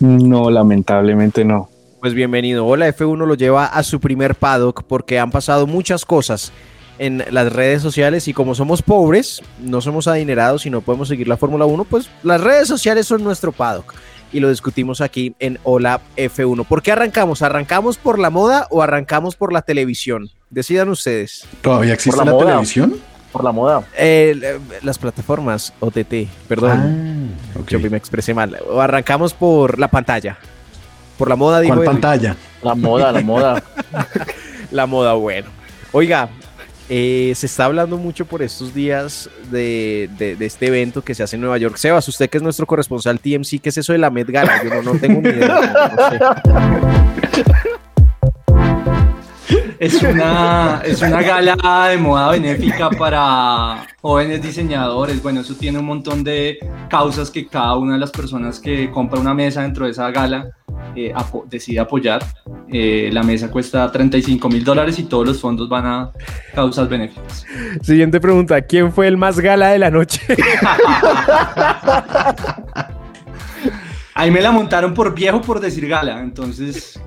No, 0.00 0.50
lamentablemente 0.50 1.44
no. 1.44 1.70
Pues 2.00 2.12
bienvenido. 2.12 2.66
Hola 2.66 2.88
F1 2.88 3.26
lo 3.26 3.34
lleva 3.34 3.66
a 3.66 3.82
su 3.82 4.00
primer 4.00 4.34
paddock 4.34 4.82
porque 4.84 5.18
han 5.18 5.30
pasado 5.30 5.66
muchas 5.66 6.04
cosas 6.04 6.52
en 6.98 7.24
las 7.30 7.52
redes 7.52 7.80
sociales 7.80 8.28
y 8.28 8.34
como 8.34 8.54
somos 8.54 8.82
pobres, 8.82 9.42
no 9.60 9.80
somos 9.80 10.08
adinerados 10.08 10.66
y 10.66 10.70
no 10.70 10.80
podemos 10.82 11.08
seguir 11.08 11.26
la 11.26 11.36
Fórmula 11.36 11.64
1, 11.64 11.84
pues 11.84 12.10
las 12.22 12.40
redes 12.40 12.68
sociales 12.68 13.06
son 13.06 13.24
nuestro 13.24 13.50
paddock. 13.50 13.94
Y 14.32 14.40
lo 14.40 14.50
discutimos 14.50 15.00
aquí 15.00 15.34
en 15.38 15.58
Hola 15.62 16.00
F1. 16.16 16.66
¿Por 16.66 16.82
qué 16.82 16.92
arrancamos? 16.92 17.42
¿Arrancamos 17.42 17.98
por 17.98 18.18
la 18.18 18.30
moda 18.30 18.66
o 18.70 18.82
arrancamos 18.82 19.36
por 19.36 19.52
la 19.52 19.62
televisión? 19.62 20.30
Decidan 20.50 20.88
ustedes. 20.88 21.46
¿Todavía 21.60 21.94
existe 21.94 22.16
Por 22.16 22.26
la 22.26 22.32
la, 22.32 22.38
televisión? 22.38 22.96
Por 23.32 23.44
la 23.44 23.52
moda. 23.52 23.82
Eh, 23.96 24.58
las 24.82 24.98
plataformas 24.98 25.72
OTT, 25.80 26.28
perdón. 26.48 27.34
Ah. 27.54 27.60
Yo 27.68 27.78
me 27.80 27.96
expresé 27.96 28.34
mal. 28.34 28.58
O 28.70 28.80
arrancamos 28.80 29.34
por 29.34 29.78
la 29.78 29.88
pantalla. 29.88 30.38
Por 31.18 31.28
la 31.28 31.36
moda, 31.36 31.60
digo. 31.60 31.74
¿Cuál 31.74 31.86
pantalla? 31.86 32.36
La 32.62 32.74
moda, 32.74 33.12
la 33.12 33.20
moda. 33.20 33.62
La 34.70 34.84
moda, 34.84 35.14
bueno. 35.14 35.48
Oiga, 35.92 36.28
eh, 36.88 37.32
se 37.36 37.46
está 37.46 37.64
hablando 37.66 37.96
mucho 37.98 38.24
por 38.26 38.42
estos 38.42 38.72
días 38.74 39.28
de, 39.50 40.08
de- 40.18 40.36
este 40.46 40.66
evento 40.68 41.02
que 41.02 41.14
se 41.14 41.22
hace 41.22 41.36
en 41.36 41.42
Nueva 41.42 41.58
York. 41.58 41.76
Sebas, 41.76 42.08
usted 42.08 42.28
que 42.30 42.38
es 42.38 42.42
nuestro 42.42 42.66
corresponsal 42.66 43.20
TMC, 43.20 43.60
¿qué 43.62 43.68
es 43.68 43.78
eso 43.78 43.92
de 43.92 43.98
la 43.98 44.10
Met 44.10 44.28
Gala? 44.30 44.62
Yo 44.64 44.70
no, 44.70 44.82
no 44.94 44.98
tengo 44.98 45.20
ni. 45.20 45.28
Es 49.78 50.02
una, 50.02 50.82
es 50.84 51.00
una 51.02 51.22
gala 51.22 51.88
de 51.88 51.98
moda 51.98 52.32
benéfica 52.32 52.90
para 52.90 53.86
jóvenes 54.00 54.42
diseñadores. 54.42 55.22
Bueno, 55.22 55.40
eso 55.40 55.54
tiene 55.54 55.78
un 55.78 55.84
montón 55.84 56.24
de 56.24 56.58
causas 56.90 57.30
que 57.30 57.46
cada 57.46 57.76
una 57.76 57.92
de 57.94 58.00
las 58.00 58.10
personas 58.10 58.58
que 58.58 58.90
compra 58.90 59.20
una 59.20 59.34
mesa 59.34 59.62
dentro 59.62 59.84
de 59.84 59.92
esa 59.92 60.10
gala 60.10 60.50
eh, 60.96 61.12
apo- 61.14 61.44
decide 61.48 61.80
apoyar. 61.80 62.24
Eh, 62.70 63.08
la 63.12 63.22
mesa 63.22 63.50
cuesta 63.50 63.90
35 63.90 64.48
mil 64.48 64.62
dólares 64.64 64.98
y 64.98 65.04
todos 65.04 65.26
los 65.26 65.40
fondos 65.40 65.68
van 65.68 65.86
a 65.86 66.10
causas 66.54 66.88
benéficas. 66.88 67.44
Siguiente 67.82 68.20
pregunta, 68.20 68.60
¿quién 68.62 68.92
fue 68.92 69.06
el 69.08 69.16
más 69.16 69.38
gala 69.40 69.68
de 69.68 69.78
la 69.78 69.90
noche? 69.90 70.20
Ahí 74.14 74.30
me 74.30 74.40
la 74.40 74.50
montaron 74.50 74.94
por 74.94 75.14
viejo 75.14 75.40
por 75.40 75.60
decir 75.60 75.86
gala, 75.88 76.20
entonces 76.20 77.00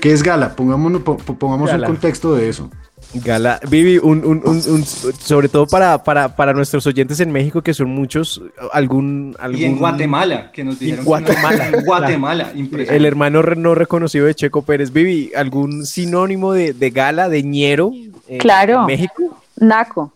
¿Qué 0.00 0.12
es 0.12 0.22
gala? 0.22 0.54
Pongamos 0.54 1.02
Gala. 1.02 1.86
un 1.88 1.94
contexto 1.94 2.34
de 2.34 2.48
eso. 2.50 2.70
Gala, 3.14 3.60
Vivi, 3.68 3.98
un, 3.98 4.24
un- 4.26 4.42
un- 4.44 4.62
un- 4.68 4.84
sobre 4.84 5.48
todo 5.48 5.66
para, 5.66 6.02
para, 6.04 6.36
para 6.36 6.52
nuestros 6.52 6.86
oyentes 6.86 7.18
en 7.20 7.32
México, 7.32 7.62
que 7.62 7.72
son 7.72 7.88
muchos, 7.88 8.42
algún... 8.72 9.34
algún 9.38 9.60
y 9.60 9.64
en 9.64 9.78
Guatemala, 9.78 10.50
que 10.52 10.64
nos 10.64 10.78
dijeron 10.78 11.04
que 11.04 11.08
Guatemala. 11.08 11.70
no- 11.70 11.78
en 11.78 11.84
Guatemala, 11.84 12.42
impresionante. 12.54 12.96
El 12.96 13.06
hermano 13.06 13.42
no 13.42 13.74
reconocido 13.74 14.26
de 14.26 14.34
Checo 14.34 14.62
Pérez. 14.62 14.92
Vivi, 14.92 15.32
¿algún 15.34 15.86
sinónimo 15.86 16.52
de, 16.52 16.72
de 16.74 16.90
gala, 16.90 17.28
de 17.30 17.42
ñero 17.42 17.90
en, 18.28 18.38
Claro. 18.38 18.80
en 18.80 18.86
México? 18.86 19.40
Naco. 19.56 20.12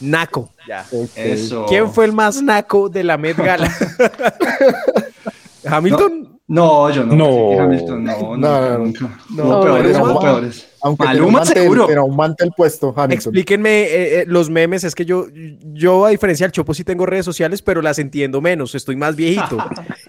Naco. 0.00 0.50
Ya. 0.68 0.84
Eso. 1.16 1.66
¿Quién 1.66 1.90
fue 1.92 2.04
el 2.04 2.12
más 2.12 2.40
naco 2.42 2.88
de 2.88 3.04
la 3.04 3.16
Met 3.18 3.36
Gala? 3.36 3.70
¿Hamilton? 5.64 6.22
No, 6.22 6.33
yo 6.46 7.04
no. 7.04 7.16
No. 7.16 7.58
Hamilton, 7.60 8.04
no, 8.04 8.12
no, 8.20 8.36
No, 8.36 8.60
no, 8.60 8.68
no. 8.70 8.78
nunca. 8.78 9.18
No, 9.30 9.60
peores, 9.62 9.96
Maluma- 9.98 10.20
peores. 10.20 10.68
Aunque 10.82 11.04
Maluma 11.04 11.38
mantel, 11.38 11.62
seguro. 11.62 11.86
pero 11.86 12.02
aumenta 12.02 12.44
el 12.44 12.50
puesto, 12.54 12.88
Hamilton. 12.94 13.12
Explíquenme 13.12 13.82
eh, 13.84 14.20
eh, 14.20 14.24
los 14.26 14.50
memes. 14.50 14.84
Es 14.84 14.94
que 14.94 15.06
yo, 15.06 15.26
yo, 15.72 16.04
a 16.04 16.10
diferencia 16.10 16.44
del 16.44 16.52
Chopo, 16.52 16.74
sí 16.74 16.84
tengo 16.84 17.06
redes 17.06 17.24
sociales, 17.24 17.62
pero 17.62 17.80
las 17.80 17.98
entiendo 17.98 18.42
menos. 18.42 18.74
Estoy 18.74 18.96
más 18.96 19.16
viejito. 19.16 19.56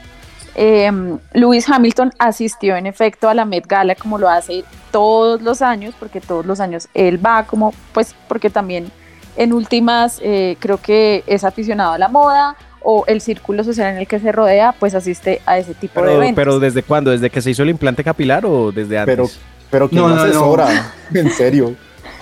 eh, 0.54 0.90
Lewis 1.34 1.68
Hamilton 1.68 2.14
asistió 2.18 2.76
en 2.76 2.86
efecto 2.86 3.28
a 3.28 3.34
la 3.34 3.44
Met 3.44 3.66
Gala 3.66 3.94
como 3.94 4.16
lo 4.16 4.30
hace 4.30 4.64
todos 4.90 5.42
los 5.42 5.60
años, 5.60 5.94
porque 6.00 6.22
todos 6.22 6.46
los 6.46 6.60
años 6.60 6.88
él 6.94 7.24
va 7.24 7.44
como, 7.44 7.74
pues 7.92 8.14
porque 8.26 8.48
también 8.48 8.90
en 9.36 9.52
últimas 9.52 10.18
eh, 10.22 10.56
creo 10.60 10.78
que 10.78 11.24
es 11.26 11.44
aficionado 11.44 11.92
a 11.92 11.98
la 11.98 12.08
moda 12.08 12.56
o 12.82 13.04
el 13.06 13.20
círculo 13.20 13.62
social 13.64 13.92
en 13.92 13.98
el 13.98 14.06
que 14.06 14.18
se 14.18 14.32
rodea, 14.32 14.72
pues 14.78 14.94
asiste 14.94 15.40
a 15.46 15.58
ese 15.58 15.74
tipo 15.74 16.00
de 16.00 16.06
Pero, 16.06 16.16
eventos. 16.18 16.34
pero 16.36 16.58
¿desde 16.58 16.82
cuándo? 16.82 17.10
¿Desde 17.10 17.30
que 17.30 17.40
se 17.42 17.50
hizo 17.50 17.62
el 17.62 17.70
implante 17.70 18.02
capilar 18.04 18.44
o 18.46 18.72
desde 18.72 18.98
antes? 18.98 19.14
Pero, 19.16 19.28
pero 19.70 19.88
¿quién 19.88 20.02
No, 20.02 20.08
no, 20.08 20.16
no. 20.16 20.22
asesora? 20.22 20.92
En 21.14 21.30
serio. 21.30 21.74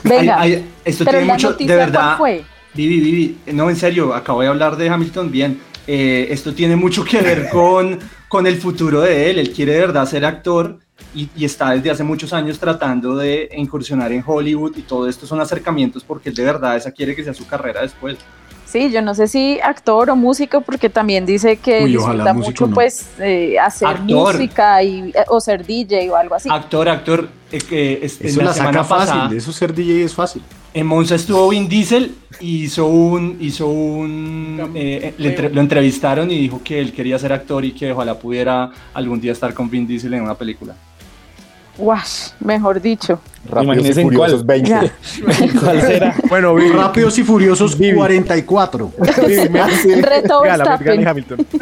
Venga, 0.03 0.41
Ay, 0.41 0.55
ay, 0.55 0.67
esto 0.85 1.05
pero 1.05 1.19
tiene 1.19 1.27
la 1.27 1.35
mucho, 1.35 1.51
noticia 1.51 1.73
de 1.75 1.79
verdad. 1.79 2.01
¿cuál 2.03 2.17
fue? 2.19 2.45
Vivi, 2.75 3.01
Vivi, 3.01 3.39
no, 3.53 3.69
en 3.71 3.77
serio, 3.77 4.15
acabo 4.15 4.43
de 4.43 4.49
hablar 4.49 4.77
de 4.77 4.89
Hamilton 4.89 5.31
bien. 5.31 5.61
Eh, 5.87 6.29
esto 6.31 6.53
tiene 6.55 6.77
mucho 6.77 7.05
que 7.05 7.21
ver 7.21 7.49
con, 7.53 7.99
con 8.29 8.47
el 8.47 8.57
futuro 8.59 9.01
de 9.01 9.31
él. 9.31 9.39
Él 9.39 9.53
quiere 9.53 9.73
de 9.73 9.81
verdad 9.81 10.07
ser 10.07 10.25
actor 10.25 10.79
y, 11.15 11.29
y 11.37 11.45
está 11.45 11.71
desde 11.71 11.91
hace 11.91 12.05
muchos 12.05 12.33
años 12.33 12.59
tratando 12.59 13.17
de 13.17 13.49
incursionar 13.57 14.13
en 14.13 14.23
Hollywood 14.25 14.77
y 14.77 14.83
todo 14.83 15.09
esto 15.09 15.27
son 15.27 15.41
acercamientos 15.41 16.05
porque 16.05 16.29
él 16.29 16.35
de 16.37 16.45
verdad 16.45 16.77
esa 16.77 16.93
quiere 16.93 17.17
que 17.17 17.25
sea 17.25 17.35
su 17.35 17.47
carrera 17.47 17.81
después. 17.83 18.19
Sí, 18.71 18.91
yo 18.91 19.01
no 19.01 19.15
sé 19.15 19.29
si 19.29 19.59
actor 19.63 20.11
o 20.11 20.17
músico, 20.17 20.61
porque 20.61 20.91
también 20.91 21.25
dice 21.25 21.57
que 21.57 21.85
Uy, 21.85 21.93
disfruta 21.93 22.35
mucho, 22.35 22.67
no. 22.67 22.75
pues, 22.75 23.07
eh, 23.19 23.59
hacer 23.59 23.89
Actor. 23.89 24.35
música 24.35 24.83
y, 24.83 25.09
eh, 25.15 25.25
o 25.29 25.41
ser 25.41 25.65
DJ 25.65 26.11
o 26.11 26.17
algo 26.17 26.35
así. 26.35 26.51
Actor, 26.53 26.87
actor, 26.91 27.29
eh, 27.51 27.59
que 27.67 28.01
es- 28.03 28.21
Eso 28.21 28.41
la 28.41 28.47
la 28.49 28.53
semana 28.53 28.73
saca 28.85 28.85
fácil. 28.85 29.07
pasada 29.15 29.37
Eso 29.37 29.53
ser 29.53 29.73
DJ 29.75 30.05
es 30.05 30.15
fácil. 30.15 30.43
en 30.75 30.87
Monza 30.87 31.15
estuvo 31.15 31.49
Vin 31.49 31.67
Diesel 31.67 32.15
y 32.41 32.65
hizo 32.65 32.87
un, 32.87 33.39
hizo 33.41 33.69
un, 33.69 34.73
eh, 34.75 35.15
le 35.17 35.29
entre- 35.31 35.49
lo 35.51 35.61
entrevistaron 35.63 36.31
y 36.31 36.39
dijo 36.39 36.61
que 36.63 36.79
él 36.79 36.93
quería 36.93 37.19
ser 37.19 37.33
actor 37.33 37.65
y 37.65 37.73
que 37.73 37.91
ojalá 37.93 38.19
pudiera 38.19 38.71
algún 38.93 39.19
día 39.19 39.33
estar 39.33 39.55
con 39.55 39.71
Vin 39.71 39.87
Diesel 39.87 40.13
en 40.13 40.23
una 40.23 40.35
película. 40.35 40.75
Wash, 41.79 42.31
mejor 42.41 42.81
dicho. 42.81 43.21
Rápidos 43.49 43.65
Imagínense 43.65 44.01
y 44.01 44.05
Furiosos 44.05 44.45
cuál. 44.45 44.63
20. 44.63 44.69
Ya. 44.71 44.81
¿Cuál 45.61 45.81
será? 45.81 46.15
Bueno, 46.29 46.55
Vivi, 46.55 46.71
Rápidos 46.73 47.17
y 47.19 47.23
Furiosos 47.25 47.77
44. 47.77 48.93
Vivi, 49.27 49.49
me- 49.49 50.03
Reto 50.03 50.43
Verstappen. 50.43 51.07
Hamilton. 51.09 51.47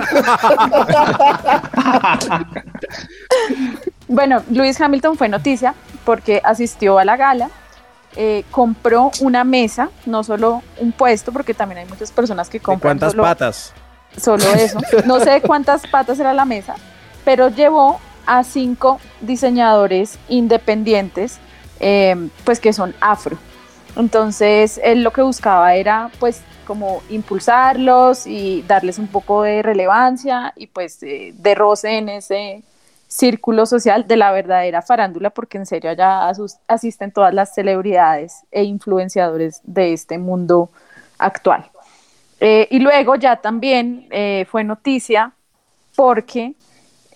Bueno, 4.09 4.43
Lewis 4.51 4.81
Hamilton 4.81 5.17
fue 5.17 5.29
noticia 5.29 5.75
porque 6.05 6.41
asistió 6.45 6.99
a 6.99 7.05
la 7.05 7.17
gala, 7.17 7.51
eh, 8.15 8.45
compró 8.51 9.11
una 9.21 9.43
mesa, 9.45 9.91
no 10.07 10.23
solo 10.23 10.63
un 10.79 10.93
puesto, 10.93 11.33
porque 11.33 11.55
también 11.55 11.79
hay 11.79 11.87
muchas 11.87 12.13
personas 12.13 12.49
que 12.49 12.59
¿De 12.59 12.63
compran 12.63 12.93
cuántas 12.99 13.13
solo, 13.13 13.23
patas? 13.25 13.73
solo 14.17 14.45
eso. 14.55 14.79
No 15.07 15.19
sé 15.21 15.41
cuántas 15.43 15.87
patas 15.89 16.19
era 16.21 16.33
la 16.33 16.45
mesa, 16.45 16.77
pero 17.25 17.49
llevó 17.49 17.99
a 18.27 18.45
cinco 18.45 19.01
diseñadores 19.21 20.19
independientes, 20.29 21.39
eh, 21.81 22.29
pues 22.45 22.61
que 22.61 22.73
son 22.73 22.95
afro. 23.01 23.39
Entonces, 23.97 24.79
él 24.85 25.03
lo 25.03 25.13
que 25.13 25.23
buscaba 25.23 25.75
era, 25.75 26.11
pues, 26.19 26.43
como 26.67 27.03
impulsarlos 27.09 28.27
y 28.27 28.63
darles 28.63 28.99
un 28.99 29.07
poco 29.07 29.43
de 29.43 29.63
relevancia 29.63 30.53
y, 30.57 30.67
pues, 30.67 31.03
eh, 31.03 31.33
de 31.35 31.55
roce 31.55 31.99
en 31.99 32.09
ese 32.11 32.63
círculo 33.09 33.67
social 33.67 34.07
de 34.07 34.17
la 34.17 34.33
verdadera 34.33 34.83
farándula, 34.83 35.31
porque 35.31 35.59
en 35.59 35.67
serio 35.67 35.91
allá 35.91 36.31
asisten 36.67 37.13
todas 37.13 37.33
las 37.33 37.55
celebridades 37.55 38.43
e 38.51 38.65
influenciadores 38.65 39.61
de 39.65 39.93
este 39.93 40.19
mundo 40.19 40.71
actual. 41.19 41.71
Eh, 42.41 42.69
y 42.71 42.81
luego 42.81 43.15
ya 43.15 43.37
también 43.37 44.07
eh, 44.11 44.47
fue 44.51 44.65
noticia 44.65 45.33
porque, 45.95 46.55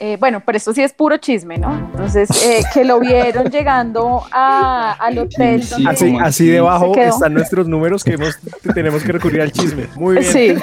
eh, 0.03 0.17
bueno, 0.19 0.43
pero 0.45 0.57
esto 0.57 0.73
sí 0.73 0.83
es 0.83 0.93
puro 0.95 1.19
chisme, 1.19 1.59
¿no? 1.59 1.73
Entonces, 1.93 2.29
eh, 2.45 2.63
que 2.73 2.85
lo 2.85 2.99
vieron 3.01 3.51
llegando 3.51 4.23
a- 4.33 4.93
al 4.99 5.19
hotel. 5.19 5.63
donde 5.69 5.91
Así, 5.91 6.17
así 6.21 6.47
debajo 6.49 6.93
están 6.97 7.35
nuestros 7.35 7.69
números 7.69 8.03
que 8.03 8.15
hemos- 8.15 8.39
tenemos 8.75 9.03
que 9.03 9.13
recurrir 9.13 9.43
al 9.43 9.53
chisme. 9.53 9.87
Muy 9.97 10.17
bien. 10.19 10.33
Sí. 10.33 10.55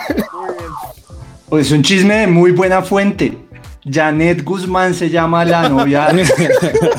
Pues 1.49 1.67
es 1.67 1.71
un 1.71 1.81
chisme 1.83 2.15
de 2.15 2.27
muy 2.27 2.51
buena 2.51 2.81
fuente. 2.81 3.37
Janet 3.89 4.43
Guzmán 4.43 4.93
se 4.93 5.09
llama 5.09 5.45
la 5.45 5.69
novia. 5.69 6.09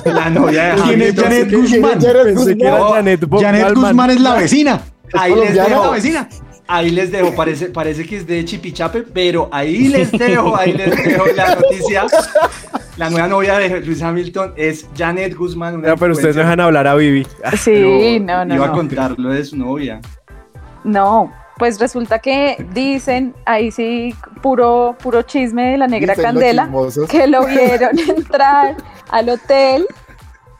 la 0.07 0.31
novia 0.31 0.75
de 0.75 0.83
¿Quién 0.83 1.03
es. 1.03 1.15
Janet 1.21 1.53
Guzmán? 1.53 2.01
Janet 2.01 3.25
Bo- 3.27 3.41
Janet. 3.41 3.75
Guzmán 3.75 4.11
es 4.11 4.21
la 4.21 4.35
vecina. 4.37 4.81
Ahí 5.13 5.35
les 5.35 5.55
dejo. 5.55 5.85
la 5.85 5.91
vecina. 5.91 6.29
Ahí 6.71 6.91
les 6.91 7.11
dejo, 7.11 7.35
parece, 7.35 7.71
parece 7.71 8.07
que 8.07 8.19
es 8.19 8.27
de 8.27 8.45
Chipichape, 8.45 9.03
pero 9.03 9.49
ahí 9.51 9.89
les 9.89 10.13
dejo, 10.13 10.55
ahí 10.55 10.75
les 10.75 10.95
dejo 11.03 11.25
la 11.35 11.55
noticia. 11.55 12.05
La 12.99 13.09
nueva 13.09 13.27
novia 13.27 13.57
de 13.59 13.81
Luis 13.81 14.03
Hamilton 14.03 14.53
es 14.55 14.87
Janet 14.95 15.35
Guzmán. 15.35 15.77
una 15.77 15.89
No, 15.89 15.97
pero 15.97 16.13
ustedes 16.13 16.37
no 16.37 16.43
dejan 16.43 16.61
hablar 16.61 16.87
a 16.87 16.95
Vivi. 16.95 17.27
Sí, 17.57 18.21
no, 18.23 18.45
no, 18.45 18.55
Iba 18.55 18.67
a 18.67 18.69
no. 18.69 18.75
contar 18.75 19.19
lo 19.19 19.31
de 19.31 19.45
su 19.47 19.57
novia. 19.57 19.99
No, 20.85 21.33
pues 21.57 21.81
resulta 21.81 22.19
que 22.19 22.63
dicen, 22.75 23.35
ahí 23.47 23.71
sí, 23.71 24.15
puro, 24.43 24.95
puro 25.03 25.23
chisme 25.23 25.71
de 25.71 25.79
la 25.79 25.87
negra 25.87 26.13
Dicen 26.13 26.25
candela, 26.25 26.71
que 27.09 27.27
lo 27.29 27.47
vieron 27.47 27.99
entrar 27.99 28.77
al 29.11 29.31
hotel, 29.31 29.87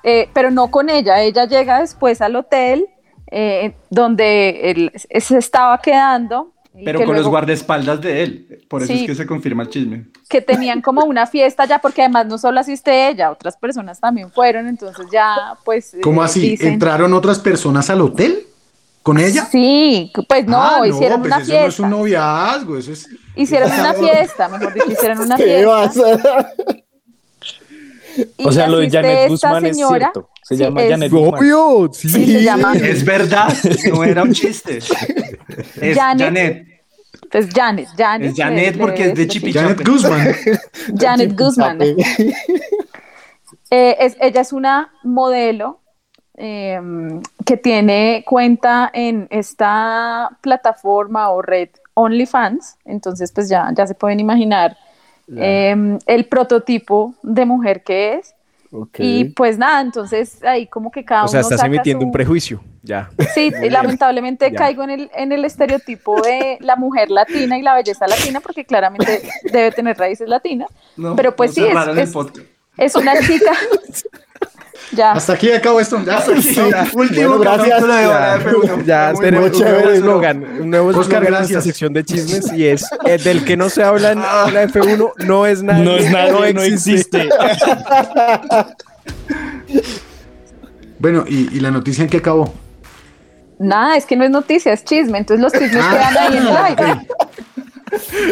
eh, 0.05 0.31
pero 0.33 0.51
no 0.51 0.71
con 0.71 0.89
ella, 0.89 1.21
ella 1.21 1.45
llega 1.45 1.81
después 1.81 2.23
al 2.23 2.35
hotel 2.37 2.89
eh, 3.31 3.75
donde 3.91 4.71
él 4.71 4.93
se 4.95 5.39
estaba 5.39 5.79
quedando. 5.79 6.53
Pero 6.85 7.01
que 7.01 7.07
con 7.07 7.17
los 7.17 7.27
guardaespaldas 7.27 8.01
de 8.01 8.23
él. 8.23 8.65
Por 8.69 8.83
eso 8.85 8.93
Sí. 8.93 9.01
es 9.01 9.07
que 9.07 9.15
se 9.17 9.27
confirma 9.27 9.65
el 9.65 9.69
chisme. 9.71 10.05
que 10.29 10.41
tenían 10.41 10.81
como 10.81 11.05
una 11.05 11.27
fiesta 11.27 11.65
ya, 11.65 11.81
porque 11.81 12.03
además 12.03 12.27
no 12.27 12.39
solo 12.39 12.61
asiste 12.61 13.09
ella, 13.09 13.31
otras 13.33 13.57
personas 13.57 13.99
también 13.99 14.31
fueron, 14.31 14.69
entonces 14.69 15.07
ya 15.11 15.57
pues... 15.65 15.97
¿Cómo 16.03 16.23
eh, 16.23 16.27
así? 16.27 16.41
dicen- 16.51 16.75
¿Entraron 16.75 17.15
otras 17.15 17.39
personas 17.41 17.91
al 17.91 18.01
hotel? 18.03 18.45
¿Con 19.03 19.19
ella? 19.19 19.47
Sí, 19.51 20.13
pues 20.29 20.47
no, 20.47 20.61
Ah, 20.63 20.87
hicieron 20.87 21.21
pues 21.23 21.33
una 21.33 21.43
eso 21.43 21.53
no 21.53 21.57
es 21.59 21.63
fiesta. 21.65 21.83
un 21.83 21.91
noviazgo, 21.91 22.77
eso 22.79 22.93
es... 22.93 23.09
Hicieron 23.35 23.73
una 23.73 23.95
fiesta, 23.95 24.49
mejor 24.49 24.75
dicho, 24.75 24.93
hicieron 24.93 25.19
una 25.21 25.37
¿Qué 25.37 25.45
fiesta. 25.45 26.53
O 28.45 28.53
sea, 28.53 28.67
lo 28.69 28.79
de 28.79 28.91
Janet 28.91 29.29
Guzmán 29.29 29.67
es 29.67 29.77
cierto. 29.77 30.31
Se 30.43 30.57
sí, 30.57 30.63
llama 30.63 30.83
es- 30.83 30.91
Janet 30.91 31.13
Guzmán. 31.13 31.41
Obvio, 31.41 31.91
sí. 31.93 32.09
Sí, 32.09 32.27
se 32.33 32.43
llama 32.43 32.73
Es 32.83 33.05
verdad, 33.05 33.53
no 33.93 34.05
era 34.05 34.23
un 34.23 34.33
chiste. 34.33 34.79
Es 35.81 35.97
Janet. 35.97 36.25
Janet. 36.27 36.67
pues 37.31 37.49
Janet, 37.55 37.89
Janet. 37.97 38.31
Es 38.31 38.37
Janet 38.37 38.77
le- 38.77 38.81
porque 38.81 39.05
le- 39.05 39.11
es 39.11 39.15
de 39.19 39.29
Chipichape. 39.29 39.67
Janet 39.69 39.89
Guzmán. 39.89 40.35
Janet 40.99 41.39
Guzmán. 41.39 41.79
Eh, 43.71 43.97
es- 44.01 44.17
ella 44.21 44.41
es 44.41 44.53
una 44.53 44.93
modelo 45.03 45.81
eh, 46.37 46.81
que 47.45 47.57
tiene 47.57 48.25
cuenta 48.27 48.91
en 48.93 49.27
esta 49.31 50.31
plataforma 50.41 51.31
o 51.31 51.43
red 51.43 51.69
OnlyFans, 51.95 52.77
entonces 52.85 53.33
pues 53.33 53.49
ya, 53.49 53.71
ya 53.77 53.87
se 53.87 53.95
pueden 53.95 54.21
imaginar 54.21 54.77
eh, 55.37 55.99
el 56.07 56.25
prototipo 56.27 57.15
de 57.23 57.45
mujer 57.45 57.83
que 57.83 58.15
es. 58.15 58.35
Y 58.99 59.25
pues 59.31 59.57
nada, 59.57 59.81
entonces 59.81 60.45
ahí 60.45 60.67
como 60.67 60.91
que 60.91 61.03
cada 61.03 61.25
O 61.25 61.29
sea, 61.29 61.41
uno 61.41 61.47
estás 61.47 61.61
saca 61.61 61.69
emitiendo 61.75 62.03
su- 62.03 62.07
un 62.09 62.13
prejuicio. 62.13 62.61
Ya. 62.83 63.09
Sí, 63.35 63.51
y 63.63 63.71
lamentablemente 63.71 64.51
Ya. 64.51 64.59
caigo 64.59 64.83
en 64.85 64.91
el, 64.91 65.11
en 65.15 65.33
el 65.33 65.45
estereotipo 65.47 66.21
de 66.21 66.59
la 66.61 66.77
mujer 66.77 67.11
latina 67.11 67.57
y 67.59 67.63
la 67.63 67.75
belleza 67.75 68.07
latina, 68.07 68.41
porque 68.41 68.65
claramente 68.67 69.23
debe 69.45 69.71
tener 69.73 69.97
raíces 69.97 70.29
latinas. 70.29 70.69
No, 70.99 71.17
pero 71.17 71.35
pues 71.35 71.57
no 71.57 71.65
sí, 71.65 71.71
es, 71.99 71.99
es- 71.99 72.15
es 72.77 72.95
una 72.95 73.19
chica. 73.21 73.53
ya. 74.93 75.13
Hasta 75.13 75.33
aquí 75.35 75.51
acabo 75.53 75.81
esto. 75.81 76.03
Ya, 76.05 76.25
Último 76.93 76.93
Bueno, 76.95 77.39
gracias. 77.39 77.69
capítulo 77.69 77.95
de 77.95 78.07
Hora 78.07 78.39
Ya, 78.39 78.45
F1. 78.45 78.85
ya 78.85 79.13
tenemos 79.21 79.51
bueno, 79.51 79.67
un 79.67 79.73
nuevo 79.75 79.91
eslogan, 79.91 80.45
un 80.61 80.71
nuevo 80.71 80.89
Oscar, 80.89 81.03
eslogan 81.03 81.23
en 81.23 81.33
esta 81.33 81.39
gracias. 81.41 81.65
sección 81.65 81.93
de 81.93 82.05
chismes 82.05 82.53
y 82.53 82.67
es 82.67 82.85
el 83.05 83.23
del 83.23 83.45
que 83.45 83.57
no 83.57 83.69
se 83.69 83.83
habla 83.83 84.13
en 84.13 84.21
la 84.21 84.65
F1 84.65 85.13
no 85.27 85.47
es 85.47 85.63
nadie. 85.63 85.85
No 85.85 85.97
es 85.97 86.11
nadie, 86.11 86.55
no 86.55 86.63
existe. 86.63 87.29
Bueno, 90.99 91.25
¿y, 91.29 91.49
y 91.57 91.61
la 91.61 91.71
noticia 91.71 92.03
en 92.03 92.11
qué 92.11 92.17
acabó? 92.17 92.53
Nada, 93.59 93.97
es 93.97 94.05
que 94.05 94.17
no 94.17 94.25
es 94.25 94.31
noticia, 94.31 94.73
es 94.73 94.85
chisme. 94.85 95.19
Entonces 95.19 95.43
los 95.43 95.53
chismes 95.53 95.85
Ah. 95.85 95.91
quedan 96.11 96.17
ahí 96.19 96.37
en 96.37 96.47
el 96.47 96.57
aire. 96.57 97.09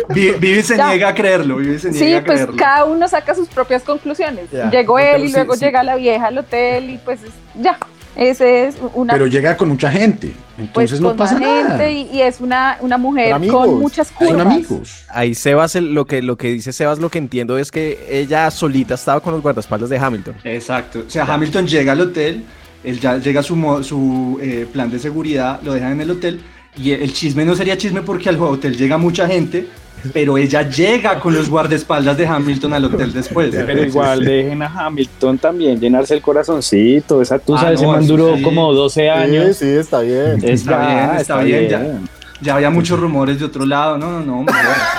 Vivi 0.08 0.62
se 0.62 0.76
Ya. 0.76 0.88
niega 0.88 1.08
a 1.08 1.14
creerlo. 1.14 1.56
Vivi 1.56 1.78
se 1.78 1.90
niega 1.90 2.06
Sí, 2.06 2.14
a 2.14 2.24
pues 2.24 2.38
creerlo. 2.40 2.56
cada 2.56 2.84
uno 2.84 3.08
saca 3.08 3.34
sus 3.34 3.48
propias 3.48 3.82
conclusiones. 3.82 4.50
Ya. 4.50 4.70
Llegó 4.70 4.98
él 4.98 5.24
y 5.24 5.28
sí, 5.28 5.32
luego 5.34 5.54
sí. 5.54 5.64
llega 5.64 5.82
la 5.82 5.96
vieja 5.96 6.26
al 6.26 6.38
hotel 6.38 6.90
y 6.90 6.98
pues 6.98 7.22
es- 7.22 7.30
ya. 7.60 7.78
Ese 8.14 8.66
es 8.68 8.76
una 8.94 9.12
Pero 9.12 9.26
llega 9.26 9.58
con 9.58 9.68
mucha 9.68 9.90
gente, 9.90 10.28
pues, 10.56 10.68
entonces 10.68 11.00
no 11.02 11.08
con 11.08 11.16
pasa 11.18 11.38
nada. 11.38 11.68
gente 11.76 11.92
y, 11.92 12.08
y 12.16 12.22
es 12.22 12.40
una, 12.40 12.78
una 12.80 12.96
mujer 12.96 13.26
Son 13.26 13.34
amigos. 13.36 13.66
con 13.66 13.78
muchas 13.78 14.08
Son 14.08 14.16
curvas. 14.28 14.46
amigos. 14.46 15.04
Ahí 15.10 15.34
Sebas, 15.34 15.76
el- 15.76 15.92
lo 15.92 16.06
que, 16.06 16.22
lo 16.22 16.36
que 16.38 16.48
dice 16.48 16.72
Sebas, 16.72 16.98
lo 16.98 17.10
que 17.10 17.18
entiendo 17.18 17.58
es 17.58 17.70
que 17.70 18.06
ella 18.08 18.50
solita 18.50 18.94
estaba 18.94 19.20
con 19.20 19.34
los 19.34 19.42
guardaespaldas 19.42 19.90
de 19.90 19.98
Hamilton. 19.98 20.34
Exacto. 20.44 21.04
O 21.06 21.10
sea, 21.10 21.24
Hamilton 21.26 21.66
llega 21.66 21.92
al 21.92 22.00
hotel, 22.00 22.42
él 22.84 22.98
ya 23.00 23.18
llega 23.18 23.42
su, 23.42 23.54
su 23.84 24.38
eh, 24.40 24.66
plan 24.72 24.90
de 24.90 24.98
seguridad, 24.98 25.60
lo 25.62 25.74
dejan 25.74 25.92
en 25.92 26.00
el 26.00 26.10
hotel. 26.12 26.40
Y 26.78 26.92
el 26.92 27.12
chisme 27.12 27.44
no 27.44 27.54
sería 27.56 27.76
chisme 27.78 28.02
porque 28.02 28.28
al 28.28 28.40
hotel 28.40 28.76
llega 28.76 28.98
mucha 28.98 29.26
gente, 29.26 29.66
pero 30.12 30.36
ella 30.36 30.62
llega 30.68 31.18
con 31.20 31.34
los 31.34 31.48
guardaespaldas 31.48 32.16
de 32.18 32.26
Hamilton 32.26 32.74
al 32.74 32.84
hotel 32.84 33.12
después. 33.12 33.50
Pero 33.50 33.82
igual 33.82 34.24
dejen 34.24 34.62
a 34.62 34.66
Hamilton 34.86 35.38
también 35.38 35.80
llenarse 35.80 36.14
el 36.14 36.20
corazoncito. 36.20 37.22
Esa 37.22 37.38
tusa 37.38 37.68
Ah, 37.68 37.72
no, 37.72 37.92
man 37.92 38.02
eso 38.04 38.12
duró 38.16 38.36
sí. 38.36 38.42
como 38.42 38.72
12 38.74 39.00
Sí, 39.00 39.08
años. 39.08 39.56
sí, 39.56 39.66
está 39.68 40.00
bien. 40.00 40.36
Es 40.42 40.60
Está 40.60 40.78
bien, 40.86 41.10
está 41.20 41.38
bien, 41.40 41.68
ya. 41.68 41.98
Ya 42.42 42.54
había 42.56 42.68
muchos 42.68 43.00
rumores 43.00 43.38
de 43.38 43.46
otro 43.46 43.64
lado. 43.64 43.96
No, 43.96 44.20
no, 44.20 44.42
no. 44.42 44.52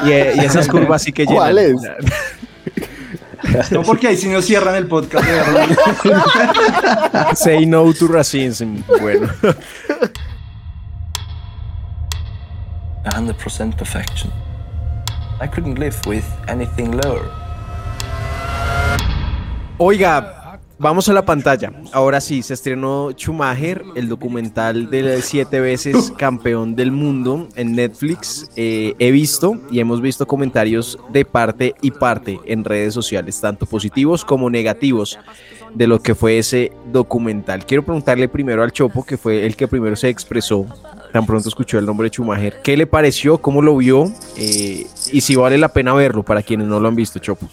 Y, 0.08 0.12
eh, 0.12 0.34
y 0.36 0.40
esas 0.40 0.68
curvas 0.68 1.04
sí 1.04 1.12
que 1.14 1.24
llenan. 1.24 1.38
¿Cuáles? 1.38 1.76
No, 3.72 3.84
porque 3.84 4.08
ahí 4.08 4.18
sí 4.18 4.28
nos 4.28 4.44
cierran 4.46 4.76
el 4.76 4.88
podcast. 4.88 5.24
de. 5.26 6.16
Say 7.36 7.66
no 7.68 7.94
to 7.94 8.08
racism. 8.08 8.78
Bueno. 9.00 9.30
100% 13.10 13.78
perfection. 13.78 14.32
I 15.40 15.48
couldn't 15.48 15.80
live 15.80 15.96
with 16.06 16.26
anything 16.48 16.92
lower. 17.04 17.30
Oiga, 19.78 20.60
vamos 20.80 21.08
a 21.08 21.14
la 21.14 21.24
pantalla. 21.24 21.72
Ahora 21.94 22.20
sí, 22.20 22.42
se 22.42 22.56
estrenó 22.56 23.12
Schumacher, 23.12 23.84
el 23.96 24.10
documental 24.10 24.90
del 24.90 25.22
siete 25.22 25.60
veces 25.60 26.12
campeón 26.18 26.76
del 26.76 26.92
mundo 26.92 27.48
en 27.56 27.74
Netflix. 27.74 28.50
Eh, 28.56 28.96
he 28.98 29.12
visto 29.12 29.60
y 29.70 29.80
hemos 29.80 30.02
visto 30.02 30.26
comentarios 30.26 30.98
de 31.10 31.26
parte 31.26 31.76
y 31.82 31.92
parte 31.92 32.40
en 32.46 32.64
redes 32.64 32.96
sociales, 32.96 33.40
tanto 33.40 33.68
positivos 33.68 34.26
como 34.26 34.50
negativos 34.50 35.20
de 35.76 35.86
lo 35.86 36.02
que 36.02 36.16
fue 36.16 36.40
ese 36.40 36.72
documental. 36.92 37.66
Quiero 37.66 37.84
preguntarle 37.84 38.28
primero 38.28 38.64
al 38.64 38.72
Chopo, 38.72 39.06
que 39.06 39.18
fue 39.18 39.46
el 39.46 39.56
que 39.56 39.68
primero 39.68 39.96
se 39.96 40.10
expresó, 40.10 40.66
tan 41.12 41.26
pronto 41.26 41.50
escuchó 41.50 41.80
el 41.80 41.86
nombre 41.86 42.06
de 42.10 42.14
Schumacher. 42.14 42.62
¿Qué 42.64 42.76
le 42.78 42.88
pareció? 42.88 43.38
¿Cómo 43.40 43.62
lo 43.62 43.78
vio? 43.78 44.12
Eh, 44.36 44.86
y 45.12 45.22
si 45.22 45.36
vale 45.36 45.58
la 45.58 45.70
pena 45.70 45.94
verlo 45.94 46.24
para 46.24 46.42
quienes 46.44 46.68
no 46.68 46.80
lo 46.80 46.88
han 46.88 46.96
visto, 46.96 47.20
Chopo. 47.20 47.48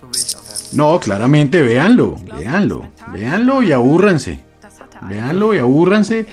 No, 0.72 0.98
claramente, 0.98 1.62
véanlo, 1.62 2.16
véanlo, 2.38 2.88
véanlo 3.12 3.62
y 3.62 3.72
abúrranse. 3.72 4.40
Véanlo 5.08 5.54
y 5.54 5.58
abúrranse. 5.58 6.26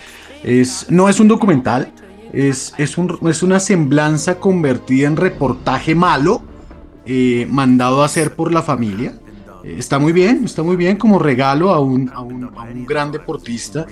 Es, 0.44 0.88
no 0.90 1.08
es 1.10 1.20
un 1.20 1.28
documental, 1.28 1.92
es, 2.34 2.74
es, 2.78 2.98
un- 2.98 3.20
es 3.30 3.44
una 3.44 3.60
semblanza 3.60 4.36
convertida 4.40 5.08
en 5.08 5.16
reportaje 5.18 5.94
malo, 5.94 6.42
eh, 7.06 7.46
mandado 7.50 8.02
a 8.02 8.06
hacer 8.06 8.34
por 8.36 8.52
la 8.52 8.64
familia. 8.64 9.14
Eh, 9.64 9.76
está 9.78 10.00
muy 10.00 10.12
bien, 10.14 10.44
está 10.46 10.64
muy 10.64 10.76
bien 10.76 10.98
como 10.98 11.20
regalo 11.20 11.70
a 11.72 11.80
un, 11.80 12.10
a 12.14 12.22
un, 12.22 12.46
a 12.46 12.64
un 12.64 12.86
gran 12.88 13.12
deportista. 13.12 13.86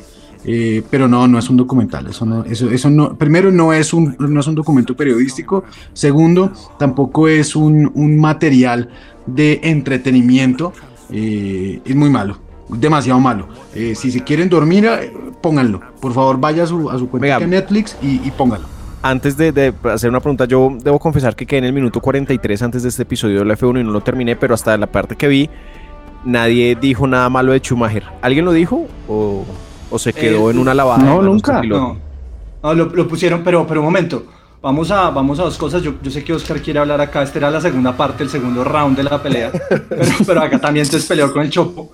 Eh, 0.46 0.84
pero 0.90 1.08
no, 1.08 1.28
no 1.28 1.38
es 1.40 1.50
un 1.50 1.58
documental. 1.58 2.08
Eso 2.08 2.26
no, 2.26 2.44
eso, 2.46 2.70
eso 2.70 2.90
no, 2.90 3.16
primero, 3.16 3.52
no 3.52 3.74
es 3.74 3.94
un, 3.94 4.16
no 4.20 4.40
es 4.40 4.48
un 4.48 4.56
documento 4.56 4.96
periodístico. 4.96 5.64
Segundo, 5.94 6.52
tampoco 6.78 7.28
es 7.28 7.56
un, 7.56 7.92
un 7.94 8.18
material 8.20 8.90
de 9.26 9.60
entretenimiento. 9.64 10.74
eh, 11.12 11.82
es 11.86 11.96
muy 11.96 12.10
malo, 12.10 12.38
demasiado 12.70 13.20
malo. 13.20 13.48
Eh, 13.76 13.94
si 13.96 14.12
se 14.12 14.24
quieren 14.24 14.48
dormir, 14.50 14.86
eh, 14.86 15.12
pónganlo. 15.42 15.82
Por 16.00 16.14
favor, 16.14 16.40
vaya 16.40 16.64
a 16.64 16.68
su, 16.68 16.90
a 16.90 16.98
su 16.98 17.10
cuenta 17.10 17.26
Venga. 17.26 17.40
de 17.40 17.48
Netflix 17.48 17.98
y, 18.02 18.22
y 18.28 18.32
pónganlo. 18.32 18.68
Antes 19.02 19.38
de, 19.38 19.52
de 19.54 19.74
hacer 19.86 20.10
una 20.10 20.20
pregunta, 20.20 20.44
yo 20.46 20.76
debo 20.84 21.00
confesar 21.00 21.34
que 21.36 21.46
quedé 21.46 21.60
en 21.60 21.66
el 21.66 21.74
minuto 21.74 22.02
43 22.02 22.62
antes 22.64 22.84
de 22.84 22.90
este 22.90 23.04
episodio 23.04 23.40
de 23.40 23.46
la 23.46 23.56
F1 23.58 23.80
y 23.80 23.84
no 23.84 23.92
lo 23.92 24.02
terminé, 24.02 24.36
pero 24.36 24.54
hasta 24.54 24.78
la 24.78 24.88
parte 24.88 25.16
que 25.16 25.28
vi, 25.30 25.50
nadie 26.26 26.76
dijo 26.76 27.08
nada 27.08 27.30
malo 27.30 27.54
de 27.54 27.60
Schumacher. 27.60 28.04
¿Alguien 28.22 28.44
lo 28.46 28.52
dijo 28.52 28.88
o, 29.08 29.46
o 29.90 30.00
se 30.00 30.14
quedó 30.14 30.50
Eh, 30.50 30.52
en 30.52 30.60
una 30.60 30.74
lavada? 30.74 31.04
no, 31.04 31.22
nunca. 31.22 31.62
No, 31.64 31.98
no 32.64 32.74
lo, 32.74 32.86
lo 32.86 33.08
pusieron, 33.08 33.44
pero, 33.44 33.66
pero 33.68 33.82
un 33.82 33.86
momento. 33.86 34.26
Vamos 34.62 34.92
a, 34.92 35.10
vamos 35.10 35.40
a 35.40 35.44
dos 35.44 35.58
cosas. 35.58 35.82
Yo, 35.82 35.94
yo 36.02 36.12
sé 36.12 36.24
que 36.24 36.34
Oscar 36.34 36.62
quiere 36.62 36.80
hablar 36.80 37.00
acá. 37.00 37.24
Esta 37.24 37.40
era 37.40 37.50
la 37.52 37.62
segunda 37.62 37.96
parte, 37.96 38.24
el 38.24 38.30
segundo 38.30 38.64
round 38.64 38.98
de 38.98 39.04
la 39.04 39.22
pelea. 39.22 39.52
pero, 39.90 40.12
pero 40.26 40.42
acá 40.42 40.60
también 40.60 40.86
se 40.86 41.00
peleó 41.00 41.32
con 41.32 41.44
el 41.44 41.50
Chopo. 41.50 41.90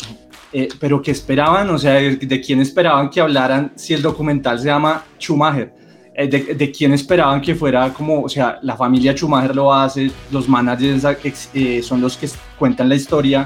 Eh, 0.52 0.70
pero 0.80 1.02
¿qué 1.02 1.12
esperaban? 1.12 1.70
O 1.70 1.78
sea, 1.78 1.94
¿de, 1.94 2.16
de 2.16 2.42
quién 2.42 2.62
esperaban 2.62 3.10
que 3.10 3.22
hablaran 3.22 3.74
si 3.76 3.94
el 3.94 4.02
documental 4.02 4.58
se 4.60 4.66
llama 4.68 5.04
Schumacher? 5.20 5.74
Eh, 6.16 6.28
de, 6.28 6.56
de 6.56 6.72
quién 6.72 6.94
esperaban 6.94 7.42
que 7.42 7.54
fuera 7.56 7.92
como, 7.94 8.22
o 8.22 8.30
sea, 8.30 8.58
la 8.62 8.78
familia 8.78 9.12
Schumacher 9.14 9.54
lo 9.54 9.74
hace, 9.74 10.10
los 10.32 10.48
managers 10.48 11.50
eh, 11.54 11.82
son 11.84 12.00
los 12.00 12.16
que 12.16 12.30
cuentan 12.58 12.88
la 12.88 12.96
historia, 12.96 13.46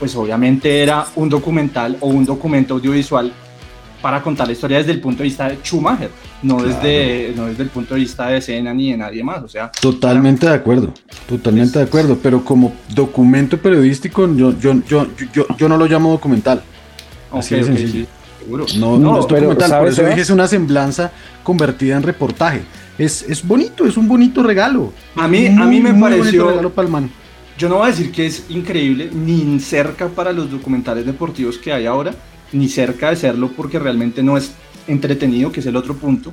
pues 0.00 0.16
obviamente 0.16 0.82
era 0.82 1.06
un 1.14 1.28
documental 1.28 1.96
o 2.00 2.08
un 2.08 2.24
documento 2.24 2.74
audiovisual 2.74 3.32
para 4.00 4.22
contar 4.22 4.46
la 4.46 4.52
historia 4.52 4.78
desde 4.78 4.92
el 4.92 5.00
punto 5.00 5.18
de 5.18 5.24
vista 5.24 5.48
de 5.48 5.56
Schumacher, 5.62 6.10
no, 6.42 6.62
desde, 6.62 7.32
no 7.36 7.46
desde 7.46 7.64
el 7.64 7.68
punto 7.70 7.94
de 7.94 8.00
vista 8.00 8.28
de 8.28 8.38
escena 8.38 8.72
ni 8.72 8.90
de 8.92 8.96
nadie 8.96 9.22
más. 9.24 9.42
O 9.42 9.48
sea, 9.48 9.70
Totalmente 9.80 10.46
de 10.46 10.54
acuerdo, 10.54 10.94
totalmente 11.26 11.78
de 11.78 11.84
acuerdo, 11.84 12.18
pero 12.22 12.44
como 12.44 12.80
documento 12.94 13.58
periodístico 13.58 14.32
yo, 14.34 14.56
yo, 14.58 14.74
yo, 14.86 15.06
yo, 15.32 15.46
yo 15.56 15.68
no 15.68 15.76
lo 15.76 15.86
llamo 15.86 16.10
documental. 16.10 16.62
Así 17.30 17.54
ok, 17.54 17.60
de 17.60 17.64
ok, 17.64 17.66
sencillo. 17.66 17.92
sí, 17.92 18.08
seguro. 18.38 18.70
No, 18.72 18.98
No, 18.98 19.12
no 19.12 19.20
es 19.20 19.26
pero, 19.26 19.48
documental, 19.48 19.74
por 19.76 19.92
¿sabes, 19.92 19.92
eso 19.92 20.04
dije 20.04 20.20
es 20.20 20.30
una 20.30 20.46
semblanza 20.48 21.12
convertida 21.42 21.96
en 21.96 22.02
reportaje. 22.04 22.68
Es, 22.96 23.22
es 23.22 23.46
bonito, 23.46 23.86
es 23.86 23.96
un 23.96 24.08
bonito 24.08 24.42
regalo. 24.42 24.92
A 25.16 25.28
mí, 25.28 25.48
Muy, 25.50 25.62
a 25.62 25.66
mí 25.66 25.80
me 25.80 25.94
pareció, 25.94 26.48
regalo 26.48 26.70
para 26.72 26.86
el 26.86 26.92
man. 26.92 27.10
yo 27.56 27.68
no 27.68 27.76
voy 27.76 27.88
a 27.88 27.90
decir 27.90 28.10
que 28.12 28.26
es 28.26 28.44
increíble, 28.48 29.10
ni 29.12 29.58
cerca 29.60 30.08
para 30.08 30.32
los 30.32 30.50
documentales 30.50 31.04
deportivos 31.06 31.58
que 31.58 31.72
hay 31.72 31.86
ahora, 31.86 32.14
ni 32.52 32.68
cerca 32.68 33.10
de 33.10 33.16
serlo 33.16 33.50
porque 33.56 33.78
realmente 33.78 34.22
no 34.22 34.36
es 34.36 34.52
entretenido, 34.86 35.52
que 35.52 35.60
es 35.60 35.66
el 35.66 35.76
otro 35.76 35.94
punto. 35.96 36.32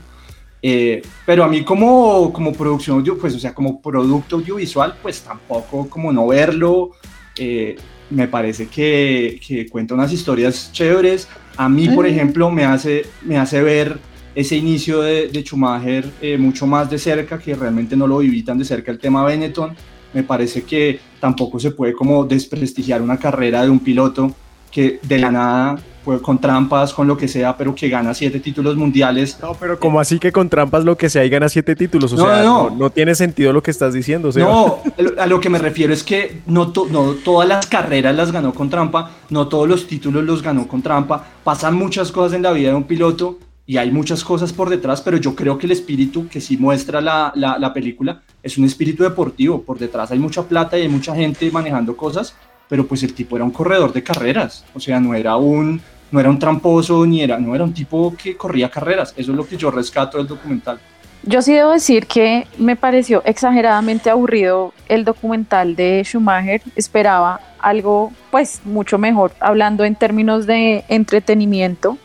Eh, 0.61 1.01
pero 1.25 1.43
a 1.43 1.47
mí 1.47 1.63
como, 1.63 2.33
como 2.33 2.51
producción 2.51 2.99
audio, 2.99 3.17
pues 3.17 3.35
o 3.35 3.39
sea, 3.39 3.53
como 3.53 3.81
producto 3.81 4.37
audiovisual, 4.37 4.95
pues 5.01 5.21
tampoco 5.21 5.87
como 5.89 6.11
no 6.11 6.27
verlo, 6.27 6.91
eh, 7.37 7.75
me 8.09 8.27
parece 8.27 8.67
que, 8.67 9.39
que 9.45 9.67
cuenta 9.67 9.93
unas 9.93 10.11
historias 10.11 10.71
chéveres. 10.71 11.27
A 11.57 11.69
mí, 11.69 11.89
por 11.89 12.05
ejemplo, 12.07 12.49
me 12.49 12.65
hace, 12.65 13.05
me 13.23 13.37
hace 13.37 13.61
ver 13.61 13.99
ese 14.35 14.55
inicio 14.57 15.01
de, 15.01 15.29
de 15.29 15.43
Schumacher 15.43 16.05
eh, 16.21 16.37
mucho 16.37 16.67
más 16.67 16.89
de 16.89 16.97
cerca, 16.97 17.39
que 17.39 17.55
realmente 17.55 17.95
no 17.95 18.07
lo 18.07 18.17
viví 18.17 18.43
tan 18.43 18.57
de 18.57 18.65
cerca 18.65 18.91
el 18.91 18.99
tema 18.99 19.23
Benetton. 19.23 19.75
Me 20.13 20.23
parece 20.23 20.63
que 20.63 20.99
tampoco 21.19 21.59
se 21.59 21.71
puede 21.71 21.93
como 21.93 22.25
desprestigiar 22.25 23.01
una 23.01 23.17
carrera 23.17 23.63
de 23.63 23.69
un 23.69 23.79
piloto 23.79 24.33
que 24.71 24.99
de 25.01 25.19
la 25.19 25.31
nada, 25.31 25.79
pues, 26.05 26.21
con 26.21 26.39
trampas, 26.39 26.93
con 26.93 27.07
lo 27.07 27.17
que 27.17 27.27
sea, 27.27 27.57
pero 27.57 27.75
que 27.75 27.89
gana 27.89 28.13
siete 28.13 28.39
títulos 28.39 28.77
mundiales. 28.77 29.37
No, 29.41 29.53
pero 29.59 29.77
como 29.79 29.99
así 29.99 30.19
que 30.19 30.31
con 30.31 30.47
trampas 30.47 30.85
lo 30.85 30.95
que 30.95 31.09
sea 31.09 31.25
y 31.25 31.29
gana 31.29 31.49
siete 31.49 31.75
títulos, 31.75 32.13
o 32.13 32.15
No, 32.15 32.25
sea, 32.25 32.43
no. 32.43 32.69
no, 32.69 32.89
tiene 32.91 33.15
sentido 33.15 33.51
lo 33.51 33.61
que 33.63 33.71
estás 33.71 33.93
diciendo, 33.93 34.31
Seba. 34.31 34.45
No, 34.49 34.77
a 35.19 35.25
lo 35.25 35.41
que 35.41 35.49
me 35.49 35.57
refiero 35.59 35.91
es 35.93 36.03
que 36.03 36.41
no, 36.45 36.71
to- 36.71 36.87
no 36.89 37.13
todas 37.15 37.49
las 37.49 37.65
carreras 37.65 38.15
las 38.15 38.31
ganó 38.31 38.53
con 38.53 38.69
trampa, 38.69 39.09
no 39.31 39.47
todos 39.49 39.67
los 39.67 39.87
títulos 39.87 40.23
los 40.23 40.41
ganó 40.41 40.67
con 40.67 40.81
trampa. 40.81 41.25
Pasan 41.43 41.75
muchas 41.75 42.11
cosas 42.11 42.33
en 42.35 42.43
la 42.43 42.51
vida 42.53 42.69
de 42.69 42.75
un 42.75 42.83
piloto 42.85 43.39
y 43.67 43.77
hay 43.77 43.89
muchas 43.89 44.23
cosas 44.23 44.53
por 44.53 44.69
detrás, 44.69 45.01
pero 45.01 45.17
yo 45.17 45.33
creo 45.35 45.57
que 45.57 45.65
el 45.65 45.71
espíritu 45.71 46.27
que 46.29 46.39
sí 46.39 46.55
muestra 46.55 47.01
la, 47.01 47.31
la, 47.35 47.57
la 47.57 47.73
película 47.73 48.21
es 48.43 48.59
un 48.59 48.65
espíritu 48.65 49.01
deportivo. 49.01 49.63
Por 49.63 49.79
detrás 49.79 50.11
hay 50.11 50.19
mucha 50.19 50.43
plata 50.43 50.77
y 50.77 50.83
hay 50.83 50.87
mucha 50.87 51.15
gente 51.15 51.49
manejando 51.49 51.97
cosas, 51.97 52.35
pero 52.69 52.85
pues 52.85 53.01
el 53.03 53.13
tipo 53.13 53.35
era 53.35 53.43
un 53.45 53.51
corredor 53.51 53.91
de 53.93 54.03
carreras, 54.03 54.65
o 54.75 54.79
sea, 54.79 54.99
no 54.99 55.13
era 55.15 55.35
un, 55.35 55.81
no 56.11 56.19
era 56.19 56.29
un 56.29 56.39
tramposo 56.39 57.05
ni 57.05 57.21
era, 57.21 57.37
no 57.39 57.55
era 57.55 57.63
un 57.63 57.73
tipo 57.73 58.13
que 58.15 58.37
corría 58.37 58.69
carreras. 58.69 59.13
Eso 59.17 59.31
es 59.31 59.37
lo 59.37 59.47
que 59.47 59.57
yo 59.57 59.71
rescato 59.71 60.17
del 60.17 60.27
documental. 60.27 60.79
Yo 61.23 61.41
sí 61.41 61.53
debo 61.53 61.71
decir 61.71 62.05
que 62.05 62.45
me 62.59 62.75
pareció 62.75 63.23
exageradamente 63.25 64.11
aburrido 64.11 64.73
el 64.87 65.03
documental 65.05 65.75
de 65.75 66.03
Schumacher. 66.03 66.61
Esperaba 66.75 67.39
algo, 67.59 68.11
pues, 68.29 68.61
mucho 68.63 68.99
mejor, 68.99 69.31
hablando 69.39 69.83
en 69.85 69.95
términos 69.95 70.45
de 70.45 70.85
entretenimiento. 70.87 71.97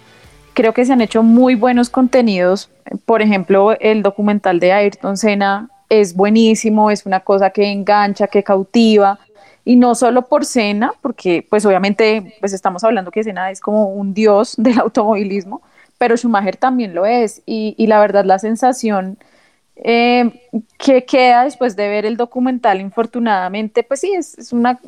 Creo 0.54 0.72
que 0.72 0.86
se 0.86 0.94
han 0.94 1.02
hecho 1.02 1.22
muy 1.22 1.54
buenos 1.54 1.90
contenidos. 1.90 2.70
Por 3.04 3.20
ejemplo, 3.20 3.78
el 3.78 4.02
documental 4.02 4.58
de 4.58 4.72
Ayrton 4.72 5.18
Senna 5.18 5.68
es 5.90 6.14
buenísimo, 6.14 6.90
es 6.90 7.04
una 7.04 7.20
cosa 7.20 7.50
que 7.50 7.70
engancha, 7.70 8.26
que 8.26 8.42
cautiva. 8.42 9.18
Y 9.64 9.76
no 9.76 9.94
solo 9.94 10.22
por 10.28 10.44
Senna, 10.44 10.92
porque 11.02 11.46
pues 11.48 11.64
obviamente 11.66 12.36
pues 12.40 12.52
estamos 12.52 12.82
hablando 12.84 13.10
que 13.10 13.22
Senna 13.24 13.50
es 13.50 13.60
como 13.60 13.86
un 13.92 14.14
dios 14.14 14.54
del 14.58 14.78
automovilismo, 14.80 15.62
pero 15.98 16.16
Schumacher 16.16 16.56
también 16.56 16.94
lo 16.94 17.06
es. 17.06 17.42
Y, 17.46 17.74
y 17.78 17.86
la 17.86 18.00
verdad 18.00 18.24
la 18.24 18.38
sensación 18.38 19.18
eh, 19.76 20.48
que 20.78 21.04
queda 21.04 21.44
después 21.44 21.76
de 21.76 21.88
ver 21.88 22.04
el 22.06 22.16
documental, 22.16 22.80
infortunadamente, 22.80 23.82
pues 23.82 24.00
sí, 24.00 24.12
es, 24.12 24.36
es 24.38 24.52
una, 24.52 24.78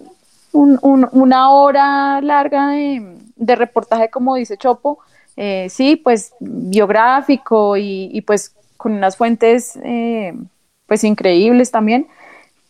un- 0.52 0.78
un- 0.82 1.08
una 1.12 1.50
hora 1.50 2.20
larga 2.20 2.68
de, 2.70 3.56
reportaje, 3.56 4.10
como 4.10 4.34
dice 4.36 4.56
Chopo, 4.56 4.98
eh, 5.36 5.68
sí, 5.70 5.96
pues 5.96 6.34
biográfico 6.40 7.76
y, 7.76 8.10
y, 8.12 8.20
pues 8.22 8.54
con 8.76 8.92
unas 8.92 9.16
fuentes 9.16 9.78
eh, 9.82 10.34
pues 10.86 11.04
increíbles 11.04 11.70
también, 11.70 12.06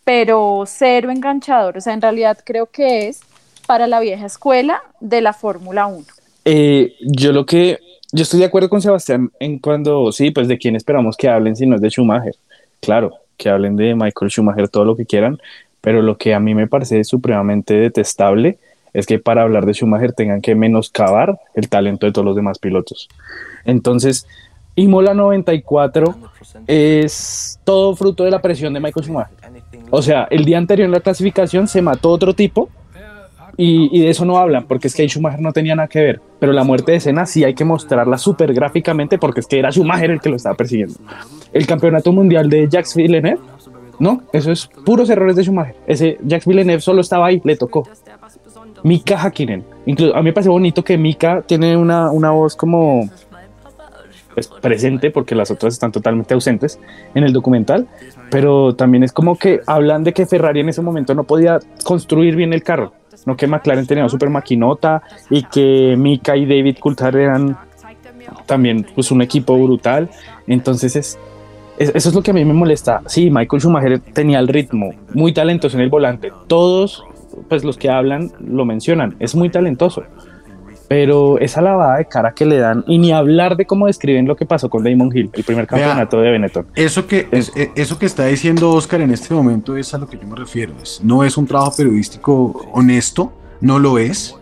pero 0.04 0.64
cero 0.66 1.10
enganchador, 1.10 1.78
o 1.78 1.80
sea, 1.80 1.92
en 1.92 2.02
realidad 2.02 2.38
creo 2.44 2.66
que 2.66 3.08
es 3.08 3.20
para 3.66 3.86
la 3.86 4.00
vieja 4.00 4.26
escuela 4.26 4.82
de 5.00 5.20
la 5.20 5.32
Fórmula 5.32 5.86
1. 5.86 6.04
Eh, 6.44 6.94
yo 7.00 7.32
lo 7.32 7.46
que, 7.46 7.78
yo 8.12 8.22
estoy 8.22 8.40
de 8.40 8.46
acuerdo 8.46 8.68
con 8.68 8.82
Sebastián 8.82 9.30
en 9.38 9.58
cuando, 9.58 10.10
sí, 10.12 10.30
pues 10.30 10.48
de 10.48 10.58
quién 10.58 10.76
esperamos 10.76 11.16
que 11.16 11.28
hablen 11.28 11.56
si 11.56 11.66
no 11.66 11.76
es 11.76 11.80
de 11.80 11.90
Schumacher. 11.90 12.34
Claro, 12.80 13.12
que 13.36 13.48
hablen 13.48 13.76
de 13.76 13.94
Michael 13.94 14.30
Schumacher 14.30 14.68
todo 14.68 14.84
lo 14.84 14.96
que 14.96 15.06
quieran, 15.06 15.38
pero 15.80 16.02
lo 16.02 16.16
que 16.16 16.34
a 16.34 16.40
mí 16.40 16.54
me 16.54 16.66
parece 16.66 17.04
supremamente 17.04 17.74
detestable 17.74 18.58
es 18.92 19.06
que 19.06 19.18
para 19.18 19.42
hablar 19.42 19.66
de 19.66 19.72
Schumacher 19.72 20.12
tengan 20.12 20.40
que 20.40 20.54
menoscabar 20.54 21.38
el 21.54 21.68
talento 21.68 22.06
de 22.06 22.12
todos 22.12 22.26
los 22.26 22.36
demás 22.36 22.58
pilotos. 22.58 23.08
Entonces, 23.64 24.26
Imola 24.74 25.14
94 25.14 26.14
es 26.66 27.58
todo 27.64 27.94
fruto 27.96 28.24
de 28.24 28.30
la 28.30 28.42
presión 28.42 28.74
de 28.74 28.80
Michael 28.80 29.06
Schumacher. 29.06 29.61
O 29.94 30.00
sea, 30.00 30.26
el 30.30 30.46
día 30.46 30.56
anterior 30.56 30.86
en 30.86 30.92
la 30.92 31.00
clasificación 31.00 31.68
se 31.68 31.82
mató 31.82 32.08
otro 32.08 32.32
tipo 32.32 32.70
y, 33.58 34.00
de 34.00 34.08
eso 34.08 34.24
no 34.24 34.38
hablan, 34.38 34.64
porque 34.64 34.88
es 34.88 34.94
que 34.94 35.06
Schumacher 35.06 35.42
no 35.42 35.52
tenía 35.52 35.74
nada 35.74 35.86
que 35.86 36.00
ver. 36.00 36.20
Pero 36.40 36.54
la 36.54 36.64
muerte 36.64 36.92
de 36.92 37.00
Senna 37.00 37.26
sí 37.26 37.44
hay 37.44 37.52
que 37.52 37.66
mostrarla 37.66 38.16
súper 38.16 38.54
gráficamente, 38.54 39.18
porque 39.18 39.40
es 39.40 39.46
que 39.46 39.58
era 39.58 39.70
Schumacher 39.70 40.10
el 40.10 40.20
que 40.22 40.30
lo 40.30 40.36
estaba 40.36 40.54
persiguiendo. 40.54 40.94
El 41.52 41.66
campeonato 41.66 42.10
mundial 42.10 42.48
de 42.48 42.70
Jacques 42.70 42.96
Villeneuve, 42.96 43.38
no, 43.98 44.22
eso 44.32 44.50
es 44.50 44.66
puros 44.66 45.10
errores 45.10 45.36
de 45.36 45.44
Schumacher. 45.44 45.76
Ese 45.86 46.16
Jacques 46.22 46.46
Villeneuve 46.46 46.80
solo 46.80 47.02
estaba 47.02 47.26
ahí, 47.26 47.42
le 47.44 47.54
tocó. 47.56 47.86
Mika 48.84 49.22
Hakkinen. 49.22 49.62
Incluso, 49.84 50.16
a 50.16 50.20
mí 50.20 50.24
me 50.24 50.32
parece 50.32 50.48
bonito 50.48 50.82
que 50.82 50.96
Mika 50.96 51.42
tiene 51.46 51.76
una, 51.76 52.10
una 52.10 52.30
voz 52.30 52.56
como 52.56 53.10
pues, 54.34 54.48
presente, 54.48 55.10
porque 55.10 55.34
las 55.34 55.50
otras 55.50 55.74
están 55.74 55.92
totalmente 55.92 56.34
ausentes 56.34 56.78
en 57.14 57.24
el 57.24 57.32
documental, 57.32 57.86
pero 58.30 58.74
también 58.74 59.02
es 59.02 59.12
como 59.12 59.36
que 59.38 59.60
hablan 59.66 60.04
de 60.04 60.12
que 60.12 60.26
Ferrari 60.26 60.60
en 60.60 60.68
ese 60.68 60.82
momento 60.82 61.14
no 61.14 61.24
podía 61.24 61.58
construir 61.84 62.36
bien 62.36 62.52
el 62.52 62.62
carro, 62.62 62.92
no 63.26 63.36
que 63.36 63.46
McLaren 63.46 63.86
tenía 63.86 64.04
una 64.04 64.08
super 64.10 64.30
maquinota 64.30 65.02
y 65.30 65.42
que 65.44 65.94
Mika 65.98 66.36
y 66.36 66.46
David 66.46 66.78
Coulthard 66.80 67.16
eran 67.16 67.56
también 68.46 68.86
pues, 68.94 69.10
un 69.10 69.22
equipo 69.22 69.56
brutal. 69.62 70.08
Entonces 70.46 70.96
es, 70.96 71.18
es- 71.78 71.92
eso 71.94 72.08
es 72.08 72.14
lo 72.14 72.22
que 72.22 72.30
a 72.30 72.34
mí 72.34 72.44
me 72.44 72.54
molesta. 72.54 73.02
Sí, 73.06 73.30
Michael 73.30 73.60
Schumacher 73.60 74.00
tenía 74.00 74.38
el 74.38 74.48
ritmo, 74.48 74.92
muy 75.14 75.32
talentoso 75.32 75.76
en 75.76 75.82
el 75.82 75.90
volante. 75.90 76.32
Todos 76.46 77.04
pues 77.48 77.64
los 77.64 77.78
que 77.78 77.88
hablan 77.90 78.30
lo 78.40 78.64
mencionan, 78.64 79.16
es 79.18 79.34
muy 79.34 79.48
talentoso. 79.50 80.02
Pero 80.88 81.38
esa 81.38 81.62
lavada 81.62 81.96
de 81.98 82.06
cara 82.06 82.32
que 82.34 82.44
le 82.44 82.58
dan, 82.58 82.84
y 82.86 82.98
ni 82.98 83.12
hablar 83.12 83.56
de 83.56 83.64
cómo 83.66 83.86
describen 83.86 84.26
lo 84.26 84.36
que 84.36 84.44
pasó 84.46 84.68
con 84.68 84.84
Damon 84.84 85.10
Hill, 85.16 85.30
el 85.32 85.44
primer 85.44 85.66
Vea, 85.66 85.78
campeonato 85.86 86.20
de 86.20 86.30
Benetton. 86.30 86.66
Eso 86.74 87.06
que, 87.06 87.28
es- 87.30 87.52
eh, 87.56 87.70
eso 87.74 87.98
que 87.98 88.06
está 88.06 88.26
diciendo 88.26 88.70
Oscar 88.70 89.00
en 89.00 89.10
este 89.10 89.32
momento 89.34 89.76
es 89.76 89.94
a 89.94 89.98
lo 89.98 90.06
que 90.06 90.18
yo 90.18 90.26
me 90.26 90.36
refiero. 90.36 90.74
Es- 90.82 91.00
no 91.02 91.24
es 91.24 91.36
un 91.36 91.46
trabajo 91.46 91.72
periodístico 91.76 92.68
honesto, 92.72 93.32
no 93.60 93.78
lo 93.78 93.98
es, 93.98 94.36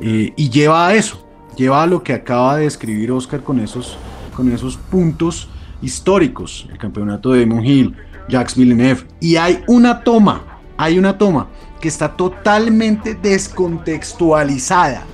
eh, 0.00 0.32
y 0.36 0.50
lleva 0.50 0.88
a 0.88 0.94
eso, 0.94 1.26
lleva 1.56 1.82
a 1.82 1.86
lo 1.86 2.02
que 2.02 2.12
acaba 2.12 2.56
de 2.56 2.66
escribir 2.66 3.10
Oscar 3.10 3.40
con 3.42 3.58
esos, 3.60 3.96
con 4.34 4.52
esos 4.52 4.76
puntos 4.76 5.48
históricos, 5.82 6.68
el 6.70 6.78
campeonato 6.78 7.32
de 7.32 7.40
Damon 7.46 7.64
Hill, 7.64 7.94
Jacques 8.28 8.56
Villeneuve, 8.56 9.00
y 9.20 9.36
hay 9.36 9.62
una 9.66 10.00
toma, 10.04 10.42
hay 10.76 10.98
una 10.98 11.16
toma 11.16 11.46
que 11.80 11.88
está 11.88 12.16
totalmente 12.16 13.14
descontextualizada 13.14 15.04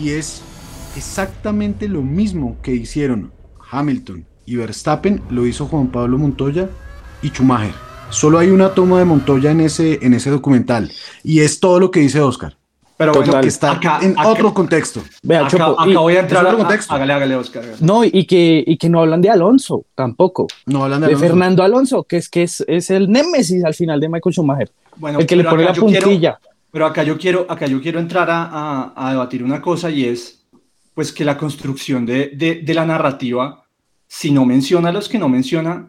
y 0.00 0.10
es 0.10 0.42
exactamente 0.96 1.88
lo 1.88 2.02
mismo 2.02 2.56
que 2.62 2.72
hicieron 2.72 3.32
Hamilton 3.70 4.24
y 4.46 4.56
Verstappen, 4.56 5.22
lo 5.30 5.46
hizo 5.46 5.66
Juan 5.66 5.88
Pablo 5.88 6.18
Montoya 6.18 6.68
y 7.22 7.28
Schumacher. 7.28 7.72
Solo 8.10 8.38
hay 8.38 8.50
una 8.50 8.70
toma 8.70 8.98
de 9.00 9.04
Montoya 9.04 9.50
en 9.50 9.60
ese, 9.60 9.98
en 10.02 10.14
ese 10.14 10.30
documental 10.30 10.90
y 11.24 11.40
es 11.40 11.58
todo 11.58 11.80
lo 11.80 11.90
que 11.90 12.00
dice 12.00 12.20
Oscar. 12.20 12.56
Pero 12.96 13.12
Total, 13.12 13.28
bueno, 13.28 13.42
que 13.42 13.48
está 13.48 13.72
acá- 13.72 13.98
en 14.00 14.12
acá- 14.12 14.28
otro 14.28 14.54
contexto. 14.54 15.02
Vea, 15.22 15.40
acá, 15.40 15.48
Chopo, 15.50 15.78
acá 15.80 15.90
y- 15.90 15.94
voy 15.96 16.16
a 16.16 16.20
entrar 16.20 16.46
a, 16.46 16.48
otro 16.48 16.58
contexto. 16.60 16.94
Hágale, 16.94 17.12
hágale, 17.12 17.34
Oscar. 17.36 17.62
No, 17.80 18.04
y 18.04 18.24
que, 18.24 18.64
y 18.66 18.78
que 18.78 18.88
no 18.88 19.00
hablan 19.00 19.20
de 19.20 19.28
Alonso 19.28 19.84
tampoco. 19.94 20.46
No 20.64 20.84
hablan 20.84 21.00
de 21.00 21.08
De 21.08 21.12
Alonso. 21.12 21.26
Fernando 21.26 21.62
Alonso, 21.62 22.04
que 22.04 22.16
es 22.16 22.30
que 22.30 22.44
es, 22.44 22.64
es 22.66 22.88
el 22.90 23.10
némesis 23.10 23.64
al 23.64 23.74
final 23.74 24.00
de 24.00 24.08
Michael 24.08 24.32
Schumacher. 24.32 24.70
Bueno, 24.96 25.18
el 25.18 25.26
que 25.26 25.36
le 25.36 25.44
pone 25.44 25.64
la 25.64 25.72
yo 25.72 25.86
quiero- 25.86 26.06
puntilla. 26.06 26.38
Pero 26.70 26.86
acá 26.86 27.02
yo 27.02 27.16
quiero, 27.16 27.46
acá 27.48 27.66
yo 27.66 27.80
quiero 27.80 27.98
entrar 28.00 28.28
a, 28.30 28.42
a- 28.44 28.92
a 28.96 29.10
debatir 29.12 29.42
una 29.42 29.60
cosa 29.62 29.90
y 29.90 30.04
es 30.04 30.42
pues 30.94 31.12
que 31.12 31.24
la 31.24 31.36
construcción 31.36 32.04
de, 32.06 32.30
de- 32.34 32.56
de 32.62 32.74
la 32.74 32.84
narrativa, 32.86 33.64
si 34.06 34.30
no 34.30 34.44
menciona 34.44 34.88
a 34.88 34.92
los 34.92 35.08
que 35.08 35.18
no 35.18 35.28
menciona, 35.28 35.88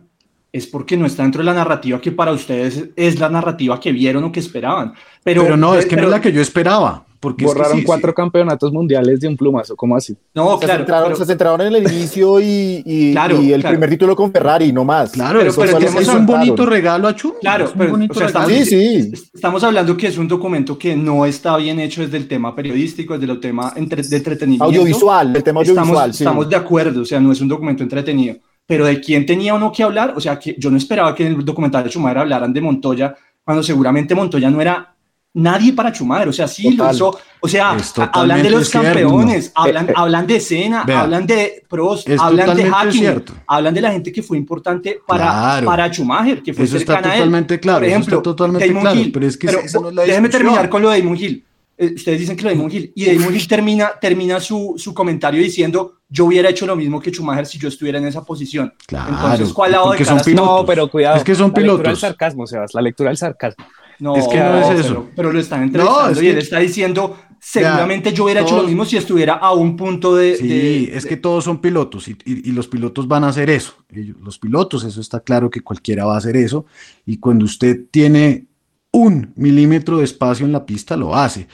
es 0.51 0.68
porque 0.68 0.95
no 0.97 1.05
está 1.05 1.24
dentro 1.24 1.39
de 1.39 1.45
la 1.45 1.53
narrativa 1.53 1.99
que 2.01 2.12
para 2.12 2.32
ustedes 2.32 2.89
es 2.95 3.20
la 3.20 3.30
narrativa 3.30 3.80
que 3.80 3.91
vieron 3.91 4.24
o 4.26 4.32
que 4.32 4.39
esperaban. 4.39 4.93
Pero, 5.24 5.43
Pero, 5.43 5.58
no, 5.58 5.76
es 5.76 5.86
que 5.86 5.95
no 5.97 6.03
es 6.03 6.10
la 6.10 6.22
que 6.22 6.32
yo 6.32 6.41
esperaba. 6.41 7.05
Porque 7.20 7.45
es 7.45 7.51
que 7.51 7.57
Borraron 7.57 7.80
sí, 7.80 7.84
cuatro 7.84 8.09
sí. 8.11 8.15
campeonatos 8.15 8.72
mundiales 8.72 9.20
de 9.20 9.28
un 9.28 9.36
plumazo, 9.36 9.76
¿cómo 9.76 9.95
así? 9.95 10.15
No, 10.36 10.57
se, 10.59 10.65
claro, 10.65 10.78
centraron, 10.80 11.03
pero- 11.07 11.15
se 11.18 11.26
centraron 11.26 11.61
en 11.61 11.76
el 11.76 11.91
inicio 11.91 12.39
y, 12.39 12.84
y- 12.86 13.11
Claro, 13.13 13.41
y 13.41 13.53
el 13.53 13.61
claro. 13.61 13.74
primer 13.76 13.89
título 13.89 14.15
con 14.15 14.32
Ferrari, 14.32 14.72
no 14.72 14.86
más. 14.86 15.11
Claro, 15.11 15.39
Pero- 15.39 15.53
pero 15.55 15.78
estamos 15.80 16.01
es 16.01 16.07
un 16.09 16.26
bonito 16.26 16.65
regalo 16.65 17.07
a 17.07 17.15
Chum. 17.15 17.32
Claro, 17.41 17.65
es 17.65 17.72
un 17.72 17.78
pero, 17.80 17.91
bonito 17.91 18.13
o 18.13 18.18
sea, 18.18 18.28
regalo. 18.28 18.49
estamos, 18.49 18.70
Sí, 18.70 19.01
sí. 19.15 19.30
estamos 19.34 19.63
hablando 19.63 19.97
que 19.97 20.07
es 20.07 20.18
un 20.18 20.28
documento 20.28 20.78
que 20.78 20.95
no 20.95 21.26
está 21.26 21.57
bien 21.57 21.80
hecho 21.80 22.01
desde 22.01 22.18
el 22.18 22.28
tema 22.28 22.55
periodístico, 22.55 23.18
desde 23.18 23.34
el 23.34 23.39
tema 23.39 23.74
entre- 23.76 24.03
de 24.03 24.18
entretenimiento. 24.18 24.65
Audiovisual, 24.65 25.36
el 25.36 25.43
tema 25.43 25.59
audiovisual, 25.61 25.88
Estamos, 25.95 26.15
sí. 26.18 26.24
estamos 26.24 26.49
de 26.49 26.55
acuerdo, 26.55 27.01
o 27.01 27.05
sea, 27.05 27.20
no 27.20 27.32
es 27.32 27.41
un 27.41 27.47
documento 27.47 27.82
entretenido. 27.84 28.36
Pero 28.65 28.86
de 28.86 28.99
quién 28.99 29.26
tenía 29.26 29.55
o 29.55 29.59
no 29.59 29.72
que 29.72 29.82
hablar, 29.82 30.13
o 30.15 30.20
sea, 30.20 30.38
que 30.38 30.55
yo 30.59 30.70
no 30.70 30.78
esperaba 30.78 31.15
que 31.15 31.26
en 31.26 31.34
el 31.34 31.45
documental 31.45 31.84
de 31.86 31.89
Schumacher 31.89 32.18
hablaran 32.20 32.51
de 32.53 32.59
Montoya, 32.61 33.15
cuando 33.43 33.63
seguramente 33.63 34.13
Montoya 34.13 34.49
no 34.49 34.59
era 34.61 34.93
nadie 35.34 35.73
para 35.73 35.93
Schumacher, 35.93 36.28
o 36.30 36.34
sea, 36.34 36.47
sí 36.47 36.71
lo 36.73 36.91
hizo, 36.91 37.17
o 37.39 37.47
sea, 37.47 37.78
hablan 38.11 38.41
de 38.41 38.49
los 38.49 38.67
cierto. 38.69 38.89
campeones, 38.89 39.51
hablan, 39.53 39.88
Eh, 39.88 39.91
eh, 39.91 39.93
hablan 39.95 40.25
de 40.28 40.39
vea, 40.88 41.01
hablan 41.01 41.28
de 41.28 41.63
Prost, 41.69 42.09
hablan 42.19 42.55
de 42.57 42.65
Hackney, 42.69 42.91
cierto. 42.99 43.34
hablan 43.45 43.73
de 43.73 43.82
la 43.82 43.91
gente 43.91 44.11
que 44.11 44.23
fue 44.23 44.38
importante 44.38 44.99
para, 45.05 45.23
Claro. 45.25 45.65
para 45.67 45.93
Schumacher, 45.93 46.41
que 46.41 46.53
fue 46.53 46.65
Eso 46.65 46.78
está 46.78 46.93
cercana 46.95 47.13
a 47.13 47.15
él. 47.17 47.19
totalmente 47.21 47.59
claro, 47.59 47.80
Por 47.80 47.86
eso 47.88 47.91
ejemplo, 47.95 48.17
está 48.17 48.23
totalmente 48.23 48.67
Damon 48.67 48.82
claro, 48.82 48.99
Hill. 48.99 49.11
pero 49.11 49.28
es 49.28 49.38
que 49.38 49.47
esa 49.47 49.80
no 49.80 49.89
es 49.89 49.95
la 49.95 50.03
déjeme 50.03 50.30
terminar 50.30 50.69
con 50.69 50.82
lo 50.82 50.89
de 50.89 50.99
Damon 51.01 51.17
Hill. 51.17 51.43
Eh, 51.80 51.93
Ustedes 51.95 52.19
dicen 52.21 52.36
que 52.36 52.41
lo 52.41 52.49
de 52.49 52.55
Damon 52.55 52.71
Hill, 52.71 52.91
y 52.95 53.05
Damon 53.15 53.36
Hill 53.36 53.47
termina, 53.47 53.91
termina 54.01 54.39
su, 54.39 54.73
su 54.78 54.91
comentario 54.95 55.39
diciendo, 55.43 55.97
yo 56.09 56.25
hubiera 56.25 56.49
hecho 56.49 56.65
lo 56.65 56.75
mismo 56.75 56.99
que 56.99 57.11
Schumacher 57.11 57.45
si 57.45 57.59
yo 57.59 57.67
estuviera 57.67 57.99
en 57.99 58.07
esa 58.07 58.23
posición. 58.25 58.73
Claro, 58.88 59.09
Entonces, 59.13 59.53
¿cuál 59.53 59.73
lado 59.73 59.91
de 59.91 60.03
son 60.03 60.17
está? 60.17 60.25
pilotos. 60.32 60.61
No, 60.61 60.65
pero 60.65 60.89
cuidado. 60.89 61.17
Es 61.17 61.23
que 61.23 61.36
son 61.36 61.51
La 61.55 61.59
lectura 61.61 61.73
del 61.73 61.78
pilotos. 61.84 61.99
sarcasmo, 61.99 62.47
Sebas, 62.47 62.73
la 62.73 62.82
lectura 62.82 63.09
del 63.11 63.17
sarcasmo. 63.17 63.63
No, 63.99 64.15
Es 64.15 64.27
que 64.27 64.37
no 64.37 64.57
es 64.59 64.79
eso. 64.79 64.93
Pero, 64.93 65.11
pero 65.15 65.33
lo 65.33 65.39
están 65.39 65.63
entrevistando 65.63 66.11
es 66.11 66.21
y 66.21 66.27
él 66.27 66.37
está 66.37 66.59
diciendo, 66.59 67.17
seguramente 67.39 68.13
yo 68.13 68.25
hubiera 68.25 68.41
hecho 68.41 68.57
lo 68.57 68.63
mismo 68.67 68.85
si 68.85 68.97
estuviera 68.97 69.33
a 69.35 69.53
un 69.53 69.75
punto 69.75 70.15
de... 70.15 70.35
Sí, 70.35 70.47
de- 70.47 70.97
es 70.97 71.05
que 71.05 71.17
todos 71.17 71.43
son 71.43 71.59
pilotos 71.59 72.07
y, 72.07 72.11
y- 72.25 72.49
y 72.49 72.51
los 72.51 72.67
pilotos 72.67 73.07
van 73.07 73.23
a 73.23 73.29
hacer 73.29 73.49
eso. 73.49 73.73
Ellos- 73.91 74.17
los 74.23 74.37
pilotos, 74.37 74.83
eso 74.83 75.01
está 75.01 75.19
claro 75.21 75.49
que 75.49 75.61
cualquiera 75.61 76.05
va 76.05 76.15
a 76.15 76.17
hacer 76.19 76.37
eso. 76.37 76.65
Y 77.05 77.17
cuando 77.17 77.45
usted 77.45 77.85
tiene 77.91 78.45
un 78.91 79.33
milímetro 79.35 79.97
de 79.97 80.05
espacio 80.05 80.45
en 80.45 80.51
la 80.51 80.65
pista, 80.65 80.95
lo 80.95 81.15
hace. 81.15 81.47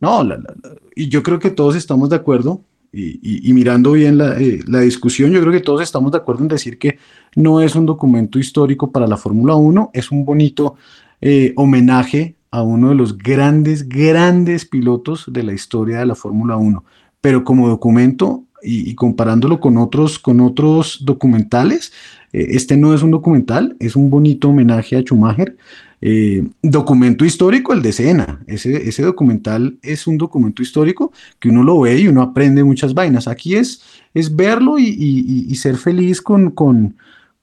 No, 0.00 0.24
la- 0.24 0.36
la- 0.36 0.54
la- 0.62 0.74
y 0.96 1.08
yo 1.08 1.22
creo 1.22 1.38
que 1.38 1.50
todos 1.50 1.76
estamos 1.76 2.08
de 2.10 2.16
acuerdo. 2.16 2.60
Y, 2.96 3.18
y- 3.22 3.50
y 3.50 3.52
mirando 3.52 3.90
bien 3.90 4.18
la, 4.18 4.40
eh, 4.40 4.60
la 4.68 4.78
discusión, 4.78 5.32
yo 5.32 5.40
creo 5.40 5.52
que 5.52 5.58
todos 5.58 5.82
estamos 5.82 6.12
de 6.12 6.18
acuerdo 6.18 6.42
en 6.42 6.48
decir 6.48 6.78
que 6.78 6.98
no 7.34 7.60
es 7.60 7.74
un 7.74 7.86
documento 7.86 8.38
histórico 8.38 8.92
para 8.92 9.08
la 9.08 9.16
Fórmula 9.16 9.56
1, 9.56 9.90
es 9.92 10.12
un 10.12 10.24
bonito 10.24 10.76
eh, 11.24 11.52
homenaje 11.56 12.36
a 12.50 12.62
uno 12.62 12.90
de 12.90 12.94
los 12.94 13.16
grandes, 13.18 13.88
grandes 13.88 14.64
pilotos 14.66 15.24
de 15.26 15.42
la 15.42 15.52
historia 15.54 15.98
de 15.98 16.06
la 16.06 16.14
Fórmula 16.14 16.56
1 16.56 16.84
pero 17.20 17.42
como 17.42 17.68
documento 17.68 18.44
y, 18.62 18.90
y 18.90 18.94
comparándolo 18.94 19.58
con 19.58 19.78
otros, 19.78 20.18
con 20.18 20.40
otros 20.40 21.00
documentales, 21.06 21.90
eh, 22.34 22.48
este 22.50 22.76
no 22.76 22.92
es 22.94 23.02
un 23.02 23.10
documental, 23.12 23.76
es 23.80 23.96
un 23.96 24.10
bonito 24.10 24.50
homenaje 24.50 24.94
a 24.96 25.00
Schumacher. 25.00 25.56
Eh, 26.02 26.46
documento 26.62 27.24
histórico, 27.24 27.72
el 27.72 27.80
de 27.80 27.92
Senna. 27.92 28.42
Ese, 28.46 28.86
ese 28.88 29.02
documental 29.02 29.78
es 29.80 30.06
un 30.06 30.18
documento 30.18 30.60
histórico 30.62 31.12
que 31.40 31.48
uno 31.48 31.62
lo 31.62 31.80
ve 31.80 31.98
y 31.98 32.08
uno 32.08 32.20
aprende 32.20 32.62
muchas 32.62 32.92
vainas. 32.92 33.26
Aquí 33.26 33.54
es, 33.54 33.80
es 34.12 34.36
verlo 34.36 34.78
y- 34.78 34.84
y- 34.88 35.46
y 35.48 35.54
ser 35.54 35.76
feliz 35.76 36.20
con, 36.20 36.50
con, 36.50 36.96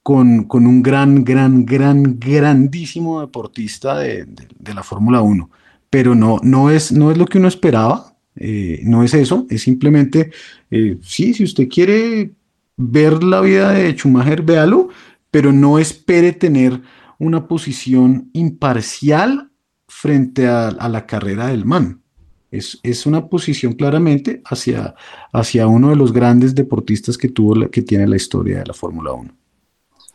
con, 0.03 0.47
un 0.51 0.83
gran, 0.83 1.23
gran, 1.23 1.65
gran, 1.65 2.19
grandísimo 2.19 3.21
deportista 3.21 3.97
de, 3.99 4.27
la 4.73 4.83
Fórmula 4.83 5.21
1. 5.21 5.49
Pero 5.89 6.15
no, 6.15 6.39
no, 6.43 6.69
es, 6.71 6.91
no 6.91 7.11
es 7.11 7.17
lo 7.17 7.25
que 7.25 7.37
uno 7.37 7.47
esperaba, 7.47 8.15
eh, 8.35 8.81
no 8.83 9.03
es 9.03 9.13
eso, 9.13 9.45
es 9.49 9.61
simplemente, 9.61 10.31
eh, 10.71 10.97
sí, 11.01 11.33
si 11.33 11.43
usted 11.43 11.67
quiere 11.67 12.31
ver 12.77 13.23
la 13.23 13.41
vida 13.41 13.71
de 13.73 13.93
Schumacher, 13.93 14.41
véalo, 14.41 14.89
pero 15.29 15.51
no 15.51 15.79
espere 15.79 16.31
tener 16.31 16.81
una 17.19 17.47
posición 17.47 18.29
imparcial 18.33 19.51
frente 19.87 20.47
a, 20.47 20.69
a 20.69 20.89
la 20.89 21.05
carrera 21.05 21.47
del 21.47 21.65
man. 21.65 22.01
Es, 22.49 22.79
es 22.83 23.05
una 23.05 23.27
posición 23.27 23.73
claramente 23.73 24.41
hacia, 24.45 24.95
hacia 25.31 25.67
uno 25.67 25.89
de 25.89 25.95
los 25.95 26.11
grandes 26.11 26.53
deportistas 26.55 27.17
que, 27.17 27.29
tuvo 27.29 27.55
la- 27.55 27.69
que 27.69 27.81
tiene 27.81 28.07
la 28.07 28.15
historia 28.17 28.59
de 28.59 28.65
la 28.65 28.73
Fórmula 28.73 29.13
1. 29.13 29.40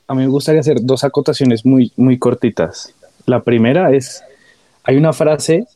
A 0.09 0.15
mí 0.15 0.23
me 0.23 0.29
gustaría 0.29 0.61
hacer 0.61 0.79
dos 0.83 1.05
acotaciones 1.05 1.65
muy, 1.67 1.93
muy 1.97 2.19
cortitas. 2.19 2.95
La 3.27 3.43
primera 3.43 3.93
es, 3.93 4.23
hay 4.85 4.97
una 4.97 5.13
frase 5.13 5.67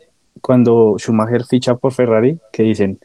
cuando 0.40 0.96
Schumacher 0.98 1.44
ficha 1.44 1.74
por 1.74 1.92
Ferrari 1.92 2.38
que 2.52 2.62
dicen, 2.62 2.98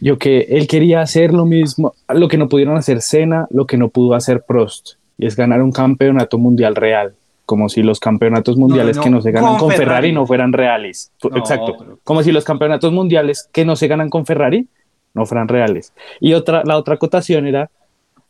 yo 0.00 0.18
que 0.18 0.40
él 0.50 0.66
quería 0.66 1.00
hacer 1.00 1.32
lo 1.32 1.46
mismo, 1.46 1.94
lo 2.08 2.28
que 2.28 2.36
no 2.36 2.48
pudieron 2.48 2.76
hacer 2.76 3.00
Senna, 3.00 3.46
lo 3.50 3.66
que 3.66 3.76
no 3.76 3.88
pudo 3.88 4.14
hacer 4.14 4.42
Prost, 4.42 4.94
y 5.18 5.26
es 5.26 5.36
ganar 5.36 5.62
un 5.62 5.70
campeonato 5.70 6.36
mundial 6.36 6.74
real, 6.74 7.14
como 7.46 7.68
si 7.68 7.82
los 7.82 8.00
campeonatos 8.00 8.56
mundiales 8.56 8.96
no, 8.96 9.02
que 9.04 9.10
no 9.10 9.20
se 9.22 9.30
ganan 9.30 9.50
con 9.52 9.58
con 9.60 9.70
Ferrari. 9.70 9.86
Ferrari. 9.86 10.12
no 10.12 10.26
fueran 10.26 10.52
reales. 10.52 11.12
No, 11.22 11.36
Exacto. 11.36 11.76
pero- 11.78 11.98
Como 12.02 12.22
si 12.24 12.32
los 12.32 12.44
campeonatos 12.44 12.92
mundiales 12.92 13.48
que 13.52 13.64
no 13.64 13.76
se 13.76 13.86
ganan 13.86 14.10
con 14.10 14.26
Ferrari 14.26 14.66
no 15.14 15.26
fueran 15.26 15.46
reales. 15.46 15.92
Y 16.20 16.32
otra, 16.34 16.62
la 16.64 16.76
otra 16.76 16.94
acotación 16.96 17.46
era, 17.46 17.70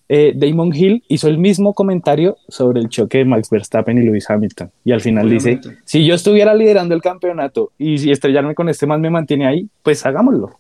eh, 0.08 0.32
Damon 0.36 0.74
Hill 0.74 1.02
hizo 1.08 1.28
el 1.28 1.38
mismo 1.38 1.74
comentario 1.74 2.36
sobre 2.48 2.80
el 2.80 2.88
choque 2.88 3.18
de 3.18 3.24
Max 3.24 3.48
Verstappen 3.50 3.96
y 3.98 4.02
Lewis 4.02 4.28
Hamilton. 4.28 4.70
Y 4.84 4.92
al 4.92 5.00
final 5.00 5.30
dice, 5.30 5.60
si 5.84 6.04
yo 6.04 6.14
estuviera 6.14 6.54
liderando 6.54 6.94
el 6.94 7.00
campeonato 7.00 7.72
y 7.78 7.98
si 7.98 8.10
estrellarme 8.10 8.54
con 8.54 8.68
este 8.68 8.86
más 8.86 9.00
me 9.00 9.10
mantiene 9.10 9.46
ahí, 9.46 9.68
pues 9.82 10.04
hagámoslo. 10.04 10.58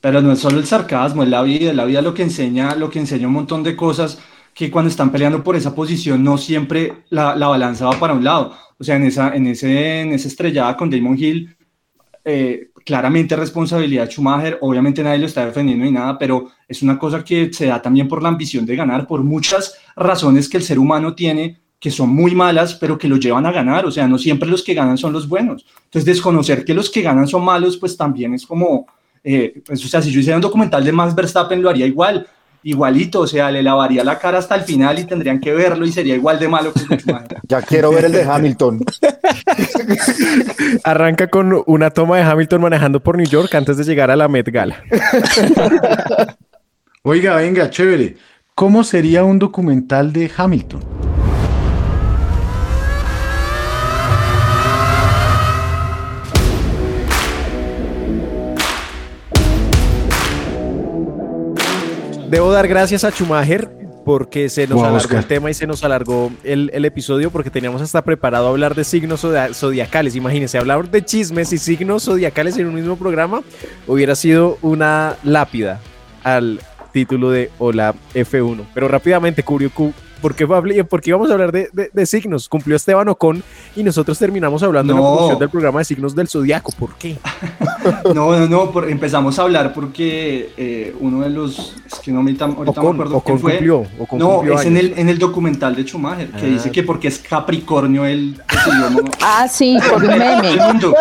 Pero 0.00 0.20
no 0.20 0.32
es 0.32 0.40
solo 0.40 0.58
el 0.58 0.66
sarcasmo, 0.66 1.22
es 1.22 1.28
la 1.28 1.42
vida, 1.42 1.72
la 1.72 1.84
vida 1.84 2.02
lo 2.02 2.12
que 2.12 2.24
enseña, 2.24 2.74
lo 2.74 2.90
que 2.90 2.98
enseña 2.98 3.28
un 3.28 3.34
montón 3.34 3.62
de 3.62 3.76
cosas 3.76 4.20
que 4.52 4.70
cuando 4.70 4.90
están 4.90 5.10
peleando 5.10 5.42
por 5.42 5.56
esa 5.56 5.74
posición 5.74 6.22
no 6.22 6.36
siempre 6.36 6.92
la, 7.08 7.34
la 7.36 7.48
balanza 7.48 7.86
va 7.86 7.98
para 7.98 8.12
un 8.12 8.24
lado. 8.24 8.52
O 8.78 8.84
sea, 8.84 8.96
en 8.96 9.04
esa, 9.04 9.34
en 9.34 9.46
ese, 9.46 10.00
en 10.00 10.12
esa 10.12 10.28
estrellada 10.28 10.76
con 10.76 10.90
Damon 10.90 11.16
Hill, 11.16 11.56
eh, 12.24 12.70
claramente 12.84 13.36
responsabilidad 13.36 14.06
de 14.06 14.12
Schumacher, 14.12 14.58
obviamente 14.60 15.02
nadie 15.02 15.18
lo 15.18 15.26
está 15.26 15.46
defendiendo 15.46 15.84
ni 15.84 15.92
nada, 15.92 16.18
pero 16.18 16.50
es 16.66 16.82
una 16.82 16.98
cosa 16.98 17.24
que 17.24 17.52
se 17.52 17.66
da 17.66 17.80
también 17.80 18.08
por 18.08 18.22
la 18.22 18.28
ambición 18.28 18.66
de 18.66 18.76
ganar, 18.76 19.06
por 19.06 19.22
muchas 19.22 19.76
razones 19.96 20.48
que 20.48 20.56
el 20.56 20.62
ser 20.62 20.78
humano 20.78 21.14
tiene 21.14 21.62
que 21.82 21.90
son 21.90 22.10
muy 22.10 22.32
malas, 22.32 22.74
pero 22.74 22.96
que 22.96 23.08
lo 23.08 23.16
llevan 23.16 23.44
a 23.44 23.50
ganar, 23.50 23.84
o 23.84 23.90
sea, 23.90 24.06
no 24.06 24.16
siempre 24.16 24.48
los 24.48 24.62
que 24.62 24.72
ganan 24.72 24.96
son 24.96 25.12
los 25.12 25.28
buenos. 25.28 25.66
Entonces, 25.86 26.04
desconocer 26.04 26.64
que 26.64 26.74
los 26.74 26.88
que 26.88 27.02
ganan 27.02 27.26
son 27.26 27.44
malos, 27.44 27.76
pues 27.76 27.96
también 27.96 28.34
es 28.34 28.46
como, 28.46 28.86
eh, 29.24 29.60
pues, 29.66 29.84
o 29.84 29.88
sea, 29.88 30.00
si 30.00 30.12
yo 30.12 30.20
hiciera 30.20 30.36
un 30.36 30.42
documental 30.42 30.84
de 30.84 30.92
Max 30.92 31.12
Verstappen, 31.12 31.60
lo 31.60 31.68
haría 31.68 31.84
igual, 31.84 32.24
igualito, 32.62 33.22
o 33.22 33.26
sea, 33.26 33.50
le 33.50 33.64
lavaría 33.64 34.04
la 34.04 34.16
cara 34.16 34.38
hasta 34.38 34.54
el 34.54 34.62
final 34.62 34.98
y 35.00 35.04
tendrían 35.04 35.40
que 35.40 35.52
verlo 35.52 35.84
y 35.84 35.90
sería 35.90 36.14
igual 36.14 36.38
de 36.38 36.48
malo 36.48 36.72
que. 36.72 36.82
Ya 37.48 37.60
quiero 37.62 37.90
ver 37.90 38.04
el 38.04 38.12
de 38.12 38.22
Hamilton. 38.22 38.84
Arranca 40.84 41.28
con 41.28 41.62
una 41.66 41.90
toma 41.90 42.16
de 42.16 42.22
Hamilton 42.22 42.62
manejando 42.62 43.00
por 43.00 43.16
New 43.16 43.26
York 43.26 43.54
antes 43.54 43.76
de 43.76 43.84
llegar 43.84 44.10
a 44.10 44.16
la 44.16 44.28
Met 44.28 44.48
Gala. 44.48 44.82
Oiga, 47.02 47.36
venga, 47.36 47.70
chévere. 47.70 48.16
¿Cómo 48.54 48.84
sería 48.84 49.24
un 49.24 49.38
documental 49.38 50.12
de 50.12 50.30
Hamilton? 50.36 50.82
Debo 62.28 62.50
dar 62.50 62.66
gracias 62.66 63.04
a 63.04 63.10
Schumacher 63.10 63.81
porque 64.04 64.48
se 64.48 64.66
nos 64.66 64.76
Wow, 64.76 64.84
alargó 64.84 64.96
Oscar. 64.98 65.18
el 65.18 65.26
tema 65.26 65.50
y 65.50 65.54
se 65.54 65.66
nos 65.66 65.84
alargó 65.84 66.30
el, 66.44 66.70
el 66.74 66.84
episodio 66.84 67.30
porque 67.30 67.50
teníamos 67.50 67.80
hasta 67.82 68.02
preparado 68.02 68.48
hablar 68.48 68.74
de 68.74 68.84
signos 68.84 69.22
zodia- 69.24 69.52
zodiacales. 69.54 70.16
Imagínense, 70.16 70.58
hablar 70.58 70.90
de 70.90 71.04
chismes 71.04 71.52
y 71.52 71.58
signos 71.58 72.04
zodiacales 72.04 72.56
en 72.58 72.66
un 72.66 72.74
mismo 72.74 72.96
programa 72.96 73.42
hubiera 73.86 74.14
sido 74.14 74.58
una 74.62 75.16
lápida 75.22 75.80
al 76.24 76.60
título 76.92 77.30
de 77.30 77.50
Hola 77.58 77.94
F1. 78.14 78.64
Pero 78.74 78.88
rápidamente, 78.88 79.42
Curio 79.42 79.70
Q, 79.70 79.92
¿Por 80.22 80.34
qué, 80.34 80.46
Pablo? 80.46 80.72
¿Por 80.86 81.00
qué 81.02 81.10
íbamos 81.10 81.28
a 81.28 81.32
hablar 81.34 81.50
de, 81.52 81.68
de- 81.72 81.90
de 81.92 82.06
signos? 82.06 82.48
Cumplió 82.48 82.76
Esteban 82.76 83.08
Ocon 83.08 83.42
y 83.76 83.82
nosotros 83.82 84.18
terminamos 84.18 84.62
hablando 84.62 84.94
de 84.94 84.98
la 85.00 85.04
No. 85.04 85.12
promoción 85.14 85.38
del 85.40 85.50
programa 85.50 85.80
de 85.80 85.84
signos 85.84 86.14
del 86.14 86.28
zodiaco. 86.28 86.72
¿Por 86.78 86.94
qué? 86.94 87.18
No, 88.14 88.38
no, 88.38 88.46
no, 88.46 88.70
por- 88.70 88.88
empezamos 88.88 89.38
a 89.38 89.42
hablar 89.42 89.72
porque 89.74 90.52
eh, 90.56 90.94
uno 91.00 91.22
de 91.22 91.30
los, 91.30 91.74
es 91.92 91.98
que 91.98 92.12
no 92.12 92.22
me, 92.22 92.32
tam- 92.32 92.56
ahorita 92.56 92.80
Ocon, 92.80 92.84
me 92.96 93.02
acuerdo 93.02 93.16
Ocon 93.16 93.24
quién 93.34 93.38
fue. 93.40 93.52
cumplió, 93.52 93.86
Ocon 93.98 94.18
no, 94.20 94.30
cumplió 94.36 94.60
es 94.60 94.66
en 94.66 94.76
el, 94.76 94.94
en 94.96 95.08
el 95.08 95.18
documental 95.18 95.74
de 95.74 95.82
Schumacher, 95.82 96.28
que 96.30 96.46
Ah. 96.46 96.50
dice 96.50 96.70
que 96.70 96.84
porque 96.84 97.08
es 97.08 97.18
Capricornio 97.18 98.04
él 98.06 98.40
decidió 98.48 98.90
no- 98.90 99.10
Ah, 99.20 99.48
sí, 99.50 99.76
por 99.90 100.04
un 100.04 100.10
el 100.12 100.18
meme. 100.18 100.56
mundo, 100.56 100.94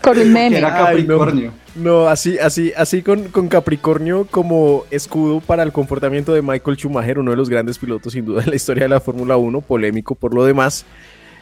Por 0.00 0.16
un 0.16 0.22
que 0.22 0.28
meme. 0.28 0.58
era 0.58 0.86
Ay, 0.86 1.04
no. 1.06 1.52
No, 1.80 2.08
así, 2.08 2.38
así, 2.38 2.72
así 2.76 3.02
con, 3.02 3.28
con 3.28 3.48
Capricornio 3.48 4.26
como 4.30 4.84
escudo 4.90 5.40
para 5.40 5.62
el 5.62 5.72
comportamiento 5.72 6.34
de 6.34 6.42
Michael 6.42 6.76
Schumacher, 6.76 7.18
uno 7.18 7.30
de 7.30 7.38
los 7.38 7.48
grandes 7.48 7.78
pilotos 7.78 8.12
sin 8.12 8.26
duda 8.26 8.42
en 8.42 8.50
la 8.50 8.56
historia 8.56 8.82
de 8.82 8.90
la 8.90 9.00
Fórmula 9.00 9.38
1, 9.38 9.60
polémico 9.62 10.14
por 10.14 10.34
lo 10.34 10.44
demás. 10.44 10.84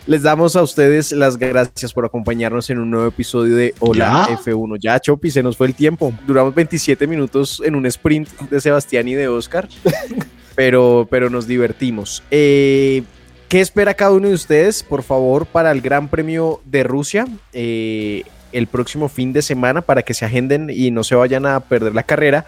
Les 0.07 0.23
damos 0.23 0.55
a 0.57 0.63
ustedes 0.63 1.13
las 1.13 1.37
gracias 1.37 1.93
por 1.93 2.05
acompañarnos 2.07 2.71
en 2.71 2.79
un 2.79 2.91
nuevo 2.91 3.09
episodio 3.09 3.57
de 3.57 3.75
Hola 3.81 4.27
¿Ya? 4.29 4.39
F1. 4.39 4.79
Ya, 4.81 5.01
Chopi, 5.01 5.31
se 5.31 5.43
nos 5.43 5.57
fue 5.57 5.67
el 5.67 5.75
tiempo. 5.75 6.15
Duramos 6.27 6.55
27 6.55 7.07
minutos 7.07 7.61
en 7.65 7.75
un 7.75 7.85
sprint 7.85 8.29
de 8.43 8.61
Sebastián 8.61 9.09
y 9.09 9.15
de 9.15 9.29
Oscar, 9.29 9.69
pero, 10.55 11.07
pero 11.11 11.29
nos 11.29 11.47
divertimos. 11.47 12.23
Eh, 12.31 13.03
¿Qué 13.49 13.61
espera 13.61 13.95
cada 13.95 14.13
uno 14.13 14.29
de 14.29 14.35
ustedes, 14.35 14.83
por 14.83 15.03
favor, 15.03 15.47
para 15.47 15.73
el 15.73 15.81
Gran 15.81 16.09
Premio 16.09 16.61
de 16.65 16.85
Rusia? 16.85 17.27
Eh, 17.53 18.25
el 18.53 18.67
próximo 18.67 19.09
fin 19.09 19.33
de 19.33 19.43
semana 19.43 19.83
para 19.83 20.03
que 20.03 20.15
se 20.15 20.25
agenden 20.25 20.71
y 20.71 20.91
no 20.91 21.05
se 21.05 21.15
vayan 21.15 21.47
a 21.47 21.61
perder 21.61 21.95
la 21.95 22.03
carrera. 22.03 22.47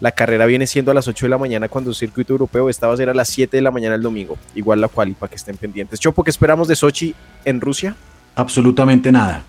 La 0.00 0.12
carrera 0.12 0.46
viene 0.46 0.66
siendo 0.66 0.90
a 0.90 0.94
las 0.94 1.08
8 1.08 1.26
de 1.26 1.30
la 1.30 1.38
mañana 1.38 1.68
cuando 1.68 1.90
el 1.90 1.96
circuito 1.96 2.32
europeo 2.32 2.70
esta 2.70 2.86
va 2.86 2.94
a 2.94 2.96
ser 2.96 3.10
a 3.10 3.14
las 3.14 3.28
7 3.28 3.56
de 3.56 3.62
la 3.62 3.70
mañana 3.70 3.94
el 3.94 4.02
domingo. 4.02 4.38
Igual 4.54 4.80
la 4.80 4.88
cual 4.88 5.10
y 5.10 5.12
para 5.12 5.28
que 5.28 5.36
estén 5.36 5.56
pendientes. 5.56 6.00
Chopo, 6.00 6.24
¿qué 6.24 6.30
esperamos 6.30 6.68
de 6.68 6.76
Sochi 6.76 7.14
en 7.44 7.60
Rusia? 7.60 7.94
Absolutamente 8.34 9.12
nada. 9.12 9.44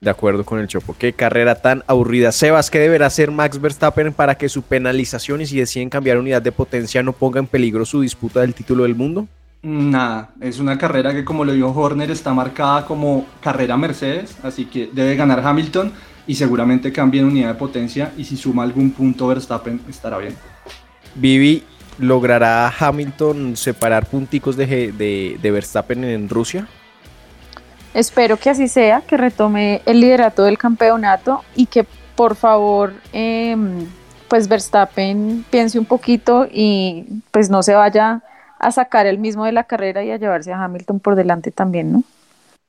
De 0.00 0.10
acuerdo 0.10 0.44
con 0.44 0.58
el 0.58 0.66
Chopo. 0.66 0.96
Qué 0.98 1.12
carrera 1.12 1.54
tan 1.54 1.84
aburrida. 1.86 2.32
Sebas, 2.32 2.70
¿qué 2.70 2.80
deberá 2.80 3.06
hacer 3.06 3.30
Max 3.30 3.60
Verstappen 3.60 4.12
para 4.12 4.34
que 4.34 4.48
su 4.48 4.62
penalización 4.62 5.40
y 5.40 5.46
si 5.46 5.58
deciden 5.58 5.90
cambiar 5.90 6.18
unidad 6.18 6.42
de 6.42 6.50
potencia 6.50 7.04
no 7.04 7.12
ponga 7.12 7.38
en 7.38 7.46
peligro 7.46 7.84
su 7.84 8.00
disputa 8.00 8.40
del 8.40 8.54
título 8.54 8.82
del 8.82 8.96
mundo? 8.96 9.28
Nada, 9.62 10.30
es 10.40 10.58
una 10.58 10.76
carrera 10.76 11.12
que 11.14 11.24
como 11.24 11.44
lo 11.44 11.52
dijo 11.52 11.70
Horner 11.70 12.10
está 12.10 12.34
marcada 12.34 12.84
como 12.84 13.26
carrera 13.40 13.76
Mercedes, 13.76 14.36
así 14.42 14.64
que 14.64 14.90
debe 14.92 15.14
ganar 15.14 15.38
Hamilton 15.46 15.92
y 16.26 16.34
seguramente 16.34 16.90
cambie 16.92 17.20
en 17.20 17.28
unidad 17.28 17.48
de 17.50 17.54
potencia 17.54 18.12
y 18.16 18.24
si 18.24 18.36
suma 18.36 18.64
algún 18.64 18.90
punto 18.90 19.28
Verstappen 19.28 19.80
estará 19.88 20.18
bien. 20.18 20.34
Vivi, 21.14 21.62
¿logrará 21.98 22.72
Hamilton 22.76 23.56
separar 23.56 24.06
punticos 24.06 24.56
de, 24.56 24.66
de- 24.90 25.38
de 25.40 25.50
Verstappen 25.52 26.02
en 26.04 26.28
Rusia? 26.28 26.66
Espero 27.94 28.38
que 28.38 28.50
así 28.50 28.66
sea, 28.66 29.02
que 29.02 29.16
retome 29.16 29.82
el 29.86 30.00
liderato 30.00 30.42
del 30.42 30.58
campeonato 30.58 31.44
y 31.54 31.66
que 31.66 31.86
por 32.16 32.34
favor, 32.34 32.94
em, 33.12 33.86
pues 34.28 34.48
Verstappen 34.48 35.44
piense 35.50 35.78
un 35.78 35.84
poquito 35.84 36.48
y 36.50 37.04
pues 37.30 37.48
no 37.48 37.62
se 37.62 37.74
vaya 37.74 38.22
a 38.62 38.72
sacar 38.72 39.06
el 39.06 39.18
mismo 39.18 39.44
de 39.44 39.52
la 39.52 39.64
carrera 39.64 40.02
y 40.04 40.10
a 40.10 40.16
llevarse 40.16 40.52
a 40.52 40.64
Hamilton 40.64 41.00
por 41.00 41.14
delante 41.16 41.50
también, 41.50 41.92
¿no? 41.92 42.02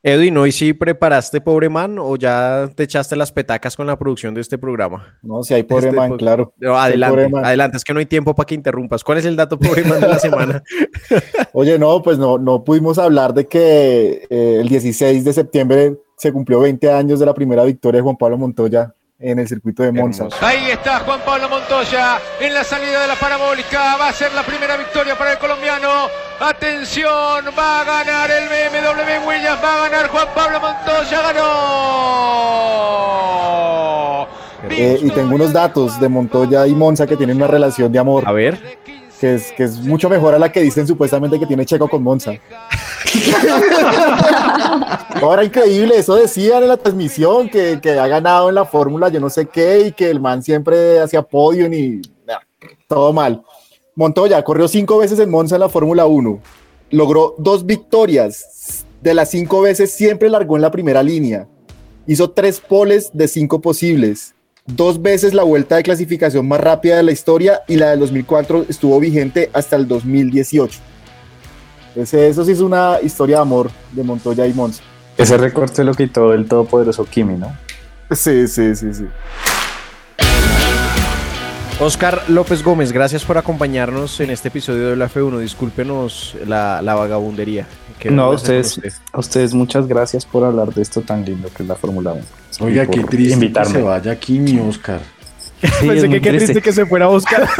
Edwin, 0.05 0.35
¿hoy 0.37 0.51
sí 0.51 0.73
preparaste, 0.73 1.39
pobre 1.39 1.69
man, 1.69 1.97
o 1.97 2.17
ya 2.17 2.69
te 2.75 2.83
echaste 2.83 3.15
las 3.15 3.31
petacas 3.31 3.77
con 3.77 3.87
la 3.87 3.97
producción 3.97 4.33
de 4.33 4.41
este 4.41 4.57
programa? 4.57 5.17
No, 5.21 5.43
si 5.43 5.53
hay 5.53 5.63
pobre 5.63 5.85
Este 5.87 5.97
man, 5.97 6.09
po- 6.09 6.17
claro. 6.17 6.53
No, 6.57 6.77
adelante, 6.77 7.15
pobre 7.15 7.29
man. 7.29 7.45
adelante, 7.45 7.77
es 7.77 7.85
que 7.85 7.93
no 7.93 7.99
hay 7.99 8.05
tiempo 8.05 8.35
para 8.35 8.45
que 8.45 8.55
interrumpas. 8.55 9.01
¿Cuál 9.01 9.19
es 9.19 9.25
el 9.25 9.37
dato 9.37 9.57
pobre 9.57 9.85
man 9.85 10.01
de 10.01 10.07
la 10.09 10.19
semana? 10.19 10.61
Oye, 11.53 11.79
no, 11.79 12.01
pues 12.01 12.17
no, 12.17 12.37
no 12.37 12.65
pudimos 12.65 12.97
hablar 12.99 13.33
de 13.33 13.47
que 13.47 14.27
eh, 14.29 14.57
el 14.59 14.67
16 14.67 15.23
de 15.23 15.31
septiembre 15.31 15.97
se 16.17 16.33
cumplió 16.33 16.59
20 16.59 16.91
años 16.91 17.21
de 17.21 17.25
la 17.25 17.33
primera 17.33 17.63
victoria 17.63 17.99
de 17.99 18.03
Juan 18.03 18.17
Pablo 18.17 18.37
Montoya 18.37 18.93
en 19.23 19.39
el 19.39 19.47
circuito 19.47 19.81
de 19.83 19.91
Monza. 19.93 20.27
Ahí 20.41 20.69
está 20.69 20.99
Juan 20.99 21.21
Pablo 21.25 21.47
Montoya 21.49 22.19
en 22.39 22.53
la 22.53 22.63
salida 22.63 23.01
de 23.01 23.07
la 23.07 23.15
parabólica. 23.15 23.95
Va 23.97 24.09
a 24.09 24.13
ser 24.13 24.33
la 24.33 24.43
primera 24.43 24.75
victoria 24.75 25.17
para 25.17 25.31
el 25.31 25.39
colombiano. 25.39 26.09
Atención, 26.39 27.45
va 27.57 27.81
a 27.81 27.83
ganar 27.85 28.29
el 28.29 28.49
BMW 28.49 29.25
Williams. 29.27 29.63
Va 29.63 29.85
a 29.85 29.89
ganar 29.89 30.09
Juan 30.09 30.27
Pablo 30.35 30.59
Montoya. 30.59 31.21
Ganó. 31.21 31.43
Eh, 34.69 34.99
y 35.01 35.09
tengo 35.11 35.35
unos 35.35 35.53
datos 35.53 35.99
de 35.99 36.09
Montoya 36.09 36.67
y 36.67 36.75
Monza 36.75 37.07
que 37.07 37.15
tienen 37.15 37.37
una 37.37 37.47
relación 37.47 37.91
de 37.91 37.99
amor. 37.99 38.23
A 38.27 38.33
ver. 38.33 38.77
Que 39.23 39.35
es, 39.35 39.53
que 39.53 39.63
es 39.63 39.79
mucho 39.79 40.09
mejor 40.09 40.35
a 40.35 40.37
la 40.37 40.51
que 40.51 40.59
dicen 40.59 40.85
supuestamente 40.85 41.39
que 41.39 41.45
tiene 41.45 41.65
Checo 41.65 41.87
con 41.87 42.03
Monza. 42.03 42.33
Ahora 45.21 45.45
increíble, 45.45 45.97
eso 45.97 46.15
decían 46.15 46.61
en 46.61 46.67
la 46.67 46.75
transmisión, 46.75 47.47
que, 47.47 47.79
que 47.81 47.91
ha 47.91 48.07
ganado 48.07 48.49
en 48.49 48.55
la 48.55 48.65
fórmula 48.65 49.07
yo 49.07 49.21
no 49.21 49.29
sé 49.29 49.45
qué 49.45 49.87
y 49.87 49.91
que 49.93 50.09
el 50.09 50.19
man 50.19 50.43
siempre 50.43 50.99
hacía 50.99 51.21
podio 51.21 51.73
y 51.73 52.01
nah, 52.27 52.39
todo 52.85 53.13
mal. 53.13 53.41
Montoya 53.95 54.43
corrió 54.43 54.67
cinco 54.67 54.97
veces 54.97 55.17
en 55.19 55.29
Monza 55.29 55.55
en 55.55 55.61
la 55.61 55.69
Fórmula 55.69 56.05
1, 56.05 56.39
logró 56.89 57.35
dos 57.37 57.65
victorias, 57.65 58.83
de 58.99 59.13
las 59.13 59.31
cinco 59.31 59.61
veces 59.61 59.93
siempre 59.93 60.29
largó 60.29 60.57
en 60.57 60.63
la 60.63 60.71
primera 60.71 61.01
línea, 61.01 61.47
hizo 62.05 62.31
tres 62.31 62.59
poles 62.59 63.09
de 63.13 63.29
cinco 63.29 63.61
posibles, 63.61 64.32
dos 64.65 65.01
veces 65.01 65.33
la 65.33 65.43
vuelta 65.43 65.75
de 65.75 65.83
clasificación 65.83 66.47
más 66.47 66.59
rápida 66.59 66.97
de 66.97 67.03
la 67.03 67.11
historia 67.11 67.61
y 67.67 67.75
la 67.75 67.91
del 67.91 67.99
2004 67.99 68.65
estuvo 68.69 68.99
vigente 68.99 69.49
hasta 69.53 69.75
el 69.75 69.87
2018. 69.87 70.79
Entonces, 71.89 72.31
eso 72.31 72.43
sí 72.43 72.53
es 72.53 72.59
una 72.59 72.97
historia 73.03 73.37
de 73.37 73.41
amor 73.41 73.69
de 73.91 74.03
Montoya 74.03 74.47
y 74.47 74.53
Monza. 74.53 74.81
Ese 75.17 75.37
recorte 75.37 75.83
lo 75.83 75.93
quitó 75.93 76.33
el 76.33 76.47
todopoderoso 76.47 77.05
Kimi, 77.05 77.35
¿no? 77.35 77.55
Sí, 78.11 78.47
sí, 78.47 78.75
sí, 78.75 78.93
sí. 78.93 79.05
Oscar 81.83 82.21
López 82.29 82.63
Gómez, 82.63 82.93
gracias 82.93 83.25
por 83.25 83.37
acompañarnos 83.37 84.17
en 84.21 84.29
este 84.29 84.47
episodio 84.47 84.89
de 84.91 84.95
la 84.95 85.09
F1. 85.09 85.37
Discúlpenos 85.39 86.37
la, 86.47 86.81
la 86.81 86.95
vagabundería. 86.95 87.67
que 87.99 88.09
No, 88.09 88.23
a 88.23 88.29
ustedes, 88.29 88.79
a 89.11 89.19
ustedes 89.19 89.53
muchas 89.53 89.85
gracias 89.85 90.25
por 90.25 90.45
hablar 90.45 90.73
de 90.73 90.81
esto 90.81 91.01
tan 91.01 91.25
lindo 91.25 91.49
que 91.55 91.63
es 91.63 91.67
la 91.69 91.75
Fórmula 91.75 92.13
1. 92.13 92.23
Oiga, 92.61 92.85
qué 92.85 93.03
triste 93.03 93.27
que 93.27 93.33
invitarme. 93.33 93.71
se 93.73 93.81
vaya 93.81 94.11
aquí 94.13 94.39
mi 94.39 94.57
Oscar. 94.59 95.01
Sí, 95.61 95.67
Pensé 95.87 96.07
que 96.09 96.21
qué 96.21 96.29
triste 96.31 96.61
que 96.61 96.71
se 96.71 96.85
fuera 96.85 97.09
Oscar. 97.09 97.47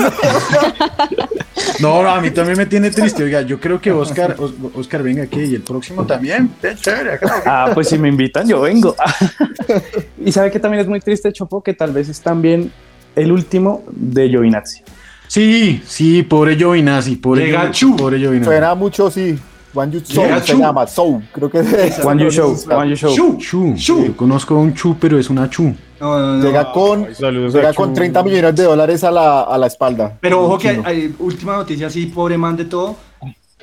No, 1.80 2.07
a 2.07 2.21
mí 2.21 2.30
también 2.32 2.57
me 2.57 2.65
tiene 2.65 2.91
triste. 2.91 3.24
Oiga, 3.24 3.41
yo 3.41 3.59
creo 3.59 3.82
que 3.82 3.91
Oscar, 3.91 4.36
Os- 4.38 4.53
Oscar 4.76 5.01
venga 5.01 5.24
aquí 5.24 5.41
y 5.41 5.55
el 5.55 5.61
próximo 5.61 6.05
también. 6.05 6.51
Qué 6.61 6.76
chévere. 6.76 7.19
Ah, 7.45 7.71
pues 7.74 7.89
si 7.89 7.97
me 7.97 8.09
invitan, 8.09 8.47
yo 8.47 8.61
vengo. 8.61 8.95
y 10.24 10.32
sabe 10.32 10.51
que 10.51 10.59
también 10.59 10.82
es 10.82 10.88
muy 10.88 10.99
triste, 10.99 11.32
Chopo, 11.34 11.63
que 11.63 11.74
tal 11.74 11.91
vez 11.91 12.09
es 12.09 12.21
también 12.21 12.71
el 13.16 13.32
último 13.32 13.84
de 13.91 14.30
Giovinazzi. 14.30 14.82
Sí, 15.28 15.82
sí, 15.86 16.24
pobre 16.24 16.55
Giovinazzi, 16.55 17.16
pobre 17.16 17.45
Llega 17.45 17.72
Giovinazzi, 17.72 17.80
Chu. 17.80 17.95
pobre 17.95 18.20
Giovinazzi. 18.20 18.45
Suena 18.45 18.76
mucho, 18.76 19.09
sí. 19.09 19.38
Juan 19.74 19.91
Yu 19.91 20.01
Sou 20.01 20.24
Llega 20.24 20.39
se 20.39 20.55
llama, 20.55 20.86
Sou, 20.86 21.22
creo 21.32 21.49
que 21.49 21.59
es. 21.59 21.99
Juan 21.99 22.20
Yu 22.20 22.30
Show, 22.30 22.55
Juan 22.68 22.89
Yu 22.89 22.95
Show. 22.95 23.16
Chu. 23.16 23.38
Chu, 23.39 23.74
Chu. 23.76 24.05
Yo 24.05 24.16
conozco 24.16 24.55
a 24.55 24.59
un 24.59 24.74
Chu, 24.74 24.95
pero 24.99 25.18
es 25.18 25.30
una 25.30 25.49
Chu. 25.49 25.74
No, 25.99 26.20
no, 26.20 26.38
no. 26.38 26.43
Llega 26.43 26.72
con, 26.72 27.07
llega 27.07 27.74
con 27.74 27.93
30 27.93 28.24
millones 28.24 28.55
de 28.55 28.64
dólares 28.64 29.03
a 29.03 29.09
la, 29.09 29.41
a 29.41 29.57
la 29.57 29.68
espalda. 29.68 30.18
Pero 30.20 30.43
ojo 30.43 30.57
que 30.59 30.70
hay, 30.70 30.82
hay 30.86 31.16
última 31.18 31.55
noticia, 31.55 31.88
así, 31.88 32.05
pobre 32.05 32.38
man 32.38 32.55
de 32.55 32.66
todo. 32.66 32.95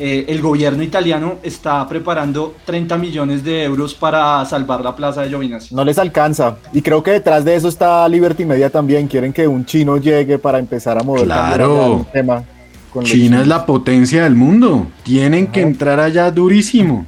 Eh, 0.03 0.25
el 0.33 0.41
gobierno 0.41 0.83
italiano 0.83 1.35
está 1.43 1.87
preparando 1.87 2.55
30 2.65 2.97
millones 2.97 3.45
de 3.45 3.65
euros 3.65 3.93
para 3.95 4.43
salvar 4.47 4.81
la 4.81 4.97
plaza 4.97 5.21
de 5.23 5.29
Giovinazzi. 5.29 5.75
No 5.75 5.85
les 5.85 5.99
alcanza. 5.99 6.57
Y 6.73 6.81
creo 6.81 7.03
que 7.03 7.11
detrás 7.11 7.45
de 7.45 7.55
eso 7.55 7.69
está 7.69 8.09
Liberty 8.09 8.47
Media 8.47 8.71
también. 8.71 9.07
Quieren 9.09 9.31
que 9.33 9.47
un 9.47 9.67
chino 9.67 9.99
llegue 9.99 10.39
para 10.39 10.59
empezar 10.59 10.99
a 10.99 11.03
mover 11.03 11.25
Claro. 11.25 11.99
el 12.07 12.13
tema. 12.13 12.43
con 12.91 13.05
China 13.05 13.43
es 13.43 13.47
la 13.47 13.67
potencia 13.67 14.25
del 14.25 14.35
mundo. 14.35 14.87
Tienen 15.03 15.49
que 15.49 15.61
entrar 15.61 16.01
allá 16.01 16.31
durísimo. 16.31 17.05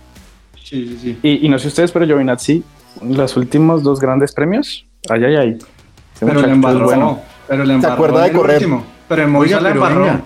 Sí, 0.62 0.86
sí, 0.86 0.98
sí. 1.00 1.18
Y, 1.22 1.46
y 1.46 1.48
no 1.48 1.58
sé 1.58 1.68
ustedes, 1.68 1.90
pero 1.92 2.04
Giovinazzi, 2.06 2.62
los 3.02 3.36
últimos 3.38 3.82
dos 3.82 3.98
grandes 4.00 4.32
premios, 4.32 4.84
ay, 5.08 5.24
ay, 5.24 5.36
ay. 5.36 5.58
Pero 6.20 6.40
le 6.42 6.52
embarró. 6.52 6.84
bueno. 6.84 7.20
Pero 7.48 7.64
le 7.64 7.74
embarró 7.74 7.94
acuerda 7.94 8.22
de 8.24 8.32
correr? 8.32 8.56
último. 8.58 8.84
Pero 9.08 9.22
en 9.24 9.34
Oiga, 9.34 9.60
la 9.60 9.68
pero 9.70 9.74
embarró. 9.86 10.04
venga, 10.04 10.24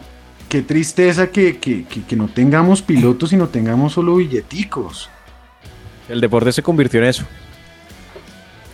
qué 0.48 0.62
tristeza 0.62 1.28
que, 1.28 1.58
que, 1.58 1.84
que, 1.84 2.16
no 2.16 2.28
tengamos 2.28 2.82
pilotos 2.82 3.32
y 3.32 3.36
no 3.36 3.48
tengamos 3.48 3.92
solo 3.92 4.16
billeticos. 4.16 5.10
El 6.08 6.20
deporte 6.20 6.52
se 6.52 6.62
convirtió 6.62 7.00
en 7.00 7.06
eso, 7.06 7.24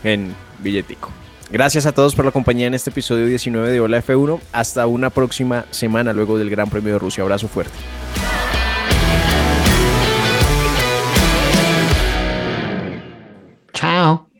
en 0.05 0.35
billetico. 0.59 1.11
Gracias 1.51 1.85
a 1.85 1.93
todos 1.93 2.15
por 2.15 2.25
la 2.25 2.31
compañía 2.31 2.67
en 2.67 2.75
este 2.75 2.91
episodio 2.91 3.27
19 3.27 3.71
de 3.71 3.81
Hola 3.81 4.03
F1. 4.03 4.41
Hasta 4.53 4.87
una 4.87 5.11
próxima 5.11 5.67
semana 5.71 6.13
luego 6.13 6.39
del 6.39 6.49
Gran 6.49 6.71
Premio 6.71 6.95
de 6.95 6.99
Rusia. 6.99 7.23
Abrazo 7.23 7.49
fuerte. 7.49 7.77
Chao. 13.75 14.32